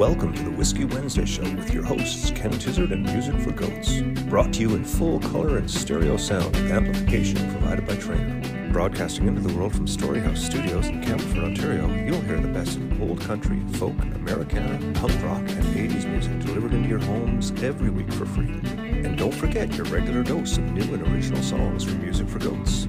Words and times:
Welcome 0.00 0.32
to 0.32 0.42
the 0.44 0.50
Whiskey 0.52 0.86
Wednesday 0.86 1.26
Show 1.26 1.42
with 1.42 1.74
your 1.74 1.84
hosts, 1.84 2.30
Ken 2.30 2.52
Tizzard 2.52 2.90
and 2.90 3.02
Music 3.02 3.38
for 3.38 3.50
Goats. 3.50 4.00
Brought 4.30 4.50
to 4.54 4.62
you 4.62 4.74
in 4.74 4.82
full 4.82 5.20
color 5.20 5.58
and 5.58 5.70
stereo 5.70 6.16
sound 6.16 6.56
with 6.56 6.70
amplification 6.70 7.36
provided 7.50 7.86
by 7.86 7.96
Trainer. 7.96 8.72
Broadcasting 8.72 9.26
into 9.26 9.42
the 9.42 9.52
world 9.52 9.74
from 9.74 9.84
Storyhouse 9.84 10.38
Studios 10.38 10.88
in 10.88 11.02
Campbellford, 11.02 11.44
Ontario, 11.44 11.86
you'll 12.06 12.22
hear 12.22 12.40
the 12.40 12.48
best 12.48 12.78
in 12.78 12.98
old 13.02 13.20
country, 13.20 13.60
folk, 13.74 13.92
Americana, 14.14 14.78
punk 14.98 15.12
rock, 15.22 15.42
and 15.42 15.64
80s 15.76 16.08
music 16.08 16.46
delivered 16.46 16.72
into 16.72 16.88
your 16.88 17.00
homes 17.00 17.52
every 17.62 17.90
week 17.90 18.10
for 18.10 18.24
free. 18.24 18.58
And 19.04 19.18
don't 19.18 19.34
forget 19.34 19.74
your 19.74 19.84
regular 19.88 20.22
dose 20.22 20.56
of 20.56 20.64
new 20.72 20.94
and 20.94 21.06
original 21.08 21.42
songs 21.42 21.84
from 21.84 22.00
Music 22.00 22.26
for 22.26 22.38
Goats. 22.38 22.86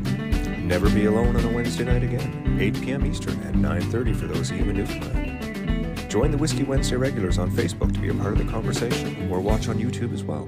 Never 0.60 0.90
be 0.90 1.08
alone 1.08 1.36
on 1.36 1.44
a 1.44 1.52
Wednesday 1.52 1.84
night 1.84 2.04
again, 2.04 2.58
8 2.58 2.82
p.m. 2.82 3.06
Eastern 3.06 3.38
and 3.42 3.58
9.30 3.58 4.16
for 4.16 4.28
those 4.28 4.50
of 4.50 4.56
you 4.56 4.70
in 4.70 4.78
Newfoundland. 4.78 5.41
Join 6.12 6.30
the 6.30 6.38
Whiskey 6.38 6.64
Wednesday 6.64 6.98
regulars 6.98 7.38
on 7.38 7.50
Facebook 7.50 7.94
to 7.94 8.00
be 8.02 8.10
a 8.10 8.14
part 8.14 8.34
of 8.34 8.38
the 8.38 8.44
conversation, 8.44 9.32
or 9.32 9.40
watch 9.40 9.70
on 9.70 9.78
YouTube 9.78 10.14
as 10.14 10.26
well. 10.26 10.46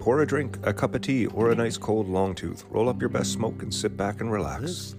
Pour 0.00 0.22
a 0.22 0.26
drink, 0.26 0.56
a 0.62 0.72
cup 0.72 0.94
of 0.94 1.02
tea, 1.02 1.26
or 1.26 1.50
a 1.50 1.54
nice 1.54 1.76
cold 1.76 2.08
long 2.08 2.34
tooth. 2.34 2.64
Roll 2.70 2.88
up 2.88 2.98
your 2.98 3.10
best 3.10 3.30
smoke 3.30 3.62
and 3.62 3.74
sit 3.74 3.94
back 3.94 4.22
and 4.22 4.32
relax. 4.32 4.94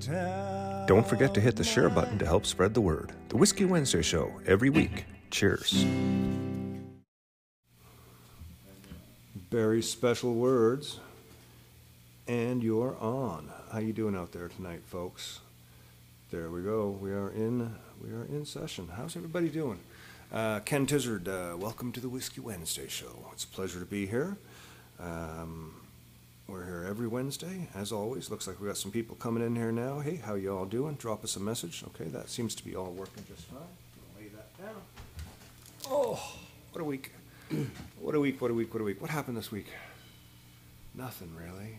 Don't 0.86 1.08
forget 1.08 1.34
to 1.34 1.42
hit 1.42 1.56
the 1.56 1.64
share 1.64 1.90
button 1.90 2.20
to 2.20 2.28
help 2.28 2.46
spread 2.46 2.76
the 2.76 2.80
word. 2.80 3.12
The 3.30 3.38
Whiskey 3.38 3.66
Wednesday 3.66 4.04
Show, 4.04 4.32
every 4.46 4.70
week. 4.70 5.06
Cheers. 5.32 5.84
Very 9.50 9.82
special 9.82 10.36
words. 10.36 11.00
And 12.28 12.62
you're 12.62 12.96
on. 13.00 13.50
How 13.72 13.80
you 13.80 13.94
doing 13.94 14.16
out 14.16 14.32
there 14.32 14.48
tonight, 14.48 14.84
folks? 14.86 15.40
There 16.30 16.52
we 16.52 16.62
go. 16.62 16.90
We 17.02 17.12
are 17.14 17.32
in. 17.32 17.74
We 18.00 18.12
are 18.12 18.26
in 18.26 18.46
session. 18.46 18.90
How's 18.96 19.16
everybody 19.16 19.50
doing? 19.50 19.80
Uh, 20.34 20.60
Ken 20.62 20.88
Tizzard, 20.88 21.28
uh, 21.28 21.56
welcome 21.56 21.92
to 21.92 22.00
the 22.00 22.10
Whiskey 22.10 22.42
Wednesday 22.42 22.88
show. 22.88 23.30
It's 23.34 23.44
a 23.44 23.48
pleasure 23.48 23.80
to 23.80 23.86
be 23.86 24.08
here. 24.08 24.36
Um, 25.00 25.76
we're 26.48 26.66
here 26.66 26.88
every 26.90 27.06
Wednesday, 27.06 27.70
as 27.76 27.92
always. 27.92 28.32
Looks 28.32 28.48
like 28.48 28.60
we 28.60 28.66
got 28.66 28.78
some 28.78 28.90
people 28.90 29.16
coming 29.16 29.46
in 29.46 29.56
here 29.56 29.72
now. 29.72 30.00
Hey, 30.00 30.16
how 30.16 30.34
you 30.34 30.58
all 30.58 30.66
doing? 30.66 30.96
Drop 30.96 31.24
us 31.24 31.36
a 31.36 31.40
message. 31.40 31.84
Okay, 31.90 32.10
that 32.10 32.32
seems 32.32 32.56
to 32.56 32.66
be 32.66 32.76
all 32.76 32.90
working 32.94 33.24
just 33.28 33.44
fine. 33.44 33.60
Lay 34.18 34.30
that 34.30 34.58
down. 34.58 34.82
Oh, 35.92 36.20
what 36.72 36.82
a 36.82 36.84
week! 36.84 37.12
what 38.02 38.16
a 38.16 38.20
week! 38.20 38.42
What 38.42 38.50
a 38.50 38.56
week! 38.56 38.74
What 38.74 38.82
a 38.82 38.86
week! 38.86 39.00
What 39.00 39.12
happened 39.12 39.38
this 39.38 39.52
week? 39.52 39.68
Nothing 40.96 41.32
really. 41.36 41.78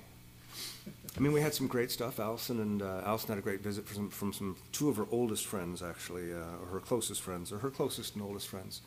I 1.17 1.20
mean, 1.20 1.33
we 1.33 1.41
had 1.41 1.55
some 1.55 1.69
great 1.69 1.91
stuff. 1.93 2.19
Allison 2.19 2.61
and 2.61 2.83
uh, 2.83 3.03
Allison 3.05 3.29
had 3.29 3.39
a 3.39 3.43
great 3.43 3.61
visit 3.61 3.87
from 3.87 3.97
some, 3.97 4.11
from 4.11 4.33
some 4.33 4.57
two 4.73 4.89
of 4.89 4.97
her 4.97 5.07
oldest 5.12 5.47
friends, 5.47 5.83
actually, 5.83 6.33
uh, 6.33 6.62
or 6.62 6.67
her 6.73 6.81
closest 6.81 7.23
friends, 7.23 7.53
or 7.53 7.59
her 7.59 7.70
closest 7.70 8.15
and 8.15 8.25
oldest 8.25 8.48
friends, 8.48 8.81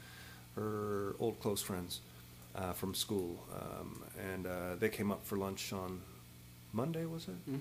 her 0.55 1.16
old 1.20 1.39
close 1.39 1.61
friends 1.61 2.02
uh, 2.55 2.73
from 2.73 2.94
school, 2.94 3.39
um, 3.53 4.03
and 4.33 4.45
uh, 4.45 4.75
they 4.78 4.89
came 4.89 5.11
up 5.11 5.25
for 5.25 5.38
lunch 5.38 5.72
on 5.72 6.02
Monday, 6.73 7.05
was 7.05 7.28
it? 7.28 7.52
Mm. 7.52 7.59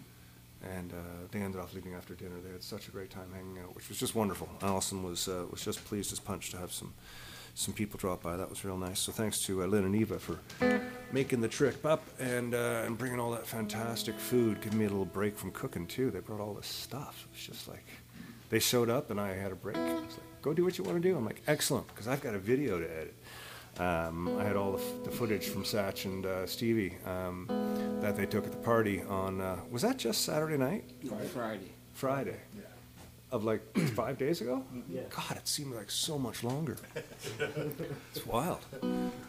And 0.63 0.93
uh, 0.93 0.97
they 1.31 1.41
ended 1.41 1.61
off 1.61 1.75
leaving 1.75 1.95
after 1.95 2.15
dinner. 2.15 2.37
They 2.43 2.51
had 2.51 2.63
such 2.63 2.89
a 2.89 2.91
great 2.91 3.11
time 3.11 3.29
hanging 3.33 3.59
out, 3.63 3.77
which 3.77 3.89
was 3.89 3.99
just 3.99 4.15
wonderful. 4.15 4.49
Allison 4.63 5.03
was 5.03 5.29
uh, 5.29 5.45
was 5.51 5.63
just 5.63 5.85
pleased 5.85 6.13
as 6.13 6.19
punch 6.19 6.51
to 6.51 6.57
have 6.57 6.73
some 6.73 6.95
some 7.57 7.73
people 7.73 7.99
dropped 7.99 8.23
by. 8.23 8.37
That 8.37 8.51
was 8.51 8.65
real 8.65 8.77
nice. 8.77 9.01
So 9.01 9.11
thanks 9.13 9.41
to 9.47 9.63
uh, 9.63 9.67
Lynn 9.67 9.85
and 9.85 9.97
Eva 9.97 10.19
for 10.19 10.39
making 11.11 11.41
the 11.41 11.49
trip 11.49 11.85
up 11.87 12.03
and 12.21 12.55
uh, 12.55 12.83
and 12.85 12.97
bringing 12.99 13.19
all 13.19 13.31
that 13.33 13.47
fantastic 13.47 14.17
food, 14.19 14.61
giving 14.61 14.79
me 14.79 14.85
a 14.85 14.89
little 14.89 15.07
break 15.07 15.37
from 15.37 15.51
cooking 15.53 15.87
too. 15.87 16.11
They 16.11 16.21
brought 16.21 16.41
all 16.41 16.53
this 16.55 16.67
stuff. 16.67 17.27
It 17.31 17.35
was 17.35 17.47
just 17.57 17.67
like 17.67 17.85
they 18.51 18.59
showed 18.59 18.91
up 18.91 19.11
and 19.11 19.19
I 19.19 19.33
had 19.35 19.53
a 19.53 19.57
break. 19.57 19.77
I 19.77 19.95
was 19.95 20.03
like, 20.03 20.43
go 20.43 20.53
do 20.53 20.65
what 20.65 20.77
you 20.77 20.85
want 20.85 21.03
to 21.03 21.09
do. 21.09 21.17
I'm 21.17 21.25
like, 21.25 21.43
excellent, 21.47 21.87
because 21.89 22.07
I've 22.07 22.21
got 22.21 22.35
a 22.35 22.39
video 22.39 22.79
to 22.79 22.85
edit. 22.95 23.15
Um, 23.79 24.39
I 24.39 24.45
had 24.45 24.57
all 24.57 24.73
the, 24.73 24.79
f- 24.79 25.05
the 25.05 25.11
footage 25.11 25.49
from 25.49 25.63
Satch 25.63 26.07
and 26.07 26.25
uh, 26.25 26.47
Stevie 26.47 26.97
um, 27.05 27.47
that 28.01 28.17
they 28.17 28.25
took 28.25 28.47
at 28.47 28.51
the 28.53 28.59
party 28.59 29.03
on. 29.03 29.41
Uh, 29.41 29.59
was 29.71 29.83
that 29.83 29.99
just 29.99 30.25
Saturday 30.25 30.57
night? 30.57 30.85
No, 31.03 31.17
Friday. 31.19 31.73
Friday. 31.93 32.37
Of 33.33 33.45
like 33.45 33.61
five 33.95 34.19
days 34.19 34.41
ago? 34.41 34.63
God, 35.11 35.37
it 35.37 35.49
seemed 35.49 35.75
like 35.75 35.91
so 35.91 36.17
much 36.19 36.45
longer. 36.45 36.77
it's 38.15 38.25
wild. 38.25 38.61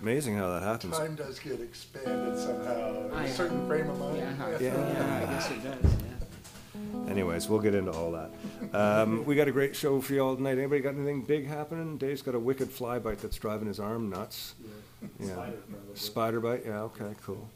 Amazing 0.01 0.37
how 0.37 0.49
that 0.51 0.61
happens. 0.61 0.95
Time 0.97 1.15
does 1.15 1.39
get 1.39 1.59
expanded 1.59 2.37
somehow 2.37 3.07
in 3.07 3.13
I- 3.13 3.25
a 3.25 3.33
certain 3.33 3.65
frame 3.67 3.89
of 3.89 3.99
mind. 3.99 4.17
Yeah, 4.17 4.33
how- 4.35 4.49
Yeah. 4.49 4.59
yeah, 4.59 5.17
I 5.27 5.31
guess 5.33 5.49
it 5.51 5.63
does, 5.63 5.91
yeah. 5.93 7.09
Anyways, 7.11 7.49
we'll 7.49 7.59
get 7.59 7.73
into 7.73 7.91
all 7.91 8.11
that. 8.11 8.31
Um, 8.75 9.25
we 9.25 9.35
got 9.35 9.47
a 9.47 9.51
great 9.51 9.75
show 9.75 9.99
for 9.99 10.13
you 10.13 10.19
all 10.21 10.35
tonight. 10.35 10.59
Anybody 10.59 10.81
got 10.81 10.93
anything 10.93 11.23
big 11.23 11.47
happening? 11.47 11.97
Dave's 11.97 12.21
got 12.21 12.35
a 12.35 12.39
wicked 12.39 12.69
fly 12.69 12.99
bite 12.99 13.17
that's 13.19 13.37
driving 13.37 13.67
his 13.67 13.79
arm 13.79 14.09
nuts. 14.11 14.53
Yeah. 15.19 15.49
Spider 15.95 16.39
bite? 16.39 16.63
Yeah, 16.65 16.81
okay, 16.83 17.15
cool. 17.23 17.49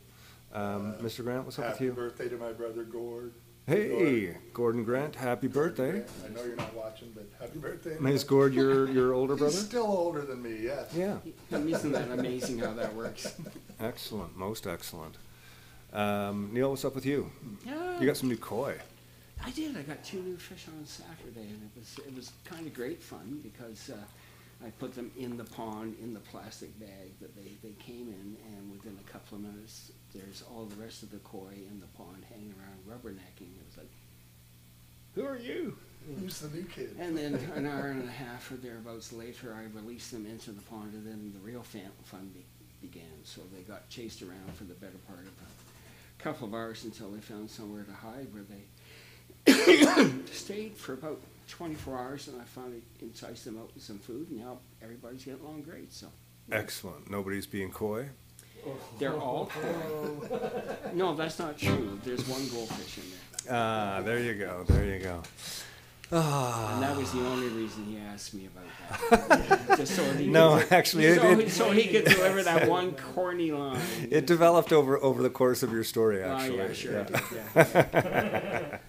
Um, 0.53 0.93
Mr. 1.01 1.23
Grant, 1.23 1.45
what's 1.45 1.59
up 1.59 1.65
with 1.65 1.73
Happy 1.73 1.85
you? 1.85 1.91
birthday 1.93 2.29
to 2.29 2.37
my 2.37 2.51
brother 2.51 2.83
Gord. 2.83 3.33
Hey, 3.71 4.35
Gordon 4.53 4.83
Grant, 4.83 5.15
happy 5.15 5.47
birthday. 5.47 6.03
I 6.25 6.33
know 6.33 6.43
you're 6.43 6.57
not 6.57 6.75
watching, 6.75 7.09
but 7.15 7.25
happy 7.39 7.57
birthday. 7.57 7.95
Is 8.11 8.25
Gord 8.25 8.53
your, 8.53 8.89
your 8.91 9.13
older 9.13 9.35
He's 9.35 9.39
brother? 9.39 9.55
still 9.55 9.85
older 9.85 10.23
than 10.23 10.43
me, 10.43 10.57
yes. 10.61 10.93
Yeah, 10.93 11.19
Isn't 11.49 11.93
that 11.93 12.11
amazing 12.11 12.59
how 12.59 12.73
that 12.73 12.93
works? 12.93 13.33
excellent, 13.79 14.35
most 14.35 14.67
excellent. 14.67 15.15
Um, 15.93 16.49
Neil, 16.51 16.71
what's 16.71 16.83
up 16.83 16.95
with 16.95 17.05
you? 17.05 17.31
Yeah, 17.65 17.97
You 18.01 18.07
got 18.07 18.17
some 18.17 18.27
new 18.27 18.35
koi. 18.35 18.75
I 19.41 19.51
did. 19.51 19.77
I 19.77 19.83
got 19.83 20.03
two 20.03 20.21
new 20.21 20.35
fish 20.35 20.65
on 20.67 20.85
Saturday, 20.85 21.47
and 21.47 21.63
it 21.63 21.79
was 21.79 21.97
it 22.05 22.13
was 22.13 22.33
kind 22.43 22.67
of 22.67 22.73
great 22.73 23.01
fun 23.01 23.39
because 23.41 23.89
uh, 23.89 24.65
I 24.65 24.69
put 24.71 24.93
them 24.93 25.11
in 25.17 25.37
the 25.37 25.45
pond 25.45 25.95
in 26.01 26.13
the 26.13 26.19
plastic 26.19 26.77
bag 26.79 27.09
that 27.21 27.35
they, 27.35 27.53
they 27.63 27.73
came 27.79 28.09
in, 28.09 28.35
and 28.53 28.71
within 28.71 28.97
a 28.99 29.11
couple 29.11 29.37
of 29.37 29.43
minutes, 29.43 29.91
there's 30.13 30.43
all 30.51 30.65
the 30.65 30.75
rest 30.75 31.01
of 31.01 31.09
the 31.09 31.17
koi 31.19 31.53
in 31.71 31.79
the 31.79 31.87
pond 31.97 32.23
hanging 32.29 32.53
around 32.59 32.77
rubbernecking. 32.87 33.49
It 35.15 35.19
was 35.19 35.25
like, 35.29 35.37
who 35.39 35.49
are 35.51 35.53
you? 35.53 35.77
Who's 36.19 36.39
the 36.39 36.55
new 36.55 36.63
kid? 36.63 36.95
And 36.99 37.17
then 37.17 37.35
an 37.55 37.65
hour 37.67 37.87
and 37.87 38.07
a 38.07 38.11
half 38.11 38.51
or 38.51 38.55
thereabouts 38.55 39.13
later, 39.13 39.55
I 39.55 39.63
released 39.77 40.11
them 40.11 40.25
into 40.25 40.51
the 40.51 40.61
pond, 40.63 40.93
and 40.93 41.05
then 41.05 41.31
the 41.33 41.39
real 41.39 41.61
fun 41.63 42.31
be- 42.33 42.45
began. 42.81 43.03
So 43.23 43.41
they 43.55 43.61
got 43.61 43.87
chased 43.89 44.21
around 44.23 44.53
for 44.55 44.63
the 44.63 44.73
better 44.73 44.97
part 45.07 45.19
of 45.19 45.27
a 45.27 46.23
couple 46.23 46.47
of 46.47 46.53
hours 46.55 46.83
until 46.85 47.09
they 47.11 47.19
found 47.19 47.49
somewhere 47.49 47.83
to 47.83 47.93
hide, 47.93 48.27
where 48.33 48.43
they 48.43 48.63
stayed 50.33 50.75
for 50.75 50.93
about 50.93 51.19
24 51.49 51.97
hours, 51.97 52.27
and 52.27 52.41
I 52.41 52.45
finally 52.45 52.81
enticed 53.01 53.45
them 53.45 53.57
out 53.59 53.69
with 53.73 53.83
some 53.83 53.99
food, 53.99 54.29
and 54.29 54.39
now 54.39 54.57
everybody's 54.81 55.23
getting 55.23 55.41
along 55.41 55.61
great. 55.61 55.93
So 55.93 56.07
Excellent. 56.51 57.09
Nobody's 57.09 57.45
being 57.45 57.71
coy. 57.71 58.07
they're 58.99 59.13
all 59.17 59.45
koi. 59.53 60.37
No, 60.93 61.15
that's 61.15 61.37
not 61.39 61.57
true. 61.57 61.99
There's 62.03 62.27
one 62.27 62.45
goldfish 62.49 62.97
in 62.97 63.03
there. 63.09 63.30
Ah, 63.49 64.01
there 64.03 64.19
you 64.19 64.33
go. 64.35 64.63
There 64.67 64.85
you 64.85 64.99
go. 64.99 65.21
Ah. 66.13 66.73
And 66.73 66.83
that 66.83 66.97
was 66.97 67.11
the 67.13 67.19
only 67.21 67.47
reason 67.47 67.85
he 67.85 67.97
asked 67.97 68.33
me 68.33 68.47
about 68.47 69.29
that. 69.29 69.67
Just 69.77 69.95
so 69.95 70.03
he 70.13 70.27
No, 70.27 70.59
could, 70.59 70.71
actually, 70.73 71.05
it, 71.05 71.21
so, 71.21 71.29
it, 71.39 71.49
so 71.49 71.71
he 71.71 71.87
could 71.87 72.03
deliver 72.03 72.43
that 72.43 72.67
one 72.67 72.91
corny 73.13 73.51
line. 73.51 73.79
it 74.09 74.25
developed 74.27 74.73
over 74.73 75.01
over 75.01 75.21
the 75.23 75.29
course 75.29 75.63
of 75.63 75.71
your 75.71 75.85
story. 75.85 76.21
Oh, 76.21 76.33
Actually, 76.35 76.57
yeah, 76.57 76.73
sure. 76.73 76.93
Yeah. 76.93 77.03
did, 77.03 77.87
yeah. 77.93 78.77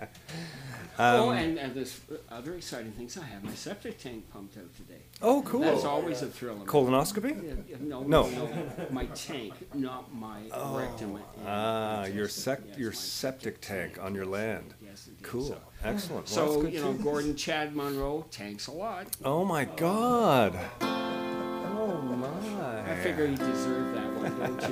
oh, 1.03 1.31
Um, 1.31 1.37
and, 1.37 1.59
and 1.59 1.75
there's 1.75 2.01
other 2.31 2.55
exciting 2.55 2.93
things. 2.93 3.17
I 3.19 3.25
have 3.25 3.43
my 3.43 3.55
septic 3.55 3.99
tank 3.99 4.31
pumped 4.33 4.57
out 4.57 4.75
today. 4.77 5.03
Oh, 5.21 5.43
cool. 5.43 5.61
That's 5.61 5.85
always 5.85 6.23
a 6.23 6.27
thrill. 6.29 6.57
Colonoscopy? 6.65 7.31
Yeah, 7.45 7.55
yeah, 7.69 7.77
No, 7.81 8.03
No. 8.03 8.29
no, 8.29 8.49
my 8.91 9.07
tank, 9.07 9.55
not 9.75 10.15
my 10.15 10.41
rectum. 10.77 11.17
and 11.17 11.25
Ah, 11.47 12.05
your 12.07 12.29
sec- 12.29 12.61
Yes, 12.69 12.79
your 12.79 12.91
my 12.91 12.97
septic 12.97 13.61
tank 13.61 13.99
on 14.01 14.15
your 14.15 14.27
land. 14.27 14.75
Yes, 14.85 15.07
indeed. 15.09 15.23
Cool. 15.25 15.45
So, 15.49 15.59
Excellent. 15.85 16.27
Well, 16.27 16.35
so 16.35 16.47
that's 16.53 16.63
good 16.65 16.73
you 16.75 16.81
know, 16.81 16.93
too. 16.93 17.03
Gordon 17.03 17.37
Chad 17.37 17.75
Monroe 17.75 18.25
tanks 18.31 18.67
a 18.69 18.73
lot. 18.73 19.07
Oh 19.25 19.45
my 19.45 19.65
God. 19.65 20.59
Oh 20.81 22.01
my. 22.03 22.93
I 22.93 22.97
figure 23.03 23.27
he 23.27 23.35
deserved 23.37 23.97
that 23.97 24.13
one, 24.15 24.59
don't 24.59 24.71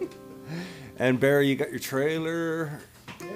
you? 0.00 0.08
And 0.98 1.18
Barry, 1.18 1.48
you 1.48 1.56
got 1.56 1.70
your 1.70 1.78
trailer. 1.80 2.78
Yeah, 3.20 3.26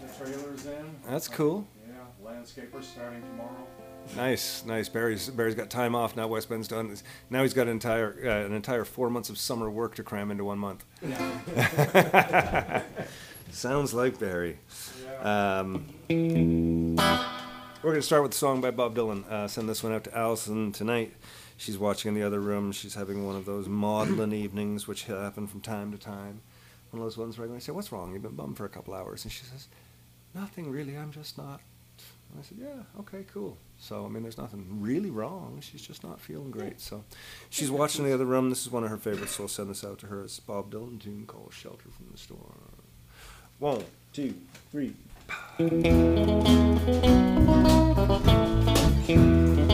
the 0.00 0.24
trailer's 0.24 0.66
in. 0.66 0.86
That's 1.06 1.28
cool. 1.28 1.66
Yeah, 1.86 1.94
landscaper 2.24 2.82
starting 2.82 3.22
tomorrow. 3.22 3.66
Nice, 4.16 4.64
nice. 4.64 4.88
Barry's 4.88 5.28
Barry's 5.30 5.54
got 5.54 5.70
time 5.70 5.94
off 5.94 6.16
now. 6.16 6.26
Westben's 6.28 6.68
done. 6.68 6.94
Now 7.30 7.42
he's 7.42 7.54
got 7.54 7.62
an 7.62 7.68
entire 7.72 8.16
uh, 8.24 8.46
an 8.46 8.52
entire 8.52 8.84
four 8.84 9.10
months 9.10 9.30
of 9.30 9.38
summer 9.38 9.70
work 9.70 9.94
to 9.96 10.02
cram 10.02 10.30
into 10.30 10.44
one 10.44 10.58
month. 10.58 10.84
Sounds 13.50 13.94
like 13.94 14.18
Barry. 14.18 14.58
Yeah. 15.04 15.60
Um, 15.60 15.86
we're 16.08 17.90
going 17.90 18.00
to 18.00 18.02
start 18.02 18.22
with 18.22 18.32
a 18.32 18.36
song 18.36 18.60
by 18.60 18.70
Bob 18.70 18.94
Dylan. 18.96 19.28
Uh, 19.30 19.46
send 19.46 19.68
this 19.68 19.82
one 19.82 19.92
out 19.92 20.04
to 20.04 20.16
Allison 20.16 20.72
tonight. 20.72 21.14
She's 21.58 21.78
watching 21.78 22.08
in 22.10 22.14
the 22.14 22.26
other 22.26 22.40
room. 22.40 22.72
She's 22.72 22.94
having 22.94 23.26
one 23.26 23.36
of 23.36 23.44
those 23.44 23.68
maudlin 23.68 24.32
evenings, 24.32 24.88
which 24.88 25.04
happen 25.04 25.46
from 25.46 25.60
time 25.60 25.92
to 25.92 25.98
time. 25.98 26.40
One 26.90 27.00
of 27.00 27.06
those 27.06 27.16
ones 27.18 27.38
where 27.38 27.48
I 27.54 27.58
say, 27.58 27.72
"What's 27.72 27.92
wrong? 27.92 28.12
You've 28.12 28.22
been 28.22 28.34
bummed 28.34 28.56
for 28.56 28.64
a 28.64 28.68
couple 28.68 28.94
hours," 28.94 29.24
and 29.24 29.32
she 29.32 29.44
says, 29.44 29.68
"Nothing 30.34 30.70
really. 30.70 30.96
I'm 30.96 31.12
just 31.12 31.38
not. 31.38 31.60
And 32.32 32.40
I 32.40 32.42
said, 32.46 32.58
yeah, 32.60 33.00
okay, 33.00 33.24
cool. 33.32 33.58
So, 33.78 34.06
I 34.06 34.08
mean, 34.08 34.22
there's 34.22 34.38
nothing 34.38 34.80
really 34.80 35.10
wrong. 35.10 35.58
She's 35.60 35.82
just 35.82 36.02
not 36.02 36.18
feeling 36.20 36.50
great. 36.50 36.80
So, 36.80 37.04
she's 37.50 37.70
watching 37.70 38.04
the 38.06 38.14
other 38.14 38.24
room. 38.24 38.48
This 38.48 38.62
is 38.62 38.70
one 38.70 38.84
of 38.84 38.90
her 38.90 38.96
favorites, 38.96 39.32
so 39.36 39.44
I'll 39.44 39.48
send 39.48 39.68
this 39.68 39.84
out 39.84 39.98
to 39.98 40.06
her. 40.06 40.22
It's 40.22 40.40
Bob 40.40 40.72
Dylan 40.72 40.98
tune 41.00 41.26
called 41.26 41.52
Shelter 41.52 41.90
from 41.90 42.06
the 42.10 42.16
Storm. 42.18 42.54
One, 43.58 43.84
two, 44.12 44.34
three. 44.70 44.94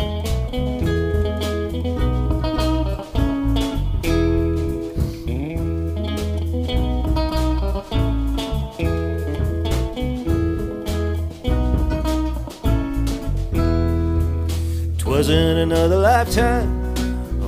Twasn't 15.18 15.58
another 15.58 15.96
lifetime, 15.96 16.70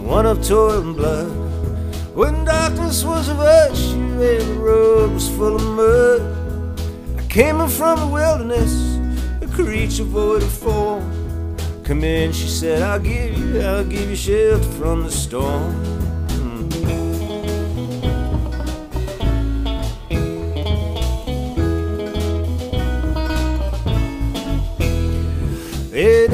one 0.04 0.26
of 0.26 0.44
toil 0.44 0.80
and 0.80 0.96
blood. 0.96 1.28
When 2.16 2.44
darkness 2.44 3.04
was 3.04 3.28
a 3.28 3.34
virtue 3.34 3.94
and 3.94 4.56
the 4.56 4.60
road 4.60 5.12
was 5.12 5.28
full 5.28 5.54
of 5.54 5.62
mud. 5.62 6.20
I 7.16 7.22
came 7.28 7.60
in 7.60 7.68
from 7.68 8.00
the 8.00 8.08
wilderness, 8.08 8.98
a 9.40 9.46
creature 9.46 10.02
void 10.02 10.42
of 10.42 10.50
form. 10.50 11.56
Come 11.84 12.02
in, 12.02 12.32
she 12.32 12.48
said, 12.48 12.82
I'll 12.82 12.98
give 12.98 13.38
you, 13.38 13.60
I'll 13.60 13.84
give 13.84 14.10
you 14.10 14.16
shelter 14.16 14.64
from 14.72 15.04
the 15.04 15.12
storm. 15.12 15.99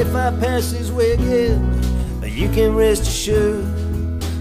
If 0.07 0.15
I 0.15 0.31
pass 0.39 0.71
this 0.71 0.89
way 0.89 1.11
again, 1.11 1.59
you 2.23 2.49
can 2.49 2.75
rest 2.75 3.03
assured. 3.03 3.65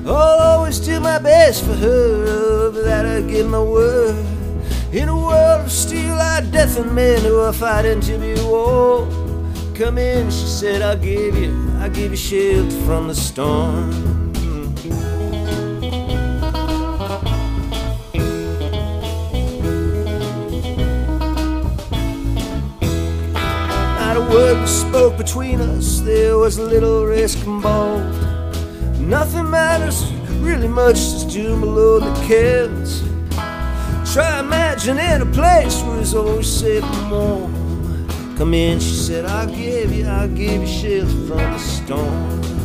I'll 0.07 0.41
always 0.51 0.79
do 0.79 1.01
my 1.01 1.19
best 1.19 1.65
for 1.65 1.73
her, 1.73 2.71
but 2.71 2.85
that 2.85 3.05
I 3.05 3.21
give 3.23 3.49
my 3.49 3.61
word. 3.61 4.25
In 4.93 5.09
a 5.09 5.17
world 5.17 5.63
of 5.63 5.73
steel, 5.73 6.17
death 6.17 6.79
and 6.79 6.95
men 6.95 7.21
who 7.23 7.41
are 7.41 7.53
fighting 7.53 8.01
to 8.03 8.19
be 8.19 8.35
war. 8.45 9.09
Come 9.75 9.99
in, 9.99 10.31
she 10.31 10.47
said, 10.47 10.83
I'll 10.83 10.97
give 10.97 11.37
you, 11.37 11.53
I'll 11.81 11.91
give 11.91 12.13
you 12.13 12.17
shelter 12.17 12.77
from 12.87 13.09
the 13.09 13.15
storm. 13.15 14.26
Word 24.31 24.61
was 24.61 24.81
spoke 24.81 25.17
between 25.17 25.61
us, 25.61 26.01
there 26.01 26.37
was 26.37 26.59
a 26.59 26.63
little 26.63 27.07
risk 27.07 27.39
involved. 27.47 28.17
Nothing 29.01 29.51
matters 29.51 30.13
really 30.41 30.69
much, 30.69 30.95
just 30.95 31.31
doom 31.31 31.61
below 31.61 32.01
the 32.01 32.27
kills. 32.27 33.03
Try 34.13 34.41
imagining 34.41 35.21
a 35.21 35.27
place 35.33 35.83
where 35.83 36.01
it's 36.01 36.15
always 36.15 36.51
safe 36.51 36.85
and 36.85 37.11
warm. 37.11 38.37
Come 38.37 38.55
in, 38.55 38.81
she 38.81 38.95
said, 38.95 39.25
I'll 39.25 39.49
give 39.49 39.93
you, 39.93 40.07
I'll 40.07 40.29
give 40.29 40.63
you 40.63 40.67
shelter 40.67 41.27
from 41.27 41.39
the 41.39 41.59
storm. 41.59 42.56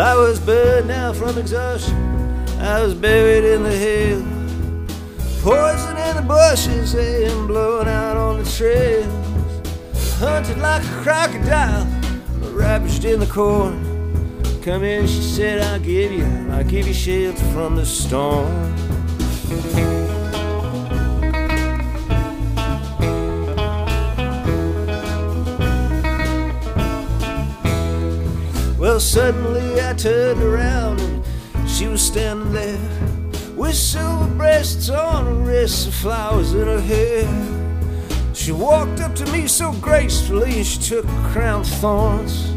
I 0.00 0.16
was 0.16 0.40
burned 0.40 0.88
now 0.88 1.12
from 1.12 1.36
exhaustion. 1.36 1.94
I 2.58 2.80
was 2.82 2.94
buried 2.94 3.44
in 3.44 3.62
the 3.62 3.70
hill. 3.70 4.22
Poison 5.42 5.94
in 5.94 6.16
the 6.16 6.22
bushes 6.26 6.94
and 6.94 7.46
blown 7.46 7.86
out 7.86 8.16
on 8.16 8.42
the 8.42 8.50
trails. 8.50 9.06
Hunted 10.18 10.56
like 10.56 10.82
a 10.82 11.02
crocodile, 11.02 11.86
ravaged 12.50 13.04
in 13.04 13.20
the 13.20 13.26
corn. 13.26 13.84
Come 14.62 14.84
in, 14.84 15.06
she 15.06 15.20
said, 15.20 15.60
I'll 15.60 15.78
give 15.78 16.12
you, 16.12 16.24
I'll 16.50 16.64
give 16.64 16.86
you 16.86 16.94
shelter 16.94 17.44
from 17.52 17.76
the 17.76 17.84
storm. 17.84 18.70
Well, 28.78 28.98
suddenly 28.98 29.49
I 29.82 29.94
turned 29.94 30.42
around 30.42 31.00
and 31.00 31.68
she 31.68 31.86
was 31.86 32.00
standing 32.02 32.52
there 32.52 32.78
with 33.56 33.74
silver 33.74 34.32
breasts 34.34 34.88
on 34.88 35.26
her 35.26 35.34
wrists 35.34 35.86
and 35.86 35.94
flowers 35.94 36.54
in 36.54 36.66
her 36.66 36.80
hair. 36.80 37.28
She 38.34 38.52
walked 38.52 39.00
up 39.00 39.14
to 39.16 39.26
me 39.32 39.46
so 39.46 39.72
gracefully 39.74 40.58
and 40.58 40.66
she 40.66 40.78
took 40.80 41.04
a 41.04 41.28
crown 41.32 41.60
of 41.60 41.66
thorns. 41.66 42.52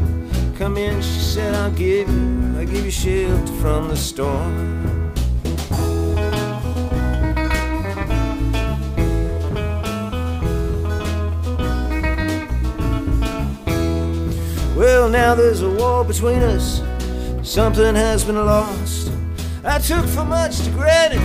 Come 0.58 0.76
in, 0.76 1.02
she 1.02 1.20
said, 1.20 1.54
I'll 1.54 1.70
give 1.72 2.08
you, 2.08 2.54
I'll 2.56 2.66
give 2.66 2.84
you 2.84 2.90
shelter 2.90 3.52
from 3.54 3.88
the 3.88 3.96
storm. 3.96 5.12
Well, 14.76 15.08
now 15.08 15.34
there's 15.34 15.62
a 15.62 15.70
war 15.70 16.04
between 16.04 16.38
us. 16.38 16.80
Something 17.44 17.94
has 17.94 18.24
been 18.24 18.36
lost. 18.36 19.12
I 19.64 19.78
took 19.78 20.06
for 20.06 20.24
much 20.24 20.62
to 20.62 20.70
granted, 20.70 21.20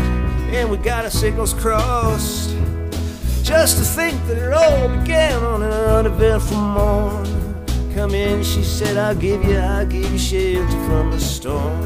and 0.53 0.69
we 0.69 0.75
got 0.75 1.05
our 1.05 1.09
signals 1.09 1.53
crossed. 1.53 2.53
Just 3.41 3.77
to 3.77 3.83
think 3.83 4.23
that 4.27 4.37
it 4.37 4.51
all 4.51 4.89
began 4.99 5.41
on 5.41 5.63
an 5.63 5.71
uneventful 5.71 6.57
morn. 6.57 7.25
Come 7.95 8.13
in, 8.13 8.43
she 8.43 8.63
said, 8.63 8.97
I'll 8.97 9.15
give 9.15 9.43
you, 9.45 9.55
I'll 9.55 9.85
give 9.85 10.11
you 10.11 10.17
shelter 10.19 10.69
from 10.87 11.09
the 11.09 11.19
storm. 11.19 11.79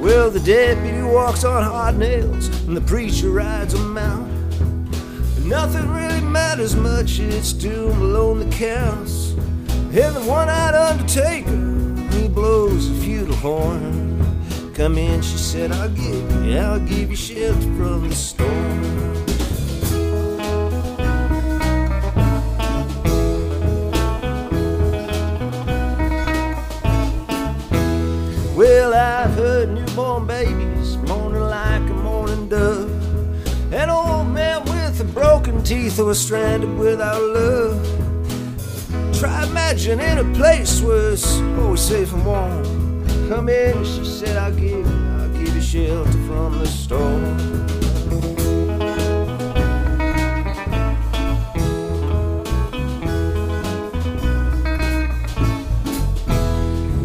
Well, 0.00 0.30
the 0.30 0.40
deputy 0.40 1.02
walks 1.02 1.44
on 1.44 1.64
hard 1.64 1.98
nails, 1.98 2.46
and 2.68 2.76
the 2.76 2.80
preacher 2.80 3.30
rides 3.30 3.74
a 3.74 3.78
mount. 3.78 4.35
Nothing 5.46 5.88
really 5.92 6.20
matters 6.22 6.74
much, 6.74 7.20
it's 7.20 7.52
doom 7.52 8.02
alone 8.02 8.40
that 8.40 8.52
counts. 8.52 9.30
And 9.94 10.16
the 10.16 10.24
one-eyed 10.26 10.74
undertaker, 10.74 11.56
he 12.16 12.26
blows 12.26 12.90
a 12.90 12.94
futile 12.94 13.36
horn. 13.36 14.24
Come 14.74 14.98
in, 14.98 15.22
she 15.22 15.38
said, 15.38 15.70
I'll 15.70 15.88
give 15.88 16.44
you, 16.44 16.58
I'll 16.58 16.80
give 16.80 17.10
you 17.10 17.16
shelter 17.16 17.60
from 17.60 18.08
the 18.08 18.14
storm. 18.16 18.82
Well, 28.56 28.94
I've 28.94 29.34
heard 29.34 29.68
newborn 29.70 30.26
babies 30.26 30.55
teeth 35.66 35.96
who 35.96 36.04
was 36.04 36.24
stranded 36.24 36.72
without 36.78 37.20
love. 37.20 37.82
Try 39.18 39.44
imagining 39.44 40.18
a 40.18 40.24
place 40.36 40.80
where 40.80 41.10
it's 41.10 41.40
always 41.58 41.80
safe 41.80 42.12
and 42.12 42.24
warm. 42.24 42.62
Come 43.28 43.48
in, 43.48 43.84
she 43.84 44.04
said, 44.04 44.36
I'll 44.36 44.54
give 44.54 44.86
I'll 44.86 45.28
give 45.30 45.52
you 45.56 45.60
shelter 45.60 46.12
from 46.28 46.60
the 46.60 46.66
storm. 46.68 47.24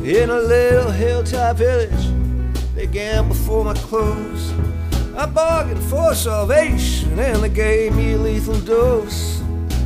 In 0.06 0.30
a 0.30 0.40
little 0.40 0.92
hilltop 0.92 1.58
village, 1.58 2.06
they 2.76 2.86
gambled 2.86 3.40
for 3.40 3.66
my 3.66 3.74
clothes. 3.74 4.54
I 5.18 5.26
bargained 5.26 5.84
for 5.84 6.14
salvation, 6.14 6.91
and 7.12 7.20
then 7.20 7.42
they 7.42 7.50
gave 7.50 7.94
me 7.94 8.14
a 8.14 8.18
lethal 8.18 8.58
dose. 8.62 9.42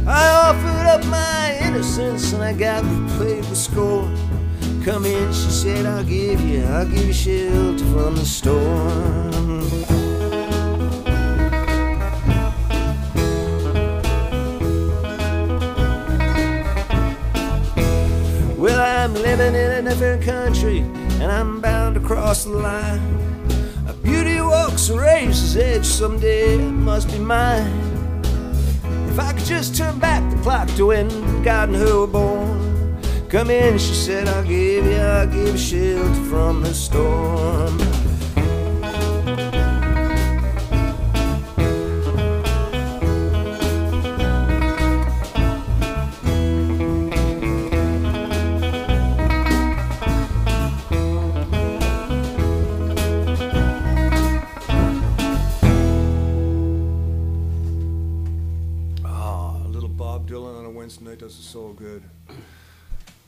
I 0.06 0.30
offered 0.30 0.86
up 0.86 1.04
my 1.08 1.58
innocence, 1.64 2.34
and 2.34 2.44
I 2.44 2.54
got 2.54 2.84
replayed 2.84 3.50
with 3.50 3.58
scorn. 3.58 4.16
Come 4.84 5.06
in, 5.06 5.34
she 5.34 5.50
said, 5.50 5.88
I'll 5.88 6.04
give 6.04 6.40
you, 6.42 6.64
I'll 6.66 6.86
give 6.86 7.08
you 7.08 7.14
shelter 7.14 7.84
from 7.86 8.16
the 8.16 8.26
storm. 8.26 9.72
Well, 18.56 18.80
I'm 18.80 19.16
living 19.16 19.56
in 19.56 19.72
a 19.72 19.82
different 19.82 20.24
country, 20.24 20.82
and 21.20 21.32
I'm 21.32 21.60
bound 21.60 21.96
to 21.96 22.02
cross 22.02 22.44
the 22.44 22.52
line. 22.52 23.35
A 24.88 24.94
razor's 24.94 25.58
edge 25.58 25.86
someday, 25.86 26.58
must 26.58 27.12
be 27.12 27.18
mine. 27.18 28.22
If 29.10 29.18
I 29.20 29.34
could 29.34 29.46
just 29.46 29.76
turn 29.76 29.98
back 29.98 30.22
the 30.30 30.40
clock 30.44 30.68
to 30.76 30.88
when 30.88 31.10
God 31.42 31.70
and 31.70 31.78
her 31.78 32.02
were 32.02 32.08
born. 32.08 33.02
Come 33.28 33.50
in, 33.50 33.80
she 33.80 33.96
said, 33.96 34.28
I'll 34.28 34.44
give 34.44 34.86
you, 34.86 34.98
I'll 34.98 35.26
give 35.26 35.48
you 35.48 35.58
shelter 35.58 36.24
from 36.30 36.62
the 36.62 36.74
storm. 36.74 37.95
Good. 61.76 62.04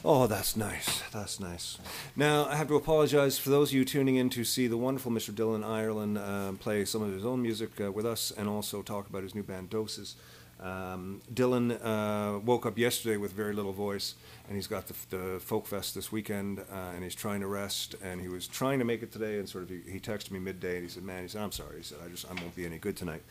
Oh, 0.05 0.27
that's 0.27 0.55
nice. 0.55 1.01
That's 1.11 1.39
nice. 1.39 1.77
Now, 2.15 2.45
I 2.45 2.55
have 2.55 2.67
to 2.69 2.75
apologize 2.75 3.37
for 3.37 3.49
those 3.49 3.69
of 3.71 3.75
you 3.75 3.83
tuning 3.83 4.15
in 4.15 4.29
to 4.31 4.43
see 4.43 4.67
the 4.67 4.77
wonderful 4.77 5.11
Mr. 5.11 5.31
Dylan 5.31 5.65
Ireland 5.65 6.17
um, 6.17 6.57
play 6.57 6.85
some 6.85 7.01
of 7.01 7.11
his 7.11 7.25
own 7.25 7.41
music 7.41 7.81
uh, 7.81 7.91
with 7.91 8.05
us 8.05 8.31
and 8.31 8.47
also 8.47 8.81
talk 8.81 9.09
about 9.09 9.23
his 9.23 9.35
new 9.35 9.43
band, 9.43 9.69
Doses. 9.69 10.15
Um, 10.59 11.21
Dylan 11.33 11.77
uh, 11.83 12.39
woke 12.39 12.65
up 12.65 12.77
yesterday 12.77 13.17
with 13.17 13.33
very 13.33 13.53
little 13.53 13.73
voice, 13.73 14.15
and 14.47 14.55
he's 14.55 14.67
got 14.67 14.87
the, 14.87 14.95
the 15.09 15.39
Folk 15.39 15.67
Fest 15.67 15.93
this 15.93 16.11
weekend, 16.11 16.59
uh, 16.59 16.93
and 16.95 17.03
he's 17.03 17.15
trying 17.15 17.41
to 17.41 17.47
rest, 17.47 17.95
and 18.03 18.21
he 18.21 18.27
was 18.27 18.47
trying 18.47 18.79
to 18.79 18.85
make 18.85 19.03
it 19.03 19.11
today, 19.11 19.37
and 19.39 19.47
sort 19.47 19.63
of 19.65 19.69
he, 19.69 19.81
he 19.91 19.99
texted 19.99 20.31
me 20.31 20.39
midday, 20.39 20.75
and 20.75 20.83
he 20.83 20.89
said, 20.89 21.03
man, 21.03 21.23
he 21.23 21.27
said, 21.27 21.41
I'm 21.41 21.51
sorry. 21.51 21.77
He 21.77 21.83
said, 21.83 21.99
I 22.03 22.09
just, 22.09 22.25
I 22.25 22.33
won't 22.33 22.55
be 22.55 22.65
any 22.65 22.77
good 22.77 22.95
tonight. 22.95 23.21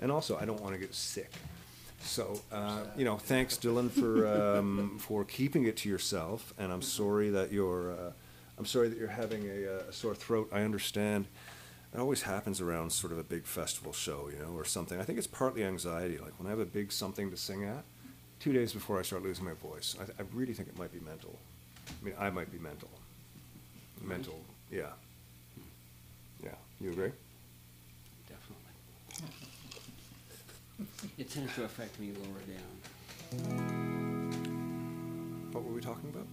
And 0.00 0.10
also, 0.12 0.36
I 0.36 0.44
don't 0.44 0.60
want 0.60 0.74
to 0.74 0.80
get 0.80 0.94
sick. 0.94 1.30
So, 2.04 2.40
uh, 2.52 2.82
you 2.96 3.04
know, 3.04 3.16
thanks, 3.16 3.56
Dylan, 3.56 3.90
for 3.90 4.26
um, 4.28 4.98
for 4.98 5.24
keeping 5.24 5.64
it 5.64 5.76
to 5.78 5.88
yourself. 5.88 6.52
And 6.58 6.72
I'm 6.72 6.82
sorry 6.82 7.30
that 7.30 7.50
you're 7.50 7.92
uh, 7.92 8.12
I'm 8.58 8.66
sorry 8.66 8.88
that 8.88 8.98
you're 8.98 9.08
having 9.08 9.46
a, 9.46 9.76
uh, 9.76 9.88
a 9.88 9.92
sore 9.92 10.14
throat. 10.14 10.48
I 10.52 10.60
understand. 10.60 11.26
It 11.92 12.00
always 12.00 12.22
happens 12.22 12.60
around 12.60 12.90
sort 12.90 13.12
of 13.12 13.18
a 13.18 13.22
big 13.22 13.46
festival 13.46 13.92
show, 13.92 14.28
you 14.32 14.38
know, 14.38 14.52
or 14.52 14.64
something. 14.64 15.00
I 15.00 15.04
think 15.04 15.16
it's 15.16 15.28
partly 15.28 15.64
anxiety. 15.64 16.18
Like 16.18 16.38
when 16.38 16.46
I 16.46 16.50
have 16.50 16.58
a 16.58 16.64
big 16.64 16.90
something 16.90 17.30
to 17.30 17.36
sing 17.36 17.64
at, 17.64 17.84
two 18.40 18.52
days 18.52 18.72
before 18.72 18.98
I 18.98 19.02
start 19.02 19.22
losing 19.22 19.44
my 19.44 19.52
voice, 19.54 19.96
I, 20.00 20.04
I 20.20 20.26
really 20.32 20.54
think 20.54 20.68
it 20.68 20.76
might 20.76 20.92
be 20.92 20.98
mental. 21.00 21.38
I 21.88 22.04
mean, 22.04 22.14
I 22.18 22.30
might 22.30 22.50
be 22.50 22.58
mental. 22.58 22.90
Mental, 24.02 24.40
yeah. 24.70 24.90
Yeah. 26.42 26.50
You 26.80 26.90
agree? 26.90 27.12
It 31.18 31.30
tends 31.30 31.54
to 31.54 31.64
affect 31.64 31.98
me 32.00 32.12
lower 32.12 32.42
down. 32.48 32.70
What 35.52 35.64
were 35.64 35.72
we 35.72 35.80
talking 35.80 36.10
about? 36.10 36.26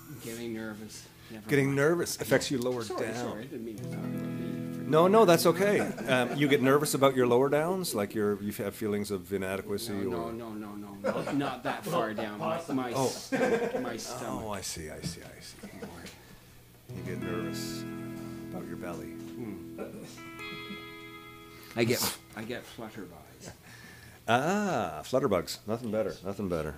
Getting 0.24 0.54
nervous. 0.54 1.06
Never 1.30 1.48
Getting 1.48 1.66
mind. 1.66 1.76
nervous 1.76 2.20
affects 2.20 2.50
you 2.50 2.58
lower 2.58 2.82
Sorry, 2.84 3.06
down. 3.06 3.14
sorry, 3.14 3.42
I 3.42 3.46
didn't 3.46 3.64
mean 3.64 3.76
to 3.78 3.84
talk 3.84 3.94
about 3.94 4.04
me. 4.10 4.86
No, 4.86 5.08
no, 5.08 5.24
that's 5.24 5.46
okay. 5.46 5.80
Um, 5.80 6.36
you 6.36 6.46
get 6.46 6.62
nervous 6.62 6.94
about 6.94 7.16
your 7.16 7.26
lower 7.26 7.48
downs, 7.48 7.92
like 7.94 8.14
you're, 8.14 8.40
you 8.40 8.52
have 8.52 8.76
feelings 8.76 9.10
of 9.10 9.32
inadequacy, 9.32 9.92
No, 9.92 10.16
or 10.26 10.32
no, 10.32 10.50
no, 10.52 10.68
no, 10.74 10.94
no, 11.02 11.10
not, 11.22 11.36
not 11.36 11.62
that 11.64 11.84
far 11.84 12.14
down. 12.14 12.38
My, 12.38 12.60
my, 12.72 12.92
Oh. 12.94 13.08
stomach, 13.08 13.80
my 13.82 13.94
Oh, 13.94 13.96
stomach. 13.96 14.44
I 14.52 14.60
see, 14.60 14.88
I 14.90 15.00
see, 15.00 15.22
I 15.22 15.40
see. 15.40 15.56
You 16.94 17.02
get 17.02 17.20
nervous 17.20 17.82
about 18.52 18.66
your 18.68 18.76
belly. 18.76 19.14
I 21.76 21.84
get, 21.84 22.16
I 22.34 22.42
get 22.42 22.64
flutterbugs. 22.64 23.50
Ah, 24.26 25.02
flutterbugs. 25.02 25.58
Nothing 25.66 25.90
better. 25.90 26.14
Nothing 26.24 26.48
better. 26.48 26.76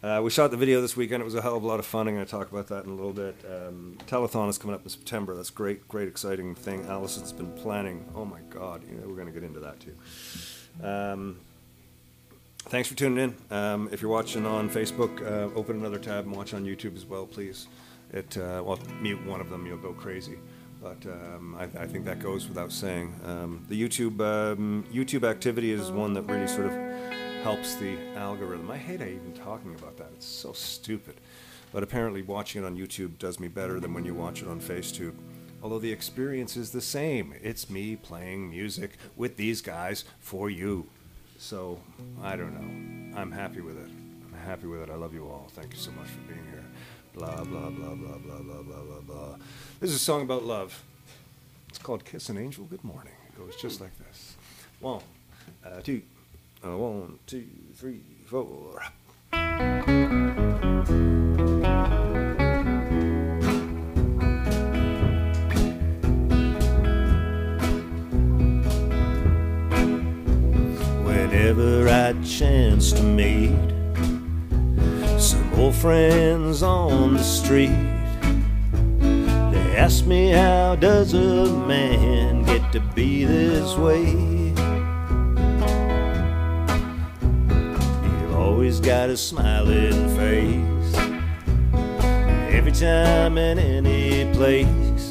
Uh, 0.00 0.20
we 0.22 0.30
shot 0.30 0.52
the 0.52 0.56
video 0.56 0.80
this 0.80 0.96
weekend. 0.96 1.20
It 1.20 1.24
was 1.24 1.34
a 1.34 1.42
hell 1.42 1.56
of 1.56 1.64
a 1.64 1.66
lot 1.66 1.80
of 1.80 1.86
fun. 1.86 2.06
I'm 2.06 2.14
going 2.14 2.24
to 2.24 2.30
talk 2.30 2.52
about 2.52 2.68
that 2.68 2.84
in 2.84 2.90
a 2.90 2.94
little 2.94 3.12
bit. 3.12 3.34
Um, 3.44 3.98
telethon 4.06 4.48
is 4.48 4.56
coming 4.56 4.76
up 4.76 4.84
in 4.84 4.90
September. 4.90 5.34
That's 5.34 5.50
great, 5.50 5.88
great, 5.88 6.06
exciting 6.06 6.54
thing. 6.54 6.84
Allison's 6.84 7.32
been 7.32 7.52
planning. 7.52 8.06
Oh 8.14 8.24
my 8.24 8.38
God, 8.48 8.84
you 8.88 8.94
know, 8.94 9.08
we're 9.08 9.16
going 9.16 9.26
to 9.26 9.32
get 9.32 9.42
into 9.42 9.58
that 9.58 9.80
too. 9.80 10.86
Um, 10.86 11.40
thanks 12.60 12.88
for 12.88 12.94
tuning 12.94 13.34
in. 13.50 13.56
Um, 13.56 13.88
if 13.90 14.00
you're 14.00 14.10
watching 14.10 14.46
on 14.46 14.70
Facebook, 14.70 15.20
uh, 15.20 15.52
open 15.58 15.80
another 15.80 15.98
tab 15.98 16.26
and 16.26 16.36
watch 16.36 16.54
on 16.54 16.64
YouTube 16.64 16.94
as 16.94 17.04
well, 17.04 17.26
please. 17.26 17.66
It 18.12 18.38
uh, 18.38 18.62
well, 18.64 18.78
mute 19.00 19.26
one 19.26 19.40
of 19.40 19.50
them, 19.50 19.66
you'll 19.66 19.78
go 19.78 19.92
crazy. 19.92 20.38
But 20.80 21.04
um, 21.06 21.56
I, 21.58 21.64
I 21.82 21.86
think 21.86 22.04
that 22.04 22.20
goes 22.20 22.48
without 22.48 22.72
saying. 22.72 23.14
Um, 23.24 23.64
the 23.68 23.80
YouTube 23.80 24.20
um, 24.20 24.84
YouTube 24.92 25.28
activity 25.28 25.72
is 25.72 25.90
one 25.90 26.14
that 26.14 26.22
really 26.22 26.46
sort 26.46 26.66
of 26.66 26.72
helps 27.42 27.74
the 27.76 27.96
algorithm. 28.16 28.70
I 28.70 28.76
hate 28.76 29.00
even 29.00 29.32
talking 29.34 29.74
about 29.74 29.96
that. 29.96 30.10
It's 30.14 30.26
so 30.26 30.52
stupid. 30.52 31.20
But 31.72 31.82
apparently, 31.82 32.22
watching 32.22 32.62
it 32.62 32.66
on 32.66 32.76
YouTube 32.76 33.18
does 33.18 33.38
me 33.38 33.48
better 33.48 33.80
than 33.80 33.92
when 33.92 34.04
you 34.04 34.14
watch 34.14 34.40
it 34.42 34.48
on 34.48 34.60
FaceTube. 34.60 35.14
Although 35.62 35.80
the 35.80 35.92
experience 35.92 36.56
is 36.56 36.70
the 36.70 36.80
same. 36.80 37.34
It's 37.42 37.68
me 37.68 37.96
playing 37.96 38.48
music 38.48 38.96
with 39.16 39.36
these 39.36 39.60
guys 39.60 40.04
for 40.20 40.48
you. 40.48 40.88
So, 41.36 41.80
I 42.22 42.36
don't 42.36 42.54
know. 42.54 43.20
I'm 43.20 43.32
happy 43.32 43.60
with 43.60 43.76
it. 43.76 43.88
I'm 43.88 44.38
happy 44.46 44.66
with 44.66 44.82
it. 44.82 44.90
I 44.90 44.94
love 44.94 45.14
you 45.14 45.24
all. 45.24 45.48
Thank 45.52 45.72
you 45.72 45.78
so 45.78 45.90
much 45.92 46.08
for 46.08 46.20
being 46.20 46.44
here. 46.50 46.64
Blah, 47.14 47.44
blah, 47.44 47.70
blah, 47.70 47.94
blah, 47.94 48.18
blah, 48.18 48.38
blah, 48.38 48.62
blah, 48.62 48.82
blah, 48.82 49.00
blah. 49.00 49.36
This 49.80 49.90
is 49.90 49.96
a 49.96 50.00
song 50.00 50.22
about 50.22 50.44
love. 50.44 50.82
It's 51.68 51.78
called 51.78 52.04
Kiss 52.04 52.28
an 52.30 52.36
Angel 52.36 52.64
Good 52.64 52.82
Morning. 52.82 53.12
It 53.28 53.38
goes 53.38 53.54
just 53.54 53.80
like 53.80 53.92
this. 54.08 54.34
One, 54.80 55.02
uh, 55.64 55.80
two, 55.82 56.02
uh, 56.66 56.76
one, 56.76 57.20
two, 57.28 57.46
three, 57.76 58.02
four. 58.26 58.82
Whenever 71.04 71.88
I 71.88 72.14
chance 72.24 72.90
to 72.94 73.02
meet 73.04 73.54
some 75.20 75.54
old 75.54 75.76
friends 75.76 76.64
on 76.64 77.14
the 77.14 77.22
street, 77.22 77.70
ask 79.88 80.04
me 80.04 80.28
how 80.28 80.76
does 80.76 81.14
a 81.14 81.46
man 81.66 82.42
get 82.42 82.70
to 82.70 82.78
be 82.94 83.24
this 83.24 83.74
way? 83.76 84.04
You've 88.04 88.34
always 88.36 88.80
got 88.80 89.08
a 89.08 89.16
smiling 89.16 90.14
face 90.14 90.94
every 92.52 92.72
time 92.72 93.38
in 93.38 93.58
any 93.58 94.30
place. 94.34 95.10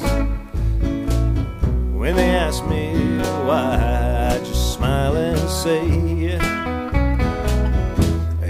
When 1.98 2.14
they 2.14 2.30
ask 2.30 2.64
me 2.66 3.18
why, 3.48 4.30
I 4.32 4.38
just 4.44 4.74
smile 4.74 5.16
and 5.16 5.40
say, 5.50 5.88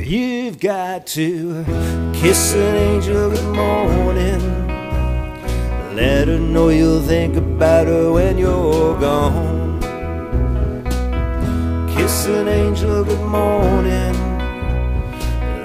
You've 0.05 0.61
got 0.61 1.07
to 1.07 1.65
kiss 2.13 2.53
an 2.53 2.75
angel 2.77 3.31
good 3.31 3.57
morning. 3.57 4.68
Let 5.99 6.29
her 6.29 6.39
know 6.39 6.69
you'll 6.69 7.03
think 7.03 7.35
about 7.35 7.89
her 7.89 8.13
when 8.13 8.39
you're 8.39 8.97
gone. 9.01 9.81
Kiss 11.93 12.27
an 12.27 12.47
angel 12.47 13.03
good 13.03 13.27
morning. 13.27 14.15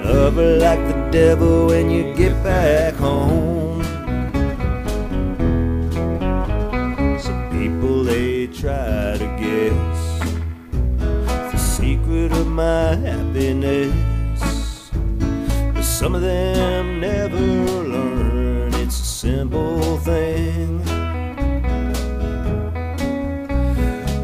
Love 0.02 0.34
her 0.34 0.56
like 0.56 0.80
the 0.88 1.08
devil 1.12 1.66
when 1.66 1.88
you 1.88 2.12
get 2.16 2.32
back 2.42 2.94
home. 2.94 3.84
Some 7.20 7.42
people 7.52 8.02
they 8.02 8.48
try 8.48 9.16
to 9.16 9.28
guess 9.38 9.98
the 11.52 11.58
secret 11.58 12.32
of 12.32 12.48
my 12.48 12.96
happiness. 12.96 13.92
But 15.74 15.84
some 15.84 16.16
of 16.16 16.22
them 16.22 16.98
never 16.98 17.53
simple 19.44 19.98
thing. 19.98 20.78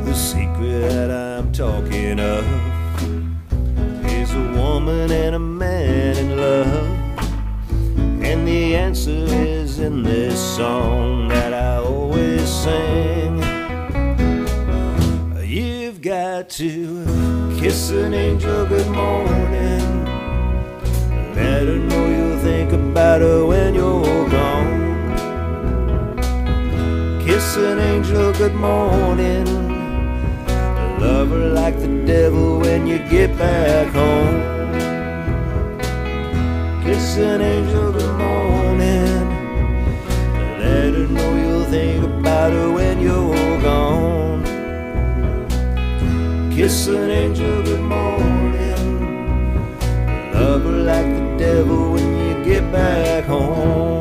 The 0.05 0.15
secret 0.15 1.11
I'm 1.11 1.53
talking 1.53 2.19
of 2.19 2.45
is 4.07 4.33
a 4.33 4.53
woman 4.57 5.11
and 5.13 5.35
a 5.35 5.39
man 5.39 6.17
in 6.17 6.37
love. 6.39 7.21
And 8.23 8.49
the 8.49 8.75
answer 8.77 9.27
is 9.29 9.79
in 9.79 10.03
this 10.03 10.41
song 10.57 11.29
that 11.29 11.53
I 11.53 11.77
always 11.77 12.49
sing. 12.49 13.43
You've 15.45 16.01
got 16.01 16.49
to 16.61 17.59
kiss 17.61 17.91
an 17.91 18.15
angel 18.15 18.65
good 18.65 18.89
morning. 18.89 19.85
Let 21.35 21.67
her 21.67 21.77
know 21.77 22.09
you'll 22.09 22.39
think 22.39 22.73
about 22.73 23.21
her 23.21 23.45
when 23.45 23.75
you're 23.75 24.31
gone. 24.31 24.80
Kiss 27.51 27.65
an 27.65 27.81
angel 27.81 28.33
good 28.35 28.55
morning. 28.55 29.45
Love 31.01 31.31
her 31.31 31.49
like 31.49 31.77
the 31.81 31.89
devil 32.07 32.61
when 32.61 32.87
you 32.87 32.99
get 33.11 33.37
back 33.37 33.89
home. 33.89 34.41
Kiss 36.85 37.17
an 37.17 37.41
angel 37.41 37.91
good 37.91 38.17
morning. 38.17 39.27
Let 40.61 40.95
her 40.95 41.09
know 41.09 41.35
you'll 41.43 41.65
think 41.65 42.05
about 42.05 42.53
her 42.53 42.71
when 42.71 43.01
you're 43.01 43.61
gone. 43.61 44.45
Kiss 46.55 46.87
an 46.87 47.11
angel 47.11 47.65
good 47.65 47.81
morning. 47.81 48.87
Love 50.35 50.63
her 50.63 50.83
like 50.93 51.07
the 51.19 51.37
devil 51.37 51.95
when 51.95 52.17
you 52.29 52.45
get 52.45 52.71
back 52.71 53.25
home. 53.25 54.00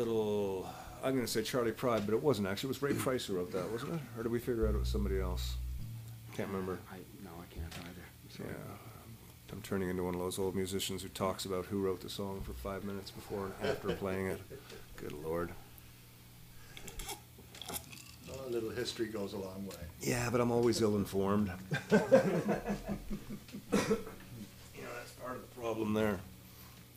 Little. 0.00 0.66
I'm 1.04 1.12
going 1.12 1.26
to 1.26 1.30
say 1.30 1.42
Charley 1.42 1.72
Pride, 1.72 2.06
but 2.06 2.14
it 2.14 2.22
wasn't 2.22 2.48
actually. 2.48 2.68
It 2.68 2.80
was 2.80 2.82
Ray 2.82 2.94
Price 2.94 3.26
who 3.26 3.36
wrote 3.36 3.52
that, 3.52 3.70
wasn't 3.70 3.92
it? 3.92 4.00
Or 4.16 4.22
did 4.22 4.32
we 4.32 4.38
figure 4.38 4.66
out 4.66 4.74
it 4.74 4.78
was 4.78 4.88
somebody 4.88 5.20
else? 5.20 5.56
Can't 6.34 6.48
remember. 6.48 6.78
I, 6.90 6.96
no, 7.22 7.28
I 7.38 7.54
can't 7.54 7.66
either. 7.74 8.06
I'm 8.24 8.30
sorry. 8.34 8.48
Yeah. 8.48 9.52
I'm 9.52 9.60
turning 9.60 9.90
into 9.90 10.02
one 10.02 10.14
of 10.14 10.20
those 10.20 10.38
old 10.38 10.56
musicians 10.56 11.02
who 11.02 11.10
talks 11.10 11.44
about 11.44 11.66
who 11.66 11.82
wrote 11.82 12.00
the 12.00 12.08
song 12.08 12.40
for 12.46 12.54
five 12.54 12.82
minutes 12.84 13.10
before 13.10 13.50
and 13.60 13.70
after 13.70 13.92
playing 13.92 14.28
it. 14.28 14.40
Good 14.96 15.12
lord. 15.22 15.50
Well, 18.26 18.40
a 18.46 18.50
little 18.50 18.70
history 18.70 19.08
goes 19.08 19.34
a 19.34 19.38
long 19.38 19.66
way. 19.66 19.76
Yeah, 20.00 20.30
but 20.30 20.40
I'm 20.40 20.50
always 20.50 20.80
ill 20.80 20.96
informed. 20.96 21.50
you 21.90 21.98
know, 21.98 22.08
that's 23.70 25.12
part 25.20 25.36
of 25.36 25.42
the 25.42 25.60
problem 25.60 25.92
there. 25.92 26.18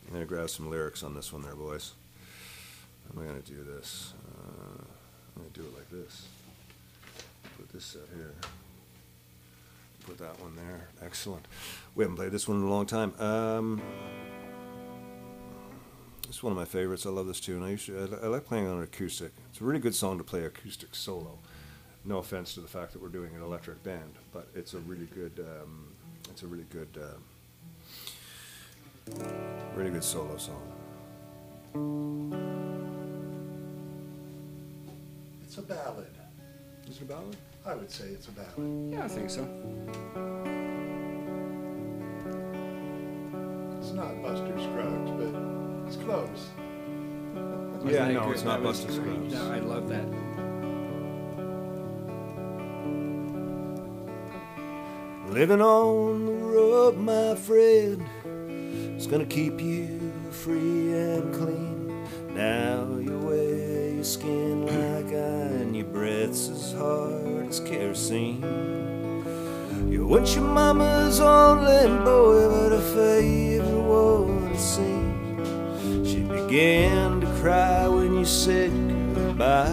I'm 0.07 0.13
gonna 0.13 0.23
grab 0.23 0.49
some 0.49 0.69
lyrics 0.69 1.03
on 1.03 1.13
this 1.15 1.33
one 1.33 1.41
there, 1.41 1.55
boys. 1.55 1.91
How 3.07 3.19
am 3.19 3.23
I 3.23 3.27
gonna 3.27 3.41
do 3.41 3.63
this? 3.63 4.13
Uh, 4.25 4.83
I'm 5.35 5.43
gonna 5.43 5.53
do 5.53 5.61
it 5.61 5.73
like 5.75 5.89
this. 5.89 6.27
Put 7.57 7.69
this 7.69 7.85
set 7.85 8.01
here. 8.15 8.33
Put 10.05 10.17
that 10.17 10.39
one 10.41 10.55
there. 10.55 10.87
Excellent. 11.03 11.45
We 11.95 12.03
haven't 12.03 12.17
played 12.17 12.31
this 12.31 12.47
one 12.47 12.57
in 12.57 12.63
a 12.63 12.69
long 12.69 12.85
time. 12.85 13.13
Um, 13.19 13.81
it's 16.27 16.41
one 16.43 16.51
of 16.51 16.57
my 16.57 16.65
favorites. 16.65 17.05
I 17.05 17.09
love 17.09 17.27
this 17.27 17.39
tune. 17.39 17.63
I 17.63 17.69
usually 17.71 17.99
I, 17.99 18.25
I 18.25 18.27
like 18.27 18.45
playing 18.45 18.67
on 18.67 18.77
an 18.77 18.83
acoustic. 18.83 19.31
It's 19.51 19.61
a 19.61 19.63
really 19.63 19.79
good 19.79 19.95
song 19.95 20.17
to 20.17 20.23
play 20.23 20.43
acoustic 20.43 20.95
solo. 20.95 21.39
No 22.05 22.17
offense 22.17 22.53
to 22.55 22.59
the 22.59 22.67
fact 22.67 22.91
that 22.93 23.01
we're 23.01 23.09
doing 23.09 23.33
an 23.35 23.41
electric 23.41 23.83
band, 23.83 24.15
but 24.33 24.47
it's 24.55 24.73
a 24.73 24.79
really 24.79 25.07
good. 25.13 25.39
Um, 25.39 25.93
it's 26.29 26.43
a 26.43 26.47
really 26.47 26.65
good. 26.69 26.97
Uh, 26.99 27.17
really 29.75 29.91
good 29.91 30.03
solo 30.03 30.37
song. 30.37 30.61
It's 35.53 35.59
a 35.59 35.61
ballad. 35.61 36.07
Is 36.89 36.97
it 36.97 37.03
a 37.03 37.05
ballad? 37.05 37.37
I 37.63 37.75
would 37.75 37.91
say 37.91 38.05
it's 38.05 38.27
a 38.27 38.31
ballad. 38.31 38.91
Yeah, 38.91 39.05
I 39.05 39.07
think 39.07 39.29
so. 39.29 39.43
It's 43.77 43.91
not 43.91 44.19
Buster 44.23 44.59
Scruggs, 44.59 45.11
but 45.11 45.31
it's 45.85 45.97
close. 45.97 46.49
Yeah, 47.85 48.05
that 48.05 48.13
no, 48.13 48.31
it's 48.31 48.41
not 48.41 48.63
Buster. 48.63 48.91
Scruggs. 48.91 49.31
No, 49.31 49.51
I 49.51 49.59
love 49.59 49.89
that. 49.89 50.07
Living 55.31 55.61
on 55.61 56.25
the 56.25 56.31
road, 56.31 56.97
my 56.97 57.35
friend, 57.35 58.03
is 58.97 59.05
gonna 59.05 59.27
keep 59.27 59.61
you 59.61 60.13
free 60.31 60.93
and 60.93 61.31
clean. 61.31 62.07
Now 62.33 62.87
you 62.99 63.19
wear 63.19 63.42
your 64.03 64.09
skin 64.09 64.65
like 64.65 65.13
iron, 65.13 65.73
your 65.73 65.85
breath's 65.85 66.49
as 66.49 66.73
hard 66.73 67.47
as 67.47 67.61
kerosene. 67.61 68.41
You 69.89 70.05
want 70.05 70.35
your 70.35 70.43
mama's 70.43 71.21
only 71.21 71.87
boy, 72.03 72.49
but 72.49 72.73
her 72.73 72.81
favorite 72.93 73.81
one 73.81 74.51
it 74.51 74.59
seems. 74.59 76.09
She 76.09 76.19
began 76.19 77.21
to 77.21 77.27
cry 77.39 77.87
when 77.87 78.15
you 78.15 78.25
said 78.25 78.71
goodbye. 79.15 79.71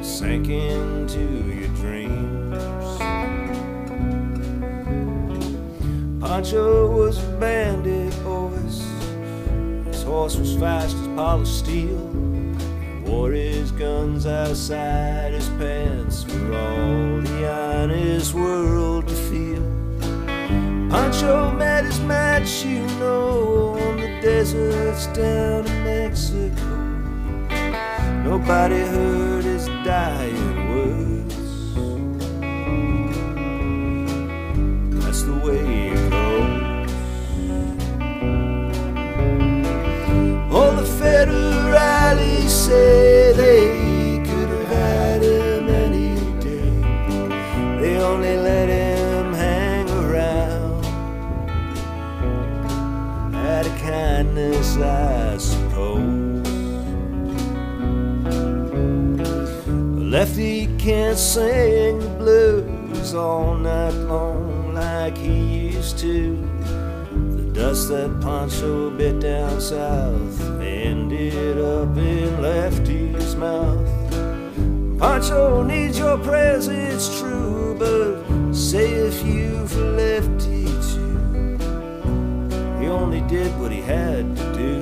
Sank 0.00 0.48
into 0.48 1.26
your 1.58 1.74
dreams. 1.74 2.54
Pancho 6.20 6.96
was 6.96 7.18
a 7.18 7.36
bandit, 7.40 8.03
horse 10.14 10.36
was 10.36 10.56
fast 10.58 10.96
as 10.96 11.08
polished 11.16 11.58
steel. 11.58 11.98
Wore 13.04 13.32
his 13.32 13.72
guns 13.72 14.26
outside 14.26 15.32
his 15.32 15.48
pants 15.60 16.22
for 16.22 16.44
all 16.54 17.20
the 17.20 17.40
honest 17.50 18.32
world 18.32 19.08
to 19.08 19.14
feel. 19.28 19.66
Pancho 20.88 21.50
met 21.50 21.84
his 21.84 21.98
match, 22.12 22.64
you 22.64 22.86
know, 23.00 23.76
on 23.86 23.96
the 23.96 24.10
deserts 24.22 25.06
down 25.08 25.66
in 25.66 25.84
Mexico. 25.84 26.74
Nobody 28.22 28.82
heard 28.94 29.44
his 29.44 29.66
dying 29.84 30.68
words. 30.68 31.13
Say 42.74 43.32
they 43.44 44.18
could 44.28 44.48
have 44.54 44.68
had 44.78 45.22
him 45.22 45.68
any 45.84 46.14
day. 46.46 46.70
They 47.80 47.94
only 48.10 48.36
let 48.36 48.68
him 48.68 49.32
hang 49.32 49.86
around. 50.02 50.84
Out 53.34 53.66
of 53.70 53.76
kindness, 53.78 54.76
I 54.76 55.36
suppose. 55.38 56.48
Lefty 60.14 60.56
can't 60.78 61.18
sing 61.18 61.98
the 62.00 62.14
blues 62.20 63.14
all 63.14 63.54
night 63.56 63.98
long 64.12 64.74
like 64.74 65.16
he 65.16 65.38
used 65.76 65.98
to. 65.98 66.18
The 67.36 67.46
dust 67.58 67.88
that 67.90 68.10
Pancho 68.20 68.90
bit 68.90 69.20
down 69.20 69.60
south 69.60 70.33
up 71.52 71.96
in 71.96 72.40
Lefty's 72.40 73.36
mouth. 73.36 73.86
Pancho 74.98 75.62
needs 75.62 75.98
your 75.98 76.16
prayers, 76.18 76.68
it's 76.68 77.18
true, 77.18 77.76
but 77.78 78.54
say 78.54 78.90
if 78.92 79.24
you 79.26 79.66
for 79.66 79.84
Lefty 80.00 80.64
too. 80.92 81.58
He 82.80 82.86
only 82.88 83.20
did 83.22 83.50
what 83.60 83.70
he 83.70 83.80
had 83.80 84.36
to 84.36 84.52
do. 84.54 84.74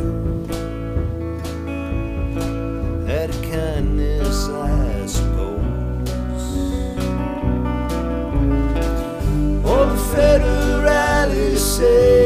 Out 3.10 3.28
of 3.30 3.42
kindness, 3.50 4.48
I 4.48 5.06
suppose. 5.06 6.46
All 9.66 9.86
the 9.86 10.00
federales 10.14 11.58
say 11.58 12.21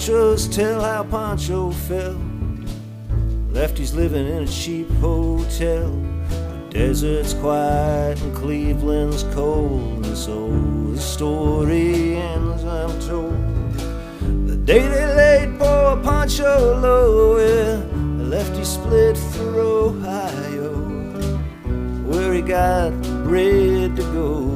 Pancho's 0.00 0.48
tell 0.48 0.80
how 0.80 1.04
Pancho 1.04 1.70
fell. 1.72 2.18
Lefty's 3.50 3.92
living 3.92 4.26
in 4.26 4.44
a 4.44 4.46
cheap 4.46 4.88
hotel. 4.92 5.90
The 5.90 6.66
desert's 6.70 7.34
quiet 7.34 8.18
and 8.22 8.34
Cleveland's 8.34 9.24
cold, 9.34 10.06
and 10.06 10.16
so 10.16 10.48
the 10.92 10.98
story 10.98 12.16
ends, 12.16 12.64
I'm 12.64 12.98
told. 13.00 13.68
The 14.48 14.56
day 14.56 14.88
they 14.88 15.14
laid 15.14 15.58
poor 15.58 16.02
Pancho 16.02 16.80
low, 16.80 17.36
yeah, 17.36 17.84
Lefty 18.24 18.64
split 18.64 19.18
for 19.18 19.60
Ohio, 19.60 20.76
where 22.06 22.32
he 22.32 22.40
got 22.40 22.88
the 23.02 23.22
bread 23.24 23.96
to 23.96 24.02
go. 24.14 24.46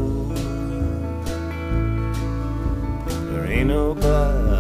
There 3.31 3.45
ain't 3.45 3.69
nobody 3.69 4.54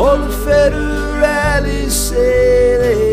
All 0.00 0.16
the 0.16 0.32
federalists 0.32 2.08
say 2.08 3.09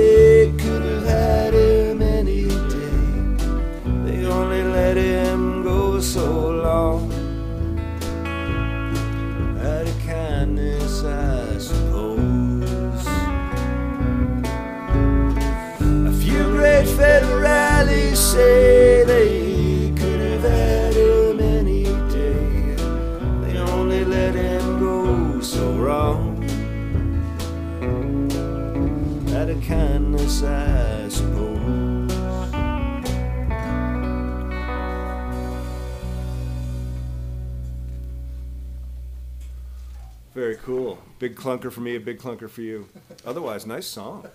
Big 41.27 41.35
clunker 41.35 41.69
for 41.69 41.81
me, 41.81 41.97
a 41.97 41.99
big 41.99 42.19
clunker 42.19 42.49
for 42.49 42.61
you. 42.61 42.87
Otherwise, 43.25 43.65
nice 43.65 43.85
song. 43.85 44.25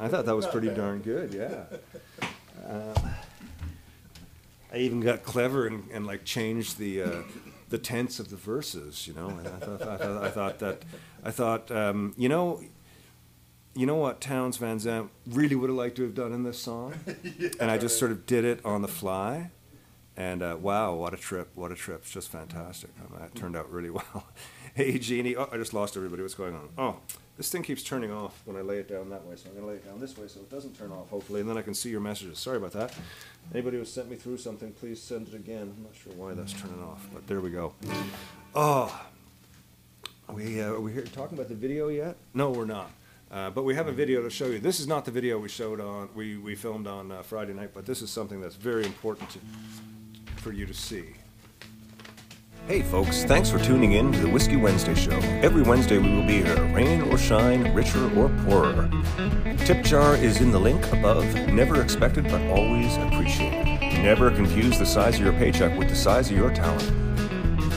I 0.00 0.08
thought 0.08 0.24
that 0.24 0.34
was 0.34 0.46
pretty 0.46 0.70
darn 0.70 1.00
good, 1.00 1.34
yeah. 1.34 1.64
Um, 2.66 2.94
I 4.72 4.78
even 4.78 5.00
got 5.00 5.24
clever 5.24 5.66
and, 5.66 5.86
and 5.92 6.06
like 6.06 6.24
changed 6.24 6.78
the 6.78 7.02
uh, 7.02 7.22
the 7.68 7.76
tense 7.76 8.18
of 8.18 8.30
the 8.30 8.36
verses, 8.36 9.06
you 9.06 9.12
know. 9.12 9.28
And 9.28 9.46
I 9.46 9.58
thought, 9.58 9.82
I 9.82 9.96
thought, 9.98 10.24
I 10.24 10.30
thought 10.30 10.58
that 10.60 10.82
I 11.22 11.30
thought 11.30 11.70
um, 11.70 12.14
you 12.16 12.30
know 12.30 12.62
you 13.74 13.84
know 13.84 13.96
what 13.96 14.22
Townes 14.22 14.56
Van 14.56 14.78
Zandt 14.78 15.10
really 15.26 15.54
would 15.54 15.68
have 15.68 15.76
liked 15.76 15.96
to 15.96 16.02
have 16.02 16.14
done 16.14 16.32
in 16.32 16.44
this 16.44 16.58
song, 16.58 16.94
and 17.60 17.70
I 17.70 17.76
just 17.76 17.98
sort 17.98 18.10
of 18.10 18.24
did 18.24 18.46
it 18.46 18.64
on 18.64 18.80
the 18.80 18.88
fly. 18.88 19.50
And 20.16 20.42
uh, 20.42 20.56
wow, 20.60 20.94
what 20.94 21.14
a 21.14 21.16
trip! 21.16 21.50
What 21.54 21.72
a 21.72 21.74
trip! 21.74 22.00
It's 22.02 22.10
just 22.10 22.30
fantastic. 22.30 22.90
Um, 23.00 23.18
that 23.18 23.34
turned 23.34 23.56
out 23.56 23.70
really 23.70 23.90
well. 23.98 24.26
hey, 24.74 24.98
Jeannie. 24.98 25.36
Oh, 25.36 25.48
I 25.50 25.56
just 25.56 25.72
lost 25.72 25.96
everybody. 25.96 26.20
What's 26.22 26.34
going 26.34 26.54
on? 26.54 26.68
Oh, 26.76 26.96
this 27.38 27.50
thing 27.50 27.62
keeps 27.62 27.82
turning 27.82 28.12
off 28.12 28.42
when 28.44 28.56
I 28.56 28.60
lay 28.60 28.78
it 28.78 28.88
down 28.88 29.08
that 29.08 29.24
way, 29.24 29.36
so 29.36 29.48
I'm 29.48 29.54
going 29.54 29.64
to 29.64 29.70
lay 29.70 29.76
it 29.76 29.86
down 29.86 30.00
this 30.00 30.18
way 30.18 30.28
so 30.28 30.40
it 30.40 30.50
doesn't 30.50 30.78
turn 30.78 30.92
off, 30.92 31.08
hopefully, 31.08 31.40
and 31.40 31.48
then 31.48 31.56
I 31.56 31.62
can 31.62 31.72
see 31.72 31.88
your 31.88 32.00
messages. 32.00 32.38
Sorry 32.38 32.58
about 32.58 32.72
that. 32.72 32.94
Anybody 33.54 33.78
who 33.78 33.86
sent 33.86 34.10
me 34.10 34.16
through 34.16 34.36
something, 34.36 34.72
please 34.72 35.00
send 35.00 35.28
it 35.28 35.34
again. 35.34 35.72
I'm 35.76 35.82
not 35.82 35.94
sure 35.94 36.12
why 36.12 36.34
that's 36.34 36.52
turning 36.52 36.82
off, 36.82 37.06
but 37.12 37.26
there 37.26 37.40
we 37.40 37.50
go. 37.50 37.72
Oh, 38.54 38.94
we 40.30 40.60
uh, 40.60 40.72
are 40.72 40.80
we 40.80 40.92
here 40.92 41.04
talking 41.04 41.38
about 41.38 41.48
the 41.48 41.54
video 41.54 41.88
yet? 41.88 42.16
No, 42.34 42.50
we're 42.50 42.66
not. 42.66 42.90
Uh, 43.30 43.48
but 43.48 43.62
we 43.62 43.74
have 43.74 43.88
a 43.88 43.92
video 43.92 44.22
to 44.22 44.28
show 44.28 44.46
you. 44.46 44.58
This 44.58 44.78
is 44.78 44.86
not 44.86 45.06
the 45.06 45.10
video 45.10 45.38
we 45.38 45.48
showed 45.48 45.80
on 45.80 46.10
we, 46.14 46.36
we 46.36 46.54
filmed 46.54 46.86
on 46.86 47.10
uh, 47.10 47.22
Friday 47.22 47.54
night, 47.54 47.70
but 47.72 47.86
this 47.86 48.02
is 48.02 48.10
something 48.10 48.42
that's 48.42 48.56
very 48.56 48.84
important 48.84 49.30
to, 49.30 49.38
for 50.42 50.52
you 50.52 50.66
to 50.66 50.74
see. 50.74 51.04
Hey 52.66 52.82
folks, 52.82 53.24
thanks 53.24 53.48
for 53.48 53.58
tuning 53.58 53.92
in 53.92 54.12
to 54.12 54.18
the 54.18 54.28
Whiskey 54.28 54.56
Wednesday 54.56 54.94
show. 54.94 55.16
Every 55.40 55.62
Wednesday 55.62 55.98
we 55.98 56.12
will 56.14 56.26
be 56.26 56.42
here, 56.42 56.64
rain 56.74 57.02
or 57.02 57.16
shine, 57.16 57.72
richer 57.72 58.04
or 58.18 58.28
poorer. 58.44 58.90
Tip 59.64 59.84
jar 59.84 60.16
is 60.16 60.40
in 60.40 60.50
the 60.50 60.58
link 60.58 60.84
above. 60.92 61.24
Never 61.48 61.80
expected 61.80 62.24
but 62.24 62.40
always 62.50 62.96
appreciated. 62.96 64.02
Never 64.02 64.30
confuse 64.32 64.78
the 64.78 64.86
size 64.86 65.14
of 65.16 65.20
your 65.20 65.32
paycheck 65.34 65.78
with 65.78 65.88
the 65.88 65.96
size 65.96 66.30
of 66.30 66.36
your 66.36 66.52
talent. 66.52 66.90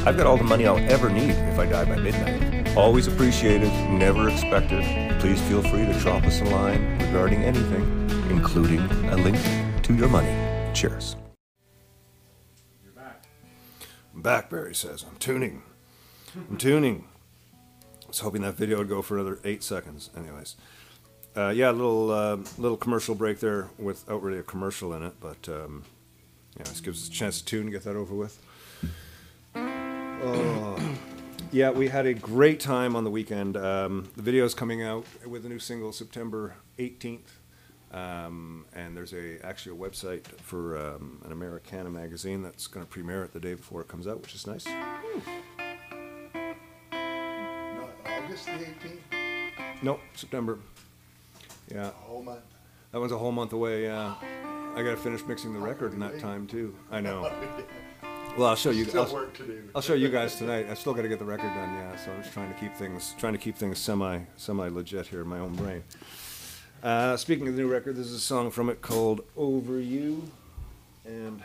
I've 0.08 0.18
got 0.18 0.26
all 0.26 0.38
the 0.38 0.44
money 0.44 0.66
I'll 0.66 0.78
ever 0.92 1.10
need 1.10 1.32
if 1.32 1.60
I 1.60 1.68
die 1.68 1.86
by 1.86 1.98
midnight. 1.98 2.76
Always 2.76 3.08
appreciated, 3.08 3.72
never 3.90 4.30
expected. 4.30 4.84
Please 5.20 5.40
feel 5.44 5.62
free 5.62 5.86
to 5.86 5.94
drop 6.00 6.24
us 6.24 6.42
a 6.42 6.46
line 6.46 7.00
regarding 7.00 7.44
anything, 7.44 8.10
including 8.30 8.82
a 9.10 9.18
link 9.18 9.38
to 9.84 9.94
your 9.94 10.10
money. 10.10 10.34
Cheers. 10.74 11.16
You're 14.16 14.22
back. 14.24 14.46
I'm 14.46 14.46
back, 14.46 14.50
Barry 14.50 14.76
says. 14.76 15.04
I'm 15.10 15.18
tuning. 15.18 15.62
I'm 16.50 16.58
tuning. 16.58 17.06
I 18.04 18.08
was 18.08 18.20
hoping 18.20 18.42
that 18.44 18.56
video 18.56 18.78
would 18.78 18.90
go 18.90 19.02
for 19.02 19.16
another 19.18 19.40
eight 19.44 19.64
seconds. 19.64 20.10
Anyways, 20.16 20.56
uh, 21.36 21.50
yeah, 21.50 21.72
a 21.72 21.74
little 21.74 22.12
uh, 22.12 22.38
little 22.58 22.78
commercial 22.78 23.16
break 23.16 23.40
there 23.40 23.70
without 23.78 24.22
really 24.22 24.40
a 24.40 24.44
commercial 24.44 24.94
in 24.94 25.04
it, 25.04 25.14
but 25.20 25.50
um, 25.50 25.84
yeah, 26.58 26.64
this 26.64 26.82
gives 26.82 27.04
us 27.04 27.08
a 27.10 27.12
chance 27.12 27.40
to 27.40 27.46
tune 27.46 27.64
and 27.64 27.72
get 27.72 27.84
that 27.84 27.96
over 27.96 28.14
with. 28.16 28.42
Oh, 29.56 30.98
yeah, 31.52 31.72
we 31.72 31.90
had 31.90 32.06
a 32.06 32.14
great 32.14 32.60
time 32.60 32.96
on 32.96 33.04
the 33.04 33.12
weekend. 33.12 33.58
Um, 33.58 34.12
the 34.16 34.38
is 34.40 34.54
coming 34.54 34.82
out 34.82 35.06
with 35.26 35.46
a 35.46 35.50
new 35.50 35.60
single 35.60 35.92
September 35.92 36.56
18th. 36.80 37.32
Um, 37.92 38.66
and 38.74 38.96
there's 38.98 39.14
a 39.14 39.44
actually 39.46 39.78
a 39.78 39.80
website 39.90 40.26
for 40.42 40.78
um, 40.78 41.22
an 41.26 41.32
Americana 41.32 41.90
magazine 41.90 42.42
that's 42.44 42.68
going 42.68 42.86
to 42.86 42.92
premiere 42.92 43.24
it 43.24 43.34
the 43.34 43.40
day 43.40 43.54
before 43.54 43.82
it 43.82 43.88
comes 43.88 44.08
out, 44.08 44.22
which 44.22 44.36
is 44.36 44.46
nice. 44.48 44.66
Not 44.66 45.04
August 48.06 48.46
the 48.48 48.54
eighteenth, 48.54 49.02
Nope, 49.82 50.02
September. 50.14 50.60
Yeah, 51.72 51.88
a 51.88 51.92
whole 51.92 52.22
month. 52.22 52.42
that 52.92 53.00
one's 53.00 53.12
a 53.12 53.18
whole 53.18 53.32
month 53.32 53.54
away. 53.54 53.84
Yeah, 53.84 54.16
I 54.76 54.84
got 54.84 54.92
to 54.92 54.98
finish 54.98 55.24
mixing 55.26 55.54
the 55.54 55.60
record 55.60 55.94
in 55.94 56.00
that 56.00 56.20
time 56.20 56.48
too. 56.48 56.76
I 56.92 57.02
know. 57.02 57.32
Well, 58.38 58.50
I'll 58.50 58.56
show 58.58 58.72
you. 58.72 58.84
Still 58.84 59.06
I'll, 59.06 59.14
work 59.14 59.34
to 59.38 59.46
do. 59.46 59.64
I'll 59.74 59.82
show 59.82 59.94
you 59.94 60.10
guys 60.10 60.36
tonight. 60.36 60.68
I 60.70 60.74
still 60.74 60.94
got 60.94 61.04
to 61.04 61.08
get 61.08 61.20
the 61.20 61.26
record 61.26 61.54
done. 61.54 61.74
Yeah, 61.74 61.96
so 61.96 62.12
I'm 62.12 62.22
just 62.22 62.34
trying 62.34 62.54
to 62.54 62.60
keep 62.60 62.76
things 62.76 63.16
trying 63.18 63.32
to 63.32 63.40
keep 63.40 63.56
things 63.56 63.80
semi 63.80 64.20
semi 64.36 64.68
legit 64.68 65.08
here 65.08 65.22
in 65.22 65.28
my 65.28 65.40
own 65.40 65.56
brain. 65.56 65.84
Uh, 66.84 67.18
speaking 67.18 67.48
of 67.48 67.56
the 67.56 67.62
new 67.62 67.68
record, 67.68 67.96
this 67.96 68.08
is 68.08 68.14
a 68.14 68.20
song 68.20 68.52
from 68.52 68.70
it 68.70 68.82
called 68.82 69.22
"Over 69.36 69.80
You," 69.80 70.24
and 71.06 71.42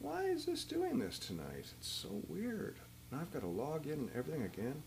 why 0.00 0.22
is 0.24 0.46
this 0.46 0.64
doing 0.64 0.98
this 0.98 1.18
tonight? 1.18 1.44
It's 1.78 1.88
so 1.88 2.08
weird. 2.28 2.76
Now 3.12 3.18
I've 3.20 3.32
got 3.32 3.42
to 3.42 3.48
log 3.48 3.86
in 3.86 3.92
and 3.92 4.10
everything 4.16 4.42
again. 4.42 4.82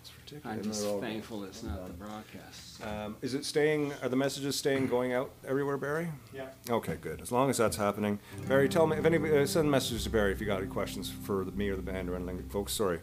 It's 0.00 0.12
ridiculous. 0.24 0.56
I'm 0.56 0.62
just 0.64 0.86
all- 0.86 1.00
thankful 1.00 1.44
it's 1.44 1.62
not 1.62 1.86
the 1.86 1.92
broadcast. 1.92 2.82
Um, 2.82 3.16
is 3.20 3.34
it 3.34 3.44
staying? 3.44 3.92
Are 4.02 4.08
the 4.08 4.16
messages 4.16 4.56
staying 4.56 4.86
going 4.86 5.12
out 5.12 5.30
everywhere, 5.46 5.76
Barry? 5.76 6.08
Yeah. 6.34 6.46
Okay, 6.70 6.96
good. 7.02 7.20
As 7.20 7.30
long 7.30 7.50
as 7.50 7.58
that's 7.58 7.76
happening, 7.76 8.18
Barry, 8.48 8.70
tell 8.70 8.86
me 8.86 8.96
if 8.96 9.04
anybody 9.04 9.36
uh, 9.36 9.44
send 9.44 9.70
messages 9.70 10.04
to 10.04 10.10
Barry 10.10 10.32
if 10.32 10.40
you 10.40 10.46
got 10.46 10.58
any 10.62 10.68
questions 10.68 11.10
for 11.10 11.44
the, 11.44 11.52
me 11.52 11.68
or 11.68 11.76
the 11.76 11.82
band 11.82 12.08
or 12.08 12.16
anything. 12.16 12.42
Folks, 12.48 12.72
sorry, 12.72 13.00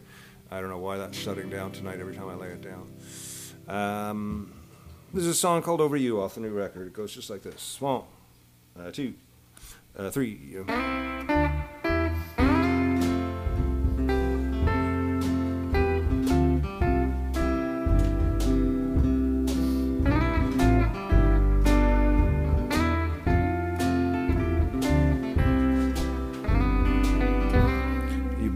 I 0.50 0.60
don't 0.60 0.70
know 0.70 0.78
why 0.78 0.96
that's 0.96 1.16
shutting 1.16 1.48
down 1.50 1.70
tonight 1.70 2.00
every 2.00 2.16
time 2.16 2.28
I 2.30 2.34
lay 2.34 2.48
it 2.48 2.62
down. 2.62 2.88
Um, 3.68 4.52
this 5.12 5.24
is 5.24 5.30
a 5.30 5.34
song 5.34 5.62
called 5.62 5.80
"Over 5.80 5.96
You" 5.96 6.20
off 6.20 6.34
the 6.34 6.40
new 6.40 6.50
record. 6.50 6.88
It 6.88 6.92
goes 6.92 7.14
just 7.14 7.30
like 7.30 7.42
this: 7.42 7.80
one, 7.80 8.02
uh, 8.78 8.90
two, 8.90 9.14
uh, 9.96 10.10
three. 10.10 10.38
You 10.50 10.64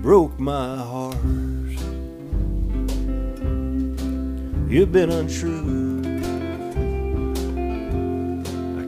broke 0.03 0.38
my 0.38 0.77
heart. 0.77 1.17
You've 4.69 4.91
been 4.91 5.11
untrue. 5.11 5.82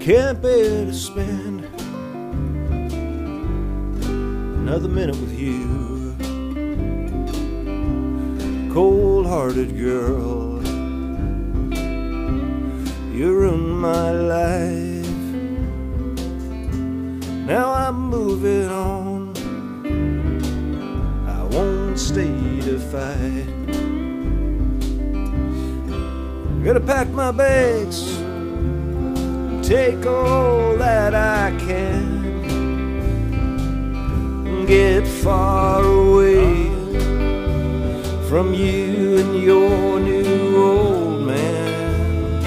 Can't 0.05 0.43
bear 0.43 0.85
to 0.85 0.93
spend 0.93 1.65
another 4.61 4.87
minute 4.87 5.17
with 5.17 5.33
you. 5.33 6.15
Cold 8.71 9.27
hearted 9.27 9.75
girl, 9.79 10.63
you 13.15 13.33
ruined 13.33 13.81
my 13.81 14.11
life. 14.11 15.07
Now 17.47 17.73
I'm 17.73 17.99
moving 18.11 18.69
on. 18.69 19.33
I 21.27 21.45
won't 21.45 21.99
stay 21.99 22.61
to 22.61 22.79
fight. 22.79 23.47
Gonna 26.63 26.81
pack 26.81 27.09
my 27.09 27.31
bags, 27.31 28.14
take 29.65 30.05
all 30.05 30.77
that 30.77 31.15
I 31.15 31.51
can, 31.59 32.45
get 34.67 35.07
far 35.07 35.83
away 35.83 36.69
from 38.29 38.53
you 38.53 39.19
and 39.21 39.43
your 39.43 40.01
new 40.01 40.57
old 40.63 41.23
man. 41.23 42.43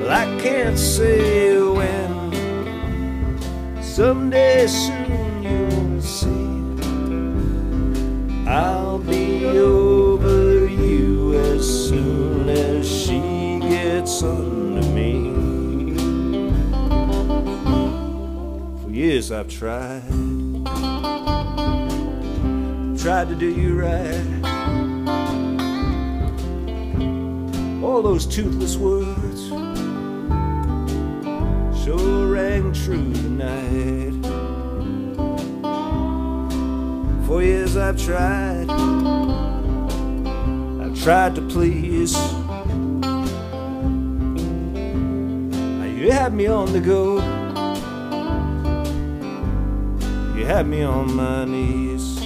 Well, 0.00 0.12
I 0.12 0.26
can't 0.40 0.78
say 0.78 1.60
when. 1.60 2.32
Someday 3.82 4.68
soon 4.68 5.01
years 19.12 19.30
I've 19.30 19.48
tried, 19.48 20.02
tried 22.98 23.28
to 23.28 23.34
do 23.34 23.46
you 23.46 23.78
right. 23.78 24.24
All 27.84 28.00
those 28.00 28.24
toothless 28.24 28.78
words 28.78 29.48
sure 31.84 32.28
rang 32.28 32.72
true 32.72 33.12
tonight. 33.12 34.14
For 37.26 37.42
years 37.42 37.76
I've 37.76 38.02
tried, 38.02 38.70
I've 40.80 40.98
tried 41.02 41.34
to 41.34 41.42
please. 41.42 42.14
Now 45.42 45.84
you 45.84 46.10
had 46.10 46.32
me 46.32 46.46
on 46.46 46.72
the 46.72 46.80
go, 46.80 47.31
you 50.42 50.48
had 50.48 50.66
me 50.66 50.82
on 50.82 51.14
my 51.14 51.44
knees. 51.44 52.18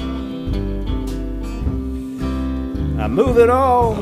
I 2.99 3.07
move 3.09 3.37
it 3.37 3.51
all, 3.51 3.93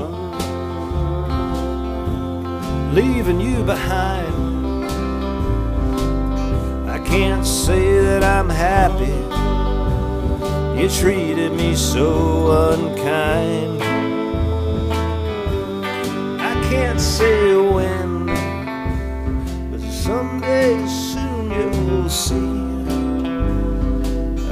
leaving 2.93 3.41
you 3.41 3.65
behind. 3.65 4.35
I 6.89 7.01
can't 7.05 7.45
say 7.45 7.99
that 8.07 8.23
I'm 8.23 8.49
happy. 8.49 9.19
You 10.81 10.89
treated 10.89 11.53
me 11.53 11.75
so 11.75 12.53
unkind. 12.71 13.83
I 16.41 16.55
can't 16.71 17.01
say 17.01 17.57
when, 17.57 18.27
but 19.73 19.81
someday 19.81 20.87
soon 20.87 21.51
you'll 21.51 22.09
see. 22.09 22.54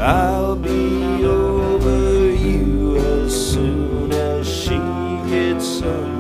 I'll 0.05 0.57
be 0.57 1.25
over 1.25 2.33
you 2.33 2.97
as 2.97 3.53
soon 3.53 4.11
as 4.13 4.49
she 4.49 4.77
gets 5.31 5.81
under 5.81 6.12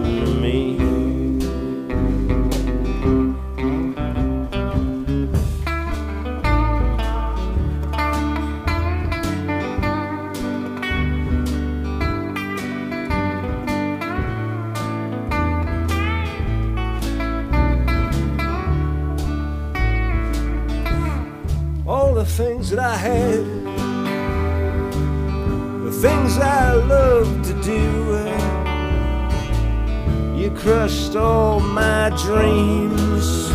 things 22.36 22.70
that 22.70 22.78
I 22.78 22.96
had, 22.96 23.44
the 25.84 25.92
things 25.92 26.38
I 26.38 26.72
loved 26.72 27.44
to 27.44 27.52
do. 27.62 27.82
You 30.34 30.50
crushed 30.52 31.14
all 31.14 31.60
my 31.60 32.08
dreams. 32.24 33.50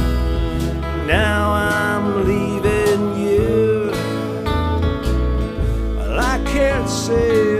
Now 1.07 1.53
I'm 1.53 2.27
leaving 2.27 3.17
you. 3.19 3.89
Well, 5.95 6.19
I 6.19 6.39
can't 6.45 6.87
say 6.87 7.56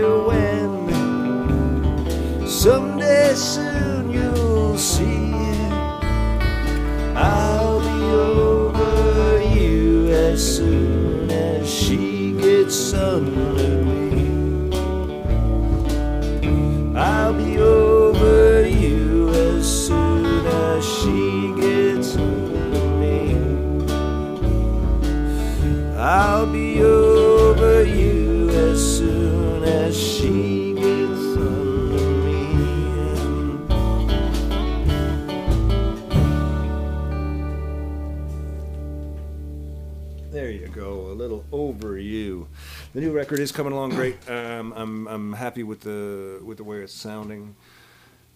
The 42.98 43.04
new 43.04 43.12
record 43.12 43.38
is 43.38 43.52
coming 43.52 43.72
along 43.72 43.90
great. 43.90 44.16
Um, 44.28 44.72
I'm 44.74 45.06
I'm 45.06 45.32
happy 45.32 45.62
with 45.62 45.82
the 45.82 46.40
with 46.44 46.56
the 46.56 46.64
way 46.64 46.78
it's 46.78 46.92
sounding. 46.92 47.54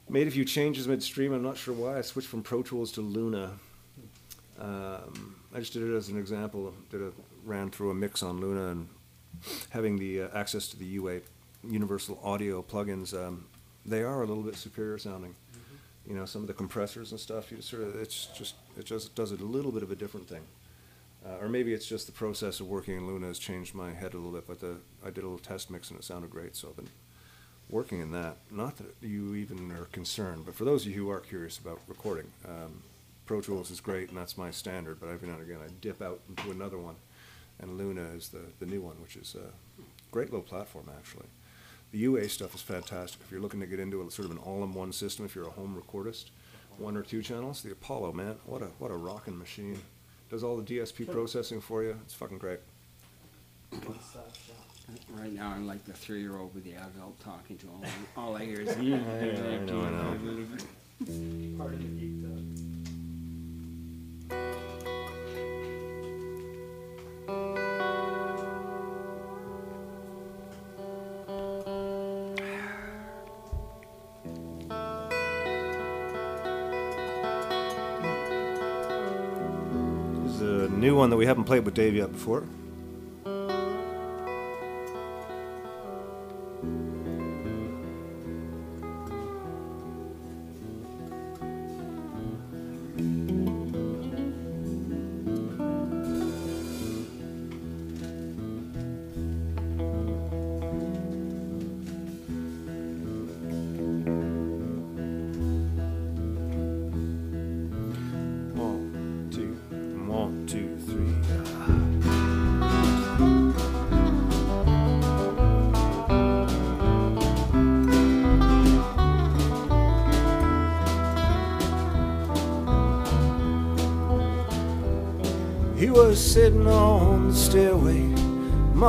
Made 0.08 0.28
a 0.28 0.30
few 0.30 0.44
changes 0.44 0.86
midstream. 0.86 1.32
I'm 1.32 1.42
not 1.42 1.56
sure 1.56 1.74
why. 1.74 1.98
I 1.98 2.02
switched 2.02 2.28
from 2.28 2.44
Pro 2.44 2.62
Tools 2.62 2.92
to 2.92 3.00
Luna. 3.00 3.58
Um, 4.60 5.34
I 5.52 5.58
just 5.58 5.72
did 5.72 5.82
it 5.82 5.92
as 5.96 6.10
an 6.10 6.16
example. 6.16 6.72
Did 6.90 7.02
a 7.02 7.10
ran 7.44 7.70
through 7.70 7.90
a 7.90 7.94
mix 7.94 8.22
on 8.22 8.40
Luna 8.40 8.68
and 8.68 8.88
having 9.70 9.98
the 9.98 10.22
uh, 10.22 10.28
access 10.32 10.68
to 10.68 10.78
the 10.78 10.86
UA 10.86 11.22
Universal 11.68 12.20
Audio 12.22 12.62
plugins. 12.62 13.12
Um, 13.14 13.46
they 13.84 14.04
are 14.04 14.22
a 14.22 14.26
little 14.26 14.44
bit 14.44 14.54
superior 14.54 14.96
sounding. 14.96 15.34
You 16.06 16.14
know, 16.14 16.24
some 16.24 16.42
of 16.42 16.46
the 16.46 16.54
compressors 16.54 17.10
and 17.10 17.18
stuff. 17.18 17.50
You 17.50 17.56
just 17.56 17.68
sort 17.68 17.82
of 17.82 17.96
it's 17.96 18.26
just 18.26 18.54
it 18.78 18.84
just 18.84 19.16
does 19.16 19.32
it 19.32 19.40
a 19.40 19.44
little 19.56 19.72
bit 19.72 19.82
of 19.82 19.90
a 19.90 19.96
different 19.96 20.28
thing. 20.28 20.42
Uh, 21.24 21.36
or 21.40 21.48
maybe 21.48 21.72
it's 21.72 21.86
just 21.86 22.06
the 22.06 22.12
process 22.12 22.58
of 22.58 22.66
working 22.66 22.96
in 22.96 23.06
Luna 23.06 23.28
has 23.28 23.38
changed 23.38 23.74
my 23.74 23.92
head 23.92 24.14
a 24.14 24.16
little 24.16 24.32
bit, 24.32 24.46
but 24.46 24.60
the, 24.60 24.78
I 25.04 25.10
did 25.10 25.18
a 25.18 25.28
little 25.28 25.38
test 25.38 25.70
mix 25.70 25.90
and 25.90 25.98
it 25.98 26.04
sounded 26.04 26.30
great, 26.30 26.56
so 26.56 26.68
I've 26.68 26.76
been 26.76 26.90
working 27.70 28.00
in 28.00 28.10
that. 28.12 28.38
Not 28.50 28.76
that 28.78 28.94
you 29.00 29.34
even 29.36 29.70
are 29.72 29.84
concerned, 29.86 30.44
but 30.46 30.54
for 30.56 30.64
those 30.64 30.84
of 30.84 30.88
you 30.92 31.04
who 31.04 31.10
are 31.10 31.20
curious 31.20 31.58
about 31.58 31.80
recording, 31.86 32.26
um, 32.48 32.82
Pro 33.24 33.40
Tools 33.40 33.70
is 33.70 33.80
great 33.80 34.08
and 34.08 34.18
that's 34.18 34.36
my 34.36 34.50
standard, 34.50 34.98
but 35.00 35.10
every 35.10 35.28
now 35.28 35.34
and 35.34 35.42
again 35.42 35.60
I 35.64 35.70
dip 35.80 36.02
out 36.02 36.20
into 36.28 36.50
another 36.50 36.78
one, 36.78 36.96
and 37.60 37.78
Luna 37.78 38.02
is 38.16 38.30
the, 38.30 38.42
the 38.58 38.66
new 38.66 38.80
one, 38.80 38.96
which 39.00 39.14
is 39.14 39.36
a 39.36 39.82
great 40.10 40.32
little 40.32 40.42
platform 40.42 40.90
actually. 40.98 41.26
The 41.92 41.98
UA 41.98 42.30
stuff 42.30 42.54
is 42.54 42.62
fantastic. 42.62 43.20
If 43.22 43.30
you're 43.30 43.40
looking 43.40 43.60
to 43.60 43.66
get 43.66 43.78
into 43.78 44.00
a 44.00 44.10
sort 44.10 44.26
of 44.26 44.32
an 44.32 44.38
all-in-one 44.38 44.92
system, 44.92 45.24
if 45.24 45.36
you're 45.36 45.46
a 45.46 45.50
home 45.50 45.80
recordist, 45.80 46.30
one 46.78 46.96
or 46.96 47.02
two 47.02 47.22
channels, 47.22 47.62
the 47.62 47.70
Apollo, 47.70 48.12
man, 48.12 48.36
what 48.46 48.62
a 48.62 48.66
what 48.78 48.90
a 48.90 48.96
rocking 48.96 49.38
machine. 49.38 49.78
Does 50.32 50.42
all 50.42 50.56
the 50.56 50.62
DSP 50.62 51.12
processing 51.12 51.60
for 51.60 51.82
you. 51.82 51.94
It's 52.06 52.14
fucking 52.14 52.38
great. 52.38 52.60
Right 55.10 55.30
now, 55.30 55.50
I'm 55.50 55.66
like 55.66 55.84
the 55.84 55.92
three-year-old 55.92 56.54
with 56.54 56.64
the 56.64 56.72
adult 56.72 57.20
talking 57.20 57.58
to 57.58 57.66
him. 57.66 57.82
All 58.16 58.34
I 58.34 58.46
hear 58.46 58.62
is. 58.62 58.70
I 58.78 58.80
know, 58.80 59.82
I 59.82 59.90
know. 59.90 60.46
Part 61.58 61.74
of 61.74 61.80
the 61.80 61.84
geek 61.84 62.22
though. 62.22 62.71
One 81.02 81.10
that 81.10 81.16
we 81.16 81.26
haven't 81.26 81.42
played 81.42 81.64
with 81.64 81.74
Dave 81.74 81.96
yet 81.96 82.12
before. 82.12 82.44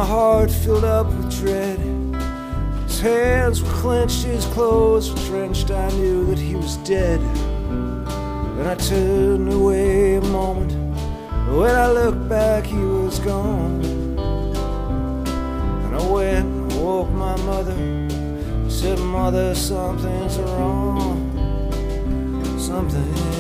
My 0.04 0.10
heart 0.10 0.52
filled 0.52 0.84
up 0.84 1.08
with 1.08 1.32
dread. 1.40 1.80
His 2.88 3.00
hands 3.00 3.64
were 3.64 3.72
clenched, 3.72 4.26
his 4.26 4.46
clothes 4.48 5.10
were 5.10 5.26
drenched. 5.30 5.72
I 5.72 5.90
knew 5.92 6.26
that 6.26 6.38
he 6.38 6.56
was 6.56 6.76
dead. 6.78 7.22
Then 8.58 8.68
I 8.68 8.76
turned 8.76 9.54
away 9.54 10.16
a 10.16 10.22
moment. 10.22 10.74
When 11.58 11.74
I 11.74 11.90
looked 11.90 12.28
back, 12.28 12.66
he 12.66 12.76
was 12.76 13.20
gone. 13.20 13.82
And 15.84 15.96
I 15.96 16.06
went 16.12 16.48
and 16.48 16.84
woke 16.84 17.10
my 17.12 17.38
mother. 17.38 17.78
Said, 18.70 19.00
Mother, 19.00 19.56
something's 19.56 20.38
wrong. 20.38 21.16
Something's 22.60 23.33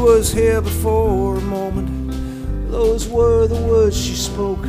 was 0.00 0.32
here 0.32 0.62
before 0.62 1.36
a 1.36 1.40
moment. 1.42 2.70
Those 2.70 3.06
were 3.06 3.46
the 3.46 3.60
words 3.60 3.96
she 3.96 4.14
spoke. 4.14 4.64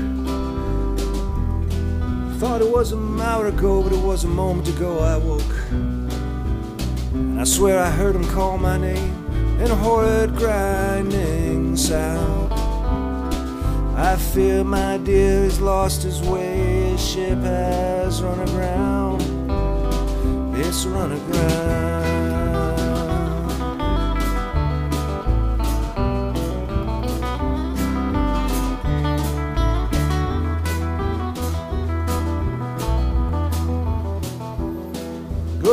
Thought 2.39 2.61
it 2.61 2.69
was 2.69 2.91
an 2.91 3.21
hour 3.21 3.47
ago, 3.47 3.81
but 3.81 3.93
it 3.93 4.03
was 4.03 4.25
a 4.25 4.27
moment 4.27 4.67
ago 4.67 4.99
I 4.99 5.15
woke. 5.17 5.55
And 5.71 7.39
I 7.39 7.45
swear 7.45 7.79
I 7.79 7.89
heard 7.89 8.15
him 8.15 8.25
call 8.25 8.57
my 8.57 8.77
name 8.77 9.15
in 9.61 9.71
a 9.71 9.75
horrid 9.75 10.35
grinding 10.35 11.77
sound. 11.77 12.51
I 13.97 14.17
fear 14.17 14.65
my 14.65 14.97
dear 14.97 15.43
has 15.43 15.61
lost 15.61 16.03
his 16.03 16.21
way. 16.21 16.91
His 16.91 17.09
ship 17.09 17.39
has 17.39 18.21
run 18.21 18.39
aground. 18.41 19.21
It's 20.57 20.85
run 20.85 21.13
aground. 21.13 22.10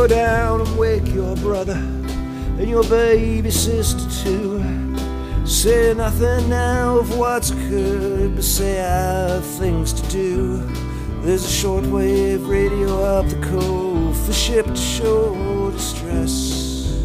Down 0.08 0.62
and 0.62 0.78
wake 0.78 1.06
your 1.14 1.36
brother 1.36 1.74
and 1.74 2.68
your 2.68 2.82
baby 2.84 3.50
sister 3.50 4.24
too. 4.24 4.62
Say 5.46 5.94
nothing 5.94 6.48
now 6.48 6.98
of 6.98 7.16
what's 7.16 7.50
occurred, 7.50 8.34
but 8.34 8.44
say 8.44 8.80
I 8.80 9.28
have 9.30 9.44
things 9.44 9.92
to 9.92 10.10
do. 10.10 10.58
There's 11.22 11.44
a 11.44 11.66
shortwave 11.66 12.48
radio 12.48 13.04
up 13.04 13.28
the 13.28 13.40
cove 13.48 14.16
for 14.26 14.32
ship 14.32 14.66
to 14.66 14.76
show 14.76 15.70
distress. 15.70 16.98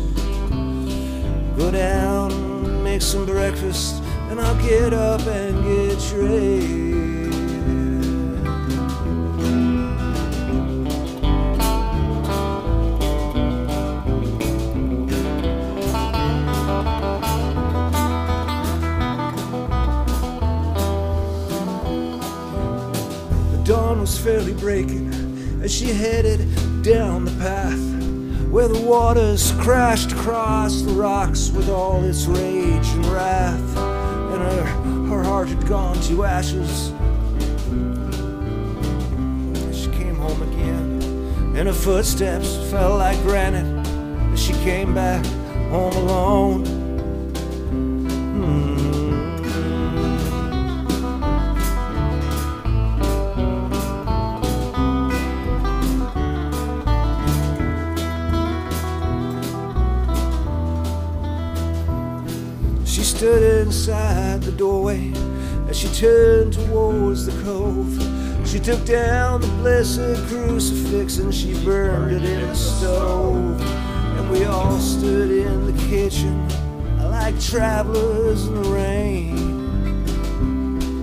Go 1.58 1.70
down 1.72 2.54
make 2.84 3.02
some 3.02 3.26
breakfast, 3.26 3.96
and 4.30 4.40
I'll 4.40 4.62
get 4.62 4.94
up 4.94 5.22
and 5.22 5.64
get 5.64 6.00
dressed. 6.10 6.93
Fairly 24.24 24.54
breaking 24.54 25.60
as 25.62 25.70
she 25.70 25.88
headed 25.88 26.40
down 26.82 27.26
the 27.26 27.32
path 27.42 27.78
where 28.50 28.70
the 28.70 28.80
waters 28.80 29.52
crashed 29.60 30.14
across 30.14 30.82
the 30.84 30.94
rocks 30.94 31.52
with 31.52 31.68
all 31.68 32.02
its 32.06 32.26
rage 32.28 32.88
and 32.88 33.06
wrath, 33.08 33.78
and 33.78 34.42
her, 34.42 34.64
her 35.10 35.24
heart 35.24 35.50
had 35.50 35.68
gone 35.68 36.00
to 36.04 36.24
ashes. 36.24 36.94
She 39.78 39.92
came 39.92 40.16
home 40.16 40.42
again, 40.44 41.02
and 41.58 41.68
her 41.68 41.74
footsteps 41.74 42.56
fell 42.72 42.96
like 42.96 43.22
granite 43.24 43.86
as 44.32 44.42
she 44.42 44.54
came 44.64 44.94
back 44.94 45.26
home 45.70 45.94
alone. 45.98 46.73
Inside 63.74 64.40
the 64.44 64.52
doorway 64.52 65.12
as 65.68 65.76
she 65.76 65.88
turned 65.88 66.54
towards 66.54 67.26
the 67.26 67.32
cove. 67.44 67.92
She 68.48 68.60
took 68.60 68.86
down 68.86 69.42
the 69.42 69.48
blessed 69.48 70.28
crucifix 70.28 71.18
and 71.18 71.34
she 71.34 71.56
burned 71.66 72.12
it 72.12 72.24
in 72.24 72.42
the 72.42 72.54
stove. 72.54 73.60
And 74.16 74.30
we 74.30 74.46
all 74.46 74.78
stood 74.78 75.32
in 75.32 75.66
the 75.66 75.74
kitchen 75.88 76.48
like 77.00 77.40
travelers 77.42 78.46
in 78.46 78.62
the 78.62 78.70
rain, 78.70 80.08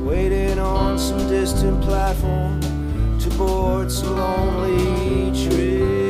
waiting 0.06 0.61
on 0.61 0.96
some 0.96 1.28
distant 1.28 1.83
platform 1.83 2.61
to 3.18 3.30
board 3.30 3.90
some 3.90 4.16
lonely 4.16 5.33
train. 5.44 6.10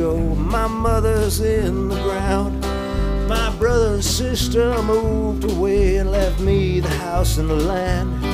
Ago. 0.00 0.16
My 0.34 0.66
mother's 0.66 1.40
in 1.40 1.88
the 1.88 2.02
ground. 2.02 2.60
My 3.28 3.54
brother 3.58 3.94
and 3.94 4.04
sister 4.04 4.82
moved 4.82 5.44
away 5.44 5.96
and 5.96 6.10
left 6.10 6.40
me 6.40 6.80
the 6.80 6.88
house 6.88 7.36
and 7.38 7.50
the 7.50 7.54
land. 7.54 8.24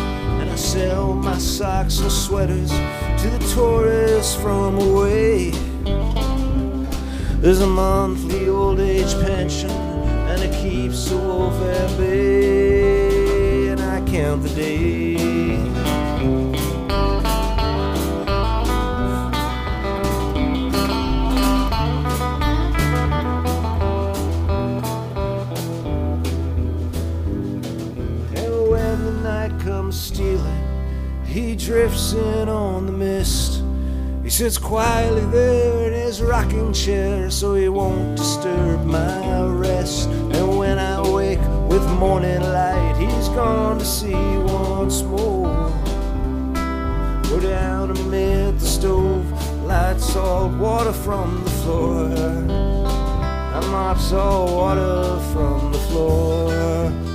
And 0.41 0.49
I 0.49 0.55
sell 0.57 1.15
my 1.15 1.39
socks 1.39 1.99
and 1.99 2.13
sweaters 2.13 2.71
to 2.71 3.29
the 3.31 3.53
tourists 3.55 4.35
from 4.37 4.79
away. 4.79 5.51
There's 7.41 7.61
a 7.61 7.67
monthly 7.67 8.49
old 8.49 8.81
age 8.81 9.13
pension, 9.21 9.71
and 9.71 10.43
it 10.43 10.53
keeps 10.63 11.11
the 11.11 11.17
welfare 11.19 11.89
bay. 11.99 13.69
And 13.69 13.81
I 13.81 14.01
count 14.11 14.43
the 14.43 14.51
days. 14.51 15.46
Drifts 31.67 32.13
in 32.13 32.49
on 32.49 32.87
the 32.87 32.93
mist. 32.93 33.61
He 34.23 34.31
sits 34.31 34.57
quietly 34.57 35.25
there 35.33 35.89
in 35.89 35.93
his 35.95 36.23
rocking 36.23 36.73
chair 36.73 37.29
so 37.29 37.57
he 37.57 37.69
won't 37.69 38.17
disturb 38.17 38.85
my 38.85 39.45
rest. 39.49 40.09
And 40.09 40.57
when 40.59 40.79
I 40.79 41.01
wake 41.11 41.41
with 41.69 41.85
morning 41.99 42.41
light, 42.41 42.95
he's 43.01 43.29
gone 43.31 43.81
to 43.81 43.85
sea 43.85 44.15
once 44.15 45.03
more. 45.03 45.73
Go 47.25 47.41
down 47.41 47.91
amid 47.91 48.61
the 48.61 48.67
stove, 48.67 49.27
light 49.65 49.99
salt 49.99 50.53
water 50.59 50.93
from 50.93 51.43
the 51.43 51.51
floor. 51.51 52.15
I 53.57 53.61
mop 53.73 53.99
salt 53.99 54.53
water 54.53 55.19
from 55.33 55.73
the 55.73 55.79
floor. 55.79 57.06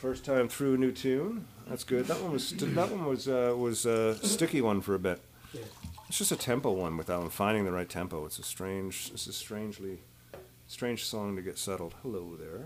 First 0.00 0.24
time 0.24 0.48
through 0.48 0.76
a 0.76 0.78
new 0.78 0.92
tune. 0.92 1.44
That's 1.68 1.84
good. 1.84 2.06
That 2.06 2.22
one 2.22 2.32
was 2.32 2.48
st- 2.48 2.74
that 2.74 2.90
one 2.90 3.04
was 3.04 3.28
uh, 3.28 3.54
was 3.54 3.84
a 3.84 4.14
sticky 4.26 4.62
one 4.62 4.80
for 4.80 4.94
a 4.94 4.98
bit. 4.98 5.20
It's 6.08 6.16
just 6.16 6.32
a 6.32 6.36
tempo 6.36 6.70
one 6.70 6.96
with 6.96 7.08
without 7.08 7.30
finding 7.34 7.66
the 7.66 7.70
right 7.70 7.86
tempo. 7.86 8.24
It's 8.24 8.38
a 8.38 8.42
strange, 8.42 9.10
it's 9.12 9.26
a 9.26 9.32
strangely, 9.34 9.98
strange 10.66 11.04
song 11.04 11.36
to 11.36 11.42
get 11.42 11.58
settled. 11.58 11.96
Hello 12.02 12.34
there. 12.38 12.64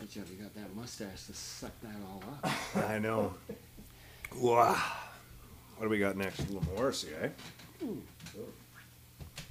Good 0.00 0.10
job, 0.10 0.24
you 0.30 0.42
got 0.42 0.54
that 0.54 0.74
mustache 0.74 1.26
to 1.26 1.34
suck 1.34 1.72
that 1.82 1.96
all 2.08 2.22
up. 2.42 2.50
I 2.88 2.98
know. 2.98 3.34
Wow. 4.36 4.80
What 5.76 5.84
do 5.84 5.90
we 5.90 5.98
got 5.98 6.16
next? 6.16 6.38
A 6.38 6.42
little 6.44 6.64
Morrissey, 6.74 7.08
eh? 7.22 7.28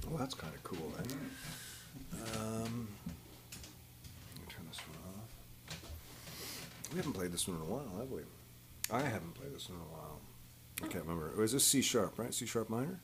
Well, 0.08 0.18
that's 0.18 0.34
kind 0.34 0.54
of 0.54 0.62
cool, 0.62 0.92
then. 0.96 1.06
Um, 2.36 2.88
let 4.34 4.40
me 4.40 4.46
turn 4.48 4.64
this 4.68 4.78
one 4.80 4.98
off. 5.08 6.90
We 6.92 6.96
haven't 6.98 7.12
played 7.14 7.32
this 7.32 7.46
one 7.48 7.56
in 7.56 7.62
a 7.62 7.66
while, 7.66 7.90
have 7.98 8.10
we? 8.10 8.22
I 8.90 9.00
haven't 9.00 9.34
played 9.34 9.54
this 9.54 9.68
one 9.68 9.78
in 9.78 9.84
a 9.84 9.88
while. 9.92 10.20
I 10.82 10.86
can't 10.88 11.04
remember. 11.04 11.32
Was 11.36 11.52
this 11.52 11.64
C 11.64 11.80
sharp, 11.82 12.18
right? 12.18 12.32
C 12.34 12.46
sharp 12.46 12.68
minor? 12.70 13.00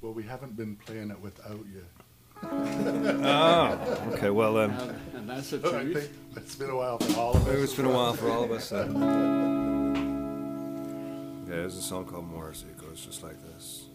Well, 0.00 0.12
we 0.12 0.22
haven't 0.22 0.56
been 0.56 0.76
playing 0.76 1.10
it 1.10 1.20
without 1.20 1.64
you. 1.72 1.84
Oh, 2.42 4.08
okay. 4.14 4.30
Well, 4.30 4.54
then. 4.54 4.70
Now, 4.70 4.94
And 5.14 5.28
that's 5.28 5.50
the 5.50 5.58
I 5.58 5.60
think 5.82 5.92
truth. 5.92 6.18
it's 6.36 6.54
been 6.54 6.70
a 6.70 6.76
while 6.76 6.96
for 6.98 7.20
all 7.20 7.36
of 7.36 7.46
us. 7.46 7.58
It's 7.64 7.74
been 7.74 7.84
a 7.84 7.90
while 7.92 8.14
for 8.14 8.30
all 8.30 8.44
of 8.44 8.50
us. 8.50 8.70
Then. 8.70 8.94
Yeah, 11.46 11.56
there's 11.56 11.76
a 11.76 11.82
song 11.82 12.06
called 12.06 12.26
Morrissey. 12.30 12.66
It 12.68 12.78
goes 12.78 13.04
just 13.04 13.22
like 13.22 13.36
this. 13.52 13.88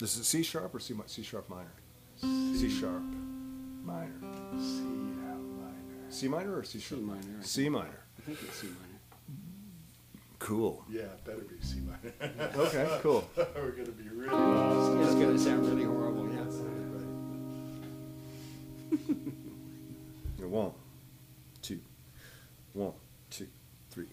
This 0.00 0.16
is 0.16 0.26
C 0.26 0.42
sharp 0.42 0.74
or 0.74 0.80
C, 0.80 0.94
C 1.06 1.22
sharp 1.22 1.50
minor? 1.50 1.74
C 2.16 2.70
sharp 2.70 3.02
minor. 3.84 4.10
C 4.58 4.80
minor. 4.80 5.74
C 6.08 6.26
minor 6.26 6.56
or 6.56 6.64
C 6.64 6.78
C 6.78 6.84
sharp? 6.86 7.02
minor. 7.02 7.20
I 7.38 7.44
C 7.44 7.62
think. 7.64 7.72
minor. 7.74 8.00
I 8.16 8.22
think 8.22 8.38
it's 8.42 8.56
C 8.60 8.68
minor. 8.68 8.78
Cool. 10.38 10.82
Yeah, 10.88 11.02
it 11.02 11.22
better 11.26 11.42
be 11.42 11.56
C 11.60 11.80
minor. 11.80 12.14
Okay, 12.56 12.98
cool. 13.02 13.28
We're 13.36 13.72
gonna 13.72 13.90
be 13.90 14.08
really 14.08 14.30
lost. 14.34 15.12
It's 15.12 15.14
gonna 15.22 15.38
sound 15.38 15.68
really 15.68 15.84
horrible, 15.84 16.32
yeah. 16.32 16.46
Yeah, 20.38 20.46
One, 20.46 20.72
two, 21.60 21.80
one, 22.72 22.94
two, 23.28 23.48
three. 23.90 24.06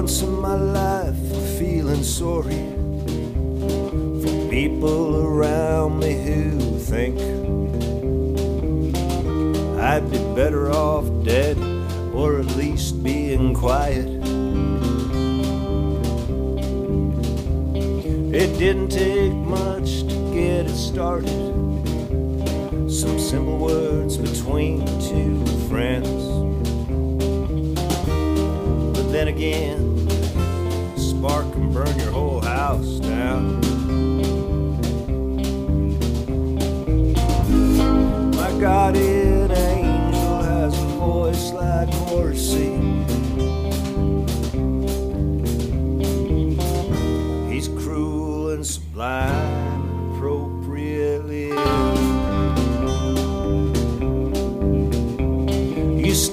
Once 0.00 0.22
in 0.22 0.40
my 0.40 0.56
life, 0.56 1.14
I'm 1.32 1.56
feeling 1.56 2.02
sorry 2.02 2.64
for 4.20 4.50
people 4.50 5.24
around 5.24 6.00
me 6.00 6.14
who 6.14 6.80
think 6.80 7.16
I'd 9.78 10.10
be 10.10 10.18
better 10.34 10.72
off 10.72 11.04
dead 11.22 11.56
or 12.12 12.40
at 12.40 12.46
least 12.56 13.04
being 13.04 13.54
quiet. 13.54 14.08
It 18.34 18.58
didn't 18.58 18.88
take 18.88 19.32
much 19.32 20.00
to 20.08 20.16
get 20.34 20.66
it 20.66 20.76
started. 20.76 21.38
Some 22.90 23.20
simple 23.20 23.58
words 23.58 24.16
between 24.16 24.84
two 25.08 25.46
friends. 25.68 26.23
Then 29.14 29.28
again, 29.28 30.08
spark 30.98 31.44
can 31.52 31.72
burn 31.72 31.96
your 32.00 32.10
whole 32.10 32.40
house 32.40 32.98
down. 32.98 33.60
My 38.32 38.50
guardian 38.60 39.52
angel 39.52 40.42
has 40.42 40.76
a 40.76 40.86
voice 40.98 41.52
like 41.52 41.88
Morrissey. 42.08 42.74
He's 47.54 47.68
cruel 47.68 48.50
and 48.50 48.66
sublime 48.66 49.73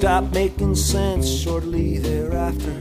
stopped 0.02 0.34
making 0.34 0.74
sense 0.74 1.30
shortly 1.30 1.96
thereafter. 1.96 2.72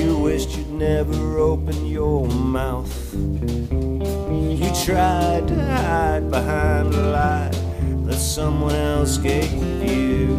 You 0.00 0.16
wished 0.16 0.56
you'd 0.56 0.70
never 0.70 1.38
open 1.38 1.86
your 1.86 2.28
mouth. 2.28 3.12
You 3.12 4.70
tried 4.84 5.48
to 5.48 5.56
hide 5.56 6.30
behind 6.30 6.94
a 6.94 7.10
lie 7.10 7.50
that 8.06 8.14
someone 8.14 8.76
else 8.76 9.18
gave 9.18 9.52
you. 9.82 10.36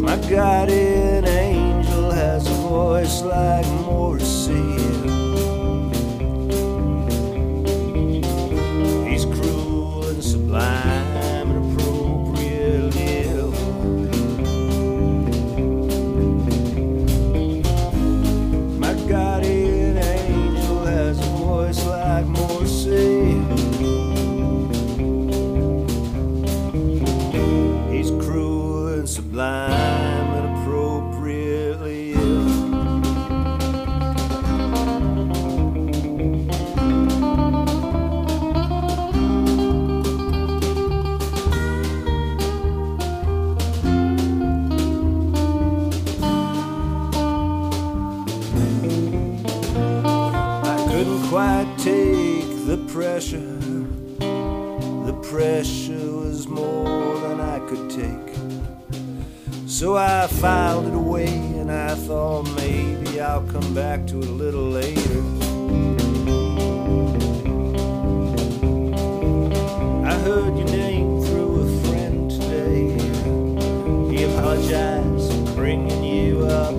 My 0.00 0.16
guardian 0.30 1.26
angel 1.26 2.10
has 2.10 2.46
a 2.46 2.54
voice 2.54 3.20
like 3.20 3.66
So 59.74 59.96
I 59.96 60.28
filed 60.28 60.86
it 60.86 60.94
away 60.94 61.26
and 61.26 61.68
I 61.68 61.96
thought 61.96 62.44
maybe 62.54 63.20
I'll 63.20 63.42
come 63.42 63.74
back 63.74 64.06
to 64.06 64.20
it 64.20 64.28
a 64.28 64.30
little 64.30 64.68
later. 64.68 65.18
I 70.06 70.14
heard 70.20 70.56
your 70.56 70.68
name 70.68 71.20
through 71.24 71.62
a 71.62 71.88
friend 71.88 72.30
today. 72.30 72.96
He 74.16 74.22
apologized 74.22 75.32
for 75.32 75.54
bringing 75.56 76.04
you 76.04 76.44
up. 76.44 76.76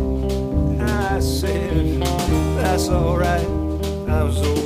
I 0.79 1.19
said, 1.19 1.99
that's 1.99 2.87
alright. 2.87 3.49
I 4.07 4.23
was 4.23 4.41
over 4.41 4.64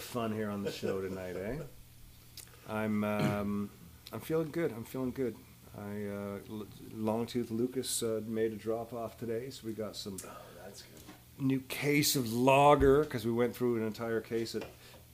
fun 0.00 0.32
here 0.32 0.50
on 0.50 0.62
the 0.62 0.72
show 0.72 1.00
tonight, 1.00 1.36
eh? 1.36 1.56
I'm 2.68 3.04
um, 3.04 3.70
I'm 4.12 4.20
feeling 4.20 4.50
good. 4.50 4.72
I'm 4.72 4.84
feeling 4.84 5.10
good. 5.12 5.36
I 5.76 5.80
uh, 5.82 6.38
L- 6.50 6.66
Longtooth 6.96 7.50
Lucas 7.50 8.02
uh, 8.02 8.20
made 8.26 8.52
a 8.52 8.56
drop 8.56 8.92
off 8.92 9.16
today, 9.18 9.50
so 9.50 9.62
we 9.66 9.72
got 9.72 9.96
some 9.96 10.16
Oh, 10.24 10.72
new 11.38 11.60
case 11.68 12.16
of 12.16 12.32
lager 12.32 13.02
because 13.02 13.24
we 13.24 13.32
went 13.32 13.54
through 13.56 13.76
an 13.76 13.86
entire 13.86 14.20
case 14.20 14.54
at 14.54 14.64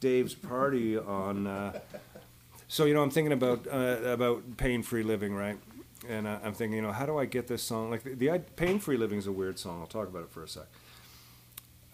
Dave's 0.00 0.34
party 0.34 0.96
on. 0.98 1.46
Uh, 1.46 1.78
so 2.68 2.84
you 2.84 2.94
know, 2.94 3.02
I'm 3.02 3.10
thinking 3.10 3.32
about 3.32 3.66
uh, 3.66 3.98
about 4.04 4.56
pain-free 4.56 5.02
living, 5.02 5.34
right? 5.34 5.58
And 6.08 6.26
uh, 6.26 6.38
I'm 6.44 6.52
thinking, 6.52 6.76
you 6.76 6.82
know, 6.82 6.92
how 6.92 7.06
do 7.06 7.18
I 7.18 7.24
get 7.24 7.48
this 7.48 7.62
song? 7.62 7.90
Like 7.90 8.04
the, 8.04 8.14
the 8.14 8.30
i- 8.30 8.38
pain-free 8.38 8.96
living 8.96 9.18
is 9.18 9.26
a 9.26 9.32
weird 9.32 9.58
song. 9.58 9.80
I'll 9.80 9.86
talk 9.86 10.08
about 10.08 10.22
it 10.24 10.30
for 10.30 10.44
a 10.44 10.48
sec. 10.48 10.64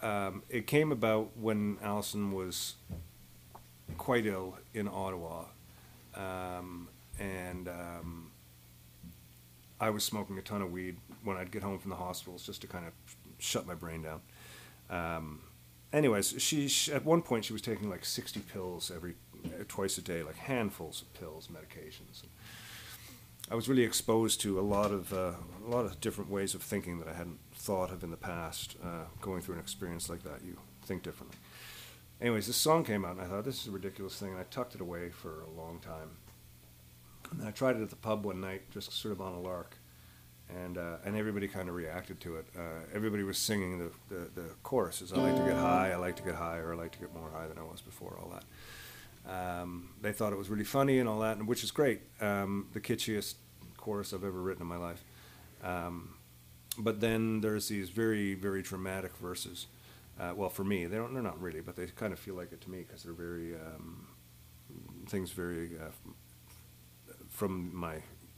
Um, 0.03 0.43
it 0.49 0.67
came 0.67 0.91
about 0.91 1.37
when 1.37 1.77
Allison 1.81 2.33
was 2.33 2.75
quite 3.97 4.25
ill 4.25 4.57
in 4.73 4.89
Ottawa, 4.89 5.45
um, 6.13 6.89
and 7.17 7.69
um, 7.69 8.31
I 9.79 9.89
was 9.91 10.03
smoking 10.03 10.37
a 10.37 10.41
ton 10.41 10.61
of 10.61 10.73
weed 10.73 10.97
when 11.23 11.37
I'd 11.37 11.51
get 11.51 11.63
home 11.63 11.79
from 11.79 11.89
the 11.89 11.95
hospitals 11.95 12.45
just 12.45 12.59
to 12.61 12.67
kind 12.67 12.85
of 12.85 12.91
shut 13.39 13.65
my 13.65 13.75
brain 13.75 14.03
down. 14.03 14.21
Um, 14.89 15.39
anyways, 15.93 16.35
she, 16.37 16.67
she 16.67 16.91
at 16.91 17.05
one 17.05 17.21
point 17.21 17.45
she 17.45 17.53
was 17.53 17.61
taking 17.61 17.89
like 17.89 18.03
sixty 18.03 18.41
pills 18.41 18.91
every 18.93 19.15
uh, 19.45 19.63
twice 19.69 19.97
a 19.97 20.01
day, 20.01 20.21
like 20.21 20.35
handfuls 20.35 21.01
of 21.01 21.13
pills, 21.13 21.47
medications. 21.47 22.23
I 23.49 23.55
was 23.55 23.69
really 23.69 23.83
exposed 23.83 24.41
to 24.41 24.59
a 24.59 24.61
lot 24.61 24.91
of 24.91 25.13
uh, 25.13 25.33
a 25.65 25.69
lot 25.69 25.85
of 25.85 26.01
different 26.01 26.29
ways 26.29 26.55
of 26.55 26.61
thinking 26.61 26.99
that 26.99 27.07
I 27.07 27.13
hadn't 27.13 27.39
thought 27.63 27.91
of 27.91 28.03
in 28.03 28.11
the 28.11 28.17
past. 28.17 28.75
Uh, 28.83 29.05
going 29.21 29.41
through 29.41 29.55
an 29.55 29.61
experience 29.61 30.09
like 30.09 30.23
that, 30.23 30.43
you 30.45 30.57
think 30.85 31.01
differently. 31.01 31.37
Anyways, 32.21 32.47
this 32.47 32.57
song 32.57 32.83
came 32.83 33.05
out, 33.05 33.11
and 33.11 33.21
I 33.21 33.25
thought 33.25 33.45
this 33.45 33.61
is 33.61 33.67
a 33.67 33.71
ridiculous 33.71 34.15
thing, 34.17 34.31
and 34.31 34.39
I 34.39 34.43
tucked 34.43 34.75
it 34.75 34.81
away 34.81 35.09
for 35.09 35.41
a 35.41 35.49
long 35.49 35.79
time. 35.79 36.09
And 37.31 37.47
I 37.47 37.51
tried 37.51 37.77
it 37.77 37.81
at 37.81 37.89
the 37.89 37.95
pub 37.95 38.25
one 38.25 38.41
night, 38.41 38.69
just 38.69 38.91
sort 38.91 39.13
of 39.13 39.21
on 39.21 39.33
a 39.33 39.39
lark, 39.39 39.77
and 40.49 40.77
uh, 40.77 40.97
and 41.05 41.15
everybody 41.15 41.47
kind 41.47 41.69
of 41.69 41.75
reacted 41.75 42.19
to 42.21 42.35
it. 42.35 42.45
Uh, 42.55 42.83
everybody 42.93 43.23
was 43.23 43.37
singing 43.37 43.79
the, 43.79 43.91
the 44.09 44.29
the 44.35 44.49
choruses. 44.61 45.13
I 45.13 45.17
like 45.17 45.35
to 45.37 45.43
get 45.43 45.55
high. 45.55 45.91
I 45.91 45.95
like 45.95 46.17
to 46.17 46.23
get 46.23 46.35
higher. 46.35 46.73
I 46.73 46.75
like 46.75 46.91
to 46.91 46.99
get 46.99 47.13
more 47.13 47.31
high 47.31 47.47
than 47.47 47.57
I 47.57 47.63
was 47.63 47.81
before. 47.81 48.19
All 48.21 48.31
that. 48.35 48.43
Um, 49.25 49.93
they 50.01 50.11
thought 50.11 50.33
it 50.33 50.37
was 50.37 50.49
really 50.49 50.65
funny 50.65 50.99
and 50.99 51.07
all 51.07 51.19
that, 51.21 51.37
and 51.37 51.47
which 51.47 51.63
is 51.63 51.71
great. 51.71 52.01
Um, 52.19 52.67
the 52.73 52.81
kitschiest 52.81 53.35
chorus 53.77 54.13
I've 54.13 54.25
ever 54.25 54.41
written 54.41 54.61
in 54.61 54.67
my 54.67 54.77
life. 54.77 55.03
Um, 55.63 56.15
but 56.77 56.99
then 56.99 57.41
there's 57.41 57.67
these 57.67 57.89
very, 57.89 58.33
very 58.33 58.61
dramatic 58.61 59.15
verses. 59.17 59.67
Uh, 60.19 60.33
well, 60.35 60.49
for 60.49 60.63
me, 60.63 60.85
they 60.85 60.97
don't, 60.97 61.13
they're 61.13 61.23
not 61.23 61.41
really, 61.41 61.61
but 61.61 61.75
they 61.75 61.87
kind 61.87 62.13
of 62.13 62.19
feel 62.19 62.35
like 62.35 62.51
it 62.51 62.61
to 62.61 62.69
me 62.69 62.79
because 62.79 63.03
they're 63.03 63.13
very 63.13 63.55
um, 63.55 64.07
things 65.07 65.31
very 65.31 65.71
uh, 65.77 65.91
from 67.29 67.75
my 67.75 67.95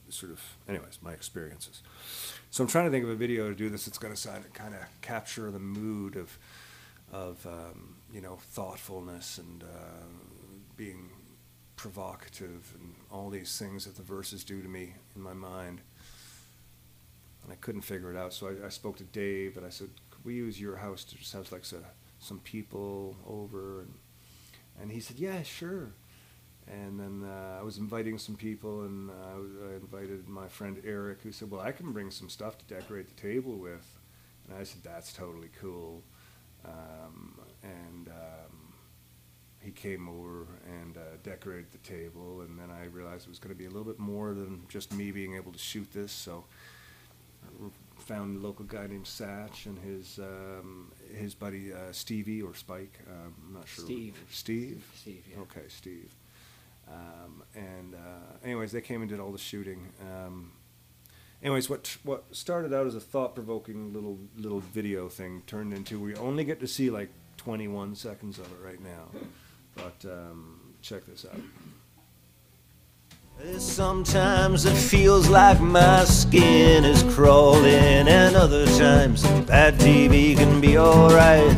sort 0.09 0.31
of, 0.31 0.41
anyways, 0.67 0.99
my 1.01 1.11
experiences. 1.11 1.81
So 2.51 2.63
I'm 2.63 2.69
trying 2.69 2.85
to 2.85 2.91
think 2.91 3.03
of 3.03 3.09
a 3.09 3.15
video 3.15 3.49
to 3.49 3.55
do 3.55 3.69
this. 3.69 3.87
It's 3.87 3.97
going 3.97 4.15
to 4.15 4.27
kind 4.53 4.73
of 4.73 4.81
capture 5.01 5.51
the 5.51 5.59
mood 5.59 6.15
of, 6.15 6.37
of 7.11 7.45
um, 7.45 7.95
you 8.13 8.21
know, 8.21 8.37
thoughtfulness 8.37 9.37
and 9.37 9.63
uh, 9.63 10.05
being 10.77 11.09
provocative 11.75 12.73
and 12.79 12.95
all 13.11 13.29
these 13.29 13.57
things 13.57 13.85
that 13.85 13.95
the 13.95 14.03
verses 14.03 14.43
do 14.43 14.61
to 14.61 14.67
me 14.67 14.95
in 15.15 15.21
my 15.21 15.33
mind. 15.33 15.81
And 17.45 17.53
I 17.53 17.57
couldn't 17.57 17.81
figure 17.81 18.11
it 18.11 18.17
out, 18.17 18.33
so 18.33 18.47
I, 18.47 18.65
I 18.65 18.69
spoke 18.69 18.97
to 18.97 19.03
Dave 19.03 19.55
and 19.55 19.65
I 19.65 19.69
said, 19.69 19.89
"Could 20.09 20.25
we 20.25 20.33
use 20.33 20.59
your 20.59 20.77
house 20.77 21.03
to 21.05 21.15
just 21.15 21.31
have 21.33 21.51
like 21.51 21.63
so, 21.63 21.77
some 22.19 22.39
people 22.39 23.15
over?" 23.27 23.81
And 23.81 23.93
and 24.81 24.91
he 24.91 24.99
said, 24.99 25.19
"Yeah, 25.19 25.43
sure." 25.43 25.91
And 26.67 26.99
then 26.99 27.23
uh, 27.23 27.59
I 27.59 27.63
was 27.63 27.77
inviting 27.77 28.17
some 28.17 28.35
people, 28.35 28.81
and 28.85 29.11
uh, 29.11 29.69
I 29.71 29.75
invited 29.75 30.27
my 30.27 30.47
friend 30.47 30.81
Eric, 30.83 31.21
who 31.21 31.31
said, 31.31 31.51
"Well, 31.51 31.61
I 31.61 31.71
can 31.71 31.93
bring 31.93 32.09
some 32.09 32.29
stuff 32.29 32.57
to 32.57 32.65
decorate 32.65 33.07
the 33.15 33.21
table 33.21 33.57
with." 33.57 33.85
And 34.47 34.57
I 34.57 34.63
said, 34.63 34.81
"That's 34.83 35.13
totally 35.13 35.49
cool." 35.61 36.03
Um, 36.65 37.39
and 37.61 38.07
um, 38.07 38.73
he 39.59 39.71
came 39.71 40.09
over 40.09 40.47
and 40.81 40.97
uh, 40.97 41.17
decorated 41.23 41.71
the 41.71 41.77
table, 41.79 42.41
and 42.41 42.57
then 42.57 42.71
I 42.71 42.85
realized 42.85 43.27
it 43.27 43.29
was 43.29 43.39
going 43.39 43.53
to 43.53 43.57
be 43.57 43.65
a 43.65 43.69
little 43.69 43.83
bit 43.83 43.99
more 43.99 44.33
than 44.33 44.63
just 44.67 44.91
me 44.91 45.11
being 45.11 45.35
able 45.35 45.51
to 45.51 45.59
shoot 45.59 45.91
this. 45.93 46.11
So 46.11 46.45
found 48.05 48.37
a 48.37 48.45
local 48.45 48.65
guy 48.65 48.87
named 48.87 49.05
Satch 49.05 49.65
and 49.65 49.77
his 49.79 50.19
um, 50.19 50.91
his 51.13 51.33
buddy 51.33 51.73
uh, 51.73 51.91
Stevie 51.91 52.41
or 52.41 52.53
Spike. 52.53 52.99
Um, 53.09 53.33
I'm 53.47 53.53
not 53.55 53.67
sure. 53.67 53.85
Steve. 53.85 54.23
Steve. 54.29 54.85
Steve, 54.95 55.23
yeah. 55.31 55.41
Okay, 55.41 55.67
Steve. 55.67 56.13
Um, 56.87 57.43
and 57.55 57.95
uh, 57.95 58.37
anyways, 58.43 58.71
they 58.71 58.81
came 58.81 59.01
and 59.01 59.09
did 59.09 59.19
all 59.19 59.31
the 59.31 59.37
shooting. 59.39 59.89
Um, 60.01 60.51
anyways, 61.41 61.69
what 61.69 61.97
what 62.03 62.23
started 62.31 62.73
out 62.73 62.85
as 62.85 62.95
a 62.95 62.99
thought-provoking 62.99 63.93
little 63.93 64.19
little 64.37 64.59
video 64.59 65.09
thing 65.09 65.41
turned 65.47 65.73
into 65.73 65.99
we 65.99 66.15
only 66.15 66.43
get 66.43 66.59
to 66.59 66.67
see 66.67 66.89
like 66.89 67.09
21 67.37 67.95
seconds 67.95 68.39
of 68.39 68.45
it 68.45 68.63
right 68.63 68.81
now. 68.81 69.09
But 69.75 70.09
um, 70.09 70.73
check 70.81 71.05
this 71.05 71.25
out. 71.25 71.39
Sometimes 73.57 74.65
it 74.65 74.75
feels 74.75 75.29
like 75.29 75.59
my 75.59 76.03
skin 76.05 76.85
is 76.85 77.03
crawling, 77.13 78.07
and 78.07 78.35
other 78.35 78.65
times 78.77 79.23
bad 79.45 79.75
TV 79.75 80.35
can 80.35 80.61
be 80.61 80.77
alright. 80.77 81.55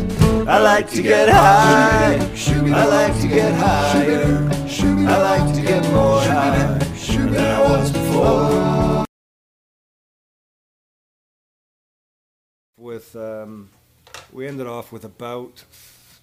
I 0.47 0.59
like 0.59 0.89
to 0.91 1.01
get 1.01 1.29
high, 1.29 2.15
I 2.73 2.85
like 2.85 3.19
to 3.21 3.27
get 3.27 3.53
higher, 3.53 4.49
I 5.07 5.17
like 5.21 5.55
to 5.55 5.61
get 5.61 5.83
more 5.91 6.21
high 6.21 6.77
than 6.77 7.45
I 7.45 7.61
was 7.61 7.91
before. 7.91 9.05
with 12.77 13.15
um, 13.15 13.69
we 14.31 14.47
ended 14.47 14.65
off 14.65 14.91
with 14.91 15.03
about 15.03 15.65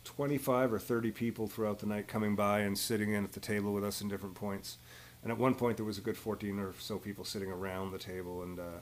25 0.04 0.72
or 0.72 0.78
30 0.78 1.10
people 1.10 1.46
throughout 1.46 1.78
the 1.78 1.86
night 1.86 2.08
coming 2.08 2.34
by 2.34 2.60
and 2.60 2.78
sitting 2.78 3.12
in 3.12 3.22
at 3.22 3.32
the 3.32 3.40
table 3.40 3.72
with 3.72 3.84
us 3.84 4.00
in 4.00 4.08
different 4.08 4.34
points 4.34 4.78
and 5.24 5.32
at 5.32 5.38
one 5.38 5.54
point 5.54 5.78
there 5.78 5.86
was 5.86 5.98
a 5.98 6.02
good 6.02 6.16
14 6.16 6.60
or 6.60 6.74
so 6.78 6.98
people 6.98 7.24
sitting 7.24 7.50
around 7.50 7.90
the 7.90 7.98
table 7.98 8.42
and 8.42 8.60
uh, 8.60 8.80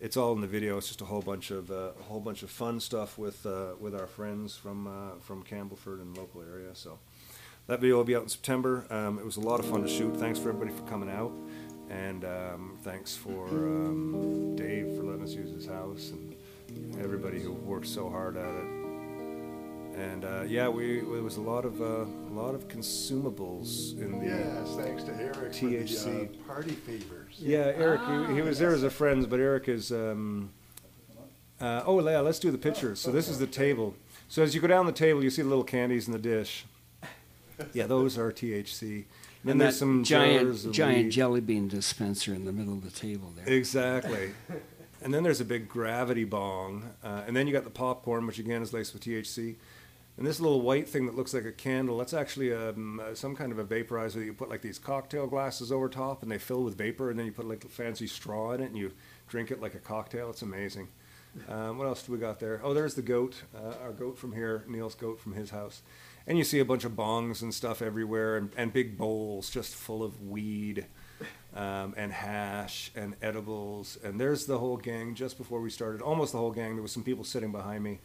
it's 0.00 0.16
all 0.16 0.32
in 0.32 0.40
the 0.40 0.46
video. 0.46 0.76
It's 0.76 0.88
just 0.88 1.00
a 1.00 1.04
whole 1.04 1.22
bunch 1.22 1.50
of 1.50 1.70
uh, 1.70 1.92
a 1.98 2.02
whole 2.02 2.20
bunch 2.20 2.42
of 2.42 2.50
fun 2.50 2.80
stuff 2.80 3.16
with 3.16 3.46
uh, 3.46 3.74
with 3.80 3.94
our 3.94 4.06
friends 4.06 4.56
from 4.56 4.86
uh, 4.86 5.20
from 5.20 5.42
Campbellford 5.44 6.02
and 6.02 6.16
local 6.16 6.42
area. 6.42 6.74
So 6.74 6.98
that 7.68 7.80
video 7.80 7.96
will 7.96 8.04
be 8.04 8.16
out 8.16 8.22
in 8.22 8.28
September. 8.28 8.86
Um, 8.90 9.18
it 9.18 9.24
was 9.24 9.36
a 9.36 9.40
lot 9.40 9.60
of 9.60 9.66
fun 9.66 9.82
to 9.82 9.88
shoot. 9.88 10.16
Thanks 10.16 10.38
for 10.38 10.50
everybody 10.50 10.72
for 10.76 10.82
coming 10.82 11.10
out. 11.10 11.32
And 11.88 12.24
um, 12.24 12.78
thanks 12.82 13.16
for 13.16 13.46
um, 13.46 14.56
Dave 14.56 14.96
for 14.96 15.04
letting 15.04 15.22
us 15.22 15.32
use 15.32 15.50
his 15.50 15.66
house 15.66 16.10
and 16.10 16.34
everybody 17.00 17.40
who 17.40 17.52
worked 17.52 17.86
so 17.86 18.08
hard 18.08 18.36
at 18.36 18.54
it. 18.54 18.83
And 19.96 20.24
uh, 20.24 20.42
yeah, 20.42 20.68
we 20.68 20.98
it 20.98 21.22
was 21.22 21.36
a 21.36 21.40
lot 21.40 21.64
of 21.64 21.80
uh, 21.80 22.04
a 22.04 22.34
lot 22.34 22.54
of 22.54 22.66
consumables 22.68 23.96
in 24.00 24.18
the. 24.18 24.26
Yes, 24.26 24.74
thanks 24.76 25.04
to 25.04 25.12
Eric 25.14 25.34
for 25.36 25.48
THC. 25.48 26.04
the 26.04 26.22
uh, 26.22 26.46
party 26.46 26.72
favors. 26.72 27.36
Yeah, 27.38 27.72
Eric, 27.76 28.00
he, 28.28 28.34
he 28.36 28.42
was 28.42 28.58
there 28.58 28.72
as 28.74 28.82
a 28.82 28.90
friend, 28.90 29.28
but 29.28 29.38
Eric 29.40 29.68
is. 29.68 29.92
Um, 29.92 30.50
uh, 31.60 31.82
oh, 31.86 32.06
yeah, 32.06 32.18
let's 32.20 32.40
do 32.40 32.50
the 32.50 32.58
pictures. 32.58 32.98
So 33.00 33.12
this 33.12 33.28
is 33.28 33.38
the 33.38 33.46
table. 33.46 33.94
So 34.28 34.42
as 34.42 34.54
you 34.54 34.60
go 34.60 34.66
down 34.66 34.86
the 34.86 34.92
table, 34.92 35.22
you 35.22 35.30
see 35.30 35.42
the 35.42 35.48
little 35.48 35.64
candies 35.64 36.06
in 36.08 36.12
the 36.12 36.18
dish. 36.18 36.64
Yeah, 37.72 37.86
those 37.86 38.18
are 38.18 38.32
THC. 38.32 39.04
Then 39.44 39.52
And 39.52 39.60
there's 39.60 39.74
that 39.74 39.78
some 39.78 40.02
giant, 40.02 40.42
jars 40.48 40.64
of 40.64 40.72
giant 40.72 41.04
weed. 41.04 41.10
jelly 41.10 41.40
bean 41.40 41.68
dispenser 41.68 42.34
in 42.34 42.44
the 42.44 42.52
middle 42.52 42.72
of 42.74 42.82
the 42.82 42.90
table 42.90 43.32
there. 43.36 43.54
Exactly. 43.54 44.32
and 45.02 45.14
then 45.14 45.22
there's 45.22 45.40
a 45.40 45.44
big 45.44 45.68
gravity 45.68 46.24
bong, 46.24 46.90
uh, 47.04 47.22
and 47.26 47.36
then 47.36 47.46
you 47.46 47.52
got 47.52 47.62
the 47.64 47.70
popcorn, 47.70 48.26
which 48.26 48.40
again 48.40 48.60
is 48.60 48.72
laced 48.72 48.92
with 48.92 49.04
THC. 49.04 49.54
And 50.16 50.24
this 50.24 50.38
little 50.38 50.60
white 50.60 50.88
thing 50.88 51.06
that 51.06 51.16
looks 51.16 51.34
like 51.34 51.44
a 51.44 51.50
candle, 51.52 51.98
that's 51.98 52.14
actually 52.14 52.54
um, 52.54 53.00
uh, 53.00 53.14
some 53.14 53.34
kind 53.34 53.50
of 53.50 53.58
a 53.58 53.64
vaporizer 53.64 54.14
that 54.14 54.24
you 54.24 54.32
put 54.32 54.48
like 54.48 54.62
these 54.62 54.78
cocktail 54.78 55.26
glasses 55.26 55.72
over 55.72 55.88
top, 55.88 56.22
and 56.22 56.30
they 56.30 56.38
fill 56.38 56.62
with 56.62 56.78
vapor, 56.78 57.10
and 57.10 57.18
then 57.18 57.26
you 57.26 57.32
put 57.32 57.48
like 57.48 57.64
a 57.64 57.68
fancy 57.68 58.06
straw 58.06 58.52
in 58.52 58.60
it, 58.60 58.66
and 58.66 58.76
you 58.76 58.92
drink 59.26 59.50
it 59.50 59.60
like 59.60 59.74
a 59.74 59.80
cocktail. 59.80 60.30
It's 60.30 60.42
amazing. 60.42 60.88
Um, 61.48 61.78
what 61.78 61.88
else 61.88 62.04
do 62.04 62.12
we 62.12 62.18
got 62.18 62.38
there? 62.38 62.60
Oh, 62.62 62.74
there's 62.74 62.94
the 62.94 63.02
goat, 63.02 63.42
uh, 63.56 63.74
our 63.82 63.92
goat 63.92 64.16
from 64.16 64.32
here, 64.32 64.64
Neil's 64.68 64.94
goat 64.94 65.20
from 65.20 65.34
his 65.34 65.50
house. 65.50 65.82
And 66.28 66.38
you 66.38 66.44
see 66.44 66.60
a 66.60 66.64
bunch 66.64 66.84
of 66.84 66.92
bongs 66.92 67.42
and 67.42 67.52
stuff 67.52 67.82
everywhere, 67.82 68.36
and, 68.36 68.50
and 68.56 68.72
big 68.72 68.96
bowls 68.96 69.50
just 69.50 69.74
full 69.74 70.04
of 70.04 70.22
weed 70.22 70.86
um, 71.54 71.92
and 71.96 72.12
hash 72.12 72.92
and 72.94 73.16
edibles. 73.20 73.98
And 74.04 74.20
there's 74.20 74.46
the 74.46 74.58
whole 74.58 74.76
gang 74.76 75.16
just 75.16 75.36
before 75.36 75.60
we 75.60 75.70
started, 75.70 76.00
almost 76.00 76.32
the 76.32 76.38
whole 76.38 76.52
gang. 76.52 76.76
There 76.76 76.82
was 76.82 76.92
some 76.92 77.02
people 77.02 77.24
sitting 77.24 77.50
behind 77.50 77.82
me 77.82 77.98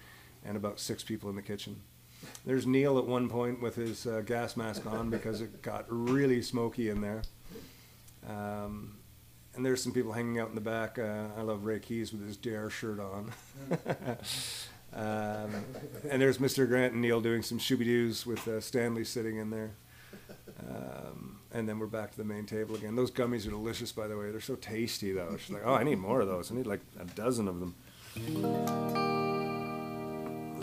and 0.44 0.58
about 0.58 0.80
six 0.80 1.04
people 1.04 1.30
in 1.30 1.36
the 1.36 1.42
kitchen. 1.42 1.82
There's 2.46 2.66
Neil 2.66 2.98
at 2.98 3.06
one 3.06 3.30
point 3.30 3.62
with 3.62 3.76
his 3.76 4.06
uh, 4.08 4.22
gas 4.26 4.58
mask 4.58 4.86
on 4.86 5.10
because 5.10 5.42
it 5.42 5.62
got 5.62 5.86
really 5.88 6.42
smoky 6.42 6.90
in 6.90 7.02
there. 7.02 7.22
Um, 8.28 8.98
and 9.56 9.66
there's 9.66 9.84
some 9.84 9.92
people 9.92 10.14
hanging 10.14 10.40
out 10.40 10.50
in 10.50 10.56
the 10.56 10.62
back. 10.62 10.98
Uh, 11.00 11.28
I 11.38 11.42
love 11.42 11.66
Ray 11.66 11.80
Keys 11.80 12.12
with 12.12 12.26
his 12.26 12.38
Dare 12.38 12.70
shirt 12.70 13.00
on. 13.00 13.32
Um, 14.94 15.52
and 16.10 16.22
there's 16.22 16.40
Mr. 16.40 16.68
Grant 16.68 16.94
and 16.94 17.02
Neil 17.02 17.22
doing 17.22 17.44
some 17.44 17.60
shooby 17.60 17.84
doos 17.84 18.26
with 18.26 18.48
uh, 18.48 18.60
Stanley 18.60 19.04
sitting 19.04 19.38
in 19.38 19.50
there. 19.52 19.72
Um, 20.68 21.40
and 21.54 21.70
then 21.70 21.80
we're 21.80 21.88
back 21.88 22.12
to 22.12 22.18
the 22.18 22.24
main 22.24 22.46
table 22.46 22.76
again. 22.76 22.96
Those 22.96 23.12
gummies 23.12 23.46
are 23.48 23.52
delicious, 23.52 23.92
by 23.92 24.08
the 24.08 24.18
way. 24.18 24.32
They're 24.32 24.42
so 24.42 24.56
tasty, 24.56 25.12
though. 25.12 25.38
She's 25.38 25.52
like, 25.52 25.62
oh, 25.66 25.76
I 25.76 25.84
need 25.84 26.00
more 26.00 26.22
of 26.22 26.28
those. 26.28 26.52
I 26.52 26.56
need 26.56 26.68
like 26.68 26.82
a 27.00 27.06
dozen 27.06 27.48
of 27.48 27.60
them. 27.60 27.76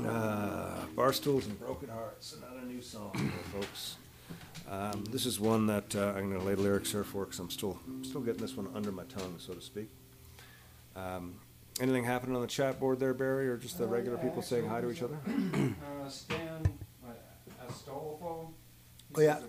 Uh, 0.06 0.85
Barstools 0.96 1.44
and 1.44 1.60
Broken 1.60 1.90
Hearts, 1.90 2.36
another 2.38 2.66
new 2.66 2.80
song, 2.80 3.12
here, 3.14 3.30
folks. 3.52 3.96
Um, 4.66 5.04
this 5.10 5.26
is 5.26 5.38
one 5.38 5.66
that 5.66 5.94
uh, 5.94 6.14
I'm 6.16 6.30
going 6.30 6.40
to 6.40 6.46
lay 6.46 6.54
the 6.54 6.62
lyrics 6.62 6.90
here 6.90 7.04
for 7.04 7.26
because 7.26 7.38
I'm 7.38 7.50
still 7.50 7.78
still 8.02 8.22
getting 8.22 8.40
this 8.40 8.56
one 8.56 8.68
under 8.74 8.90
my 8.90 9.04
tongue, 9.04 9.34
so 9.38 9.52
to 9.52 9.60
speak. 9.60 9.90
Um, 10.96 11.34
anything 11.82 12.02
happening 12.04 12.34
on 12.34 12.40
the 12.40 12.48
chat 12.48 12.80
board 12.80 12.98
there, 12.98 13.12
Barry, 13.12 13.46
or 13.46 13.58
just 13.58 13.76
the 13.76 13.84
Uh, 13.84 13.88
regular 13.88 14.16
yeah, 14.16 14.24
people 14.24 14.40
saying 14.40 14.66
hi 14.66 14.80
to 14.80 14.90
each 14.90 15.02
other? 15.02 15.18
Uh, 15.26 16.08
Stan 16.08 16.66
uh, 17.06 17.10
Astolfo. 17.70 18.48
Oh, 19.14 19.20
yeah. 19.20 19.40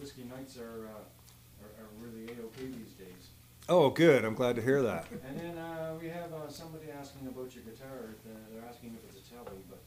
Whiskey 0.00 0.24
nights 0.24 0.56
are, 0.56 0.88
uh, 0.88 1.62
are, 1.62 1.84
are 1.84 1.88
really 2.00 2.24
A-OK 2.32 2.62
these 2.64 2.94
days. 2.98 3.28
Oh, 3.68 3.90
good. 3.90 4.24
I'm 4.24 4.34
glad 4.34 4.56
to 4.56 4.62
hear 4.62 4.80
that. 4.82 5.06
And 5.28 5.38
then, 5.38 5.58
uh, 5.58 5.94
we 6.00 6.08
have, 6.08 6.32
uh, 6.32 6.48
somebody 6.48 6.90
asking 6.90 7.28
about 7.28 7.54
your 7.54 7.64
guitar, 7.64 8.14
they're 8.24 8.64
asking 8.66 8.96
if 8.96 9.16
it's 9.16 9.28
a 9.28 9.30
Tele, 9.30 9.50
but. 9.68 9.78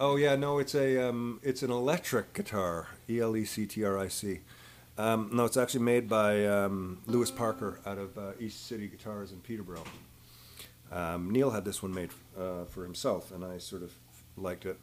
Oh 0.00 0.14
yeah, 0.14 0.36
no, 0.36 0.60
it's 0.60 0.76
a 0.76 1.08
um, 1.08 1.40
it's 1.42 1.64
an 1.64 1.72
electric 1.72 2.32
guitar, 2.32 2.86
E 3.10 3.18
L 3.18 3.36
E 3.36 3.44
C 3.44 3.66
T 3.66 3.82
R 3.82 3.98
I 3.98 4.06
C. 4.06 4.40
Um, 4.96 5.30
no, 5.32 5.44
it's 5.44 5.56
actually 5.56 5.82
made 5.82 6.08
by 6.08 6.46
um, 6.46 7.00
Lewis 7.06 7.32
Parker 7.32 7.80
out 7.84 7.98
of 7.98 8.16
uh, 8.16 8.32
East 8.38 8.68
City 8.68 8.86
Guitars 8.86 9.32
in 9.32 9.40
Peterborough. 9.40 9.84
Um, 10.92 11.30
Neil 11.30 11.50
had 11.50 11.64
this 11.64 11.82
one 11.82 11.92
made 11.92 12.10
uh, 12.38 12.64
for 12.66 12.84
himself, 12.84 13.32
and 13.32 13.44
I 13.44 13.58
sort 13.58 13.82
of 13.82 13.92
liked 14.36 14.66
it. 14.66 14.78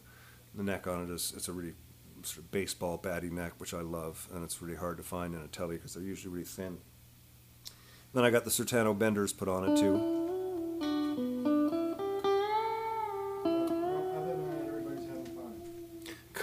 The 0.54 0.64
neck 0.64 0.86
on 0.86 1.04
it 1.04 1.10
is 1.10 1.34
it's 1.36 1.48
a 1.48 1.54
really 1.54 1.76
sort 2.24 2.40
of 2.40 2.52
baseball 2.52 2.98
batty 2.98 3.30
neck, 3.30 3.54
which 3.58 3.74
I 3.74 3.82
love, 3.82 4.28
and 4.34 4.44
it's 4.44 4.62
really 4.62 4.76
hard 4.78 4.98
to 4.98 5.04
find 5.04 5.34
in 5.34 5.40
a 5.40 5.48
telly 5.48 5.78
because 5.78 5.94
they're 5.94 6.04
usually 6.04 6.34
really 6.34 6.46
thin. 6.46 6.80
Then 8.14 8.26
I 8.26 8.32
got 8.32 8.44
the 8.44 8.52
Sertano 8.52 8.94
benders 8.94 9.32
put 9.32 9.48
on 9.48 9.70
it 9.70 9.78
too. 9.78 10.25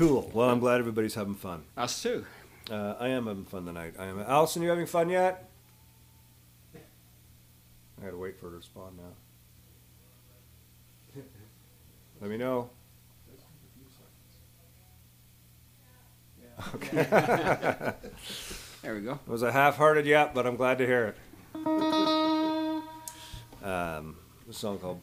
Cool. 0.03 0.31
Well, 0.35 0.51
I'm 0.51 0.59
glad 0.59 0.81
everybody's 0.81 1.15
having 1.15 1.37
fun. 1.37 1.63
Us 1.77 2.03
too. 2.03 2.27
Uh, 2.69 2.95
I 2.99 3.11
am 3.11 3.29
having 3.29 3.45
fun 3.45 3.67
tonight. 3.67 3.95
I 3.97 4.07
am. 4.07 4.19
Allison, 4.19 4.61
you 4.61 4.69
having 4.69 4.87
fun 4.87 5.09
yet? 5.09 5.49
I 6.75 8.07
gotta 8.07 8.17
wait 8.17 8.37
for 8.37 8.47
her 8.47 8.51
to 8.51 8.57
respond 8.57 8.97
now. 8.97 9.13
Let 12.21 12.31
me 12.31 12.37
know. 12.37 12.71
Okay. 16.75 17.93
There 18.83 18.97
we 18.97 19.03
go. 19.03 19.13
it 19.13 19.31
was 19.31 19.45
a 19.45 19.53
half-hearted 19.53 20.07
yep, 20.07 20.35
but 20.35 20.45
I'm 20.45 20.57
glad 20.57 20.79
to 20.79 20.87
hear 20.87 21.15
it. 21.15 21.65
Um, 23.65 24.17
a 24.51 24.53
song 24.53 24.81
called 24.81 25.01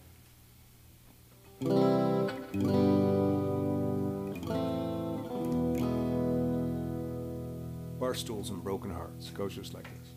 Bar 8.09 8.15
Stools 8.15 8.49
and 8.49 8.63
Broken 8.63 8.89
Hearts. 8.89 9.29
Goes 9.29 9.53
just 9.53 9.75
like 9.75 9.83
this. 9.83 10.09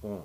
One, 0.00 0.22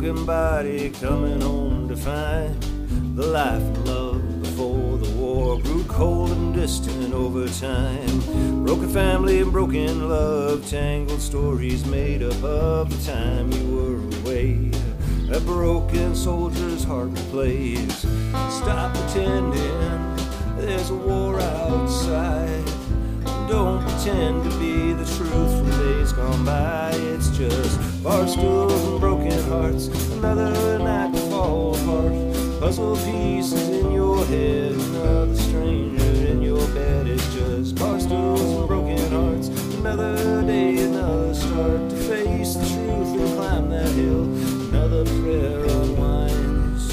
broken 0.00 0.24
body 0.24 0.88
coming 0.88 1.42
home 1.42 1.86
to 1.86 1.94
find 1.94 2.62
the 3.16 3.26
life 3.26 3.60
and 3.60 3.86
love 3.86 4.42
before 4.42 4.96
the 4.96 5.10
war 5.14 5.60
grew 5.60 5.84
cold 5.84 6.30
and 6.30 6.54
distant 6.54 7.12
over 7.12 7.46
time. 7.48 8.64
Broken 8.64 8.88
family 8.88 9.42
and 9.42 9.52
broken 9.52 10.08
love, 10.08 10.66
tangled 10.66 11.20
stories 11.20 11.84
made 11.84 12.22
up 12.22 12.42
of 12.42 12.88
the 12.88 13.12
time 13.12 13.52
you 13.52 13.76
were 13.76 14.18
away. 14.20 14.70
A 15.34 15.40
broken 15.40 16.14
soldier's 16.14 16.82
heart 16.82 17.14
plays. 17.30 17.98
Stop 17.98 18.94
pretending 18.94 20.16
there's 20.56 20.88
a 20.88 20.94
war 20.94 21.38
outside. 21.38 22.59
Don't 23.50 23.82
pretend 23.82 24.44
to 24.44 24.58
be 24.60 24.92
the 24.92 25.04
truth 25.16 25.58
from 25.58 25.70
days 25.70 26.12
gone 26.12 26.44
by. 26.44 26.92
It's 26.94 27.36
just 27.36 27.80
bar 28.00 28.28
stools 28.28 28.86
and 28.86 29.00
broken 29.00 29.42
hearts. 29.48 29.88
Another 30.12 30.78
night 30.78 31.12
to 31.12 31.20
fall 31.22 31.74
apart. 31.74 32.12
Puzzle 32.60 32.94
pieces 32.98 33.68
in 33.70 33.90
your 33.90 34.24
head. 34.26 34.70
Another 34.70 35.34
stranger 35.34 36.30
in 36.30 36.42
your 36.42 36.64
bed. 36.68 37.08
It's 37.08 37.34
just 37.34 37.74
bar 37.74 37.98
stools 37.98 38.40
and 38.40 38.68
broken 38.68 39.10
hearts. 39.10 39.48
Another 39.78 40.42
day, 40.46 40.84
another 40.84 41.34
start 41.34 41.90
to 41.90 41.96
face 41.96 42.54
the 42.54 42.66
truth 42.66 43.18
and 43.18 43.34
climb 43.34 43.68
that 43.70 43.88
hill. 43.88 44.26
Another 44.70 45.04
prayer 45.22 45.64
unwinds. 45.64 46.92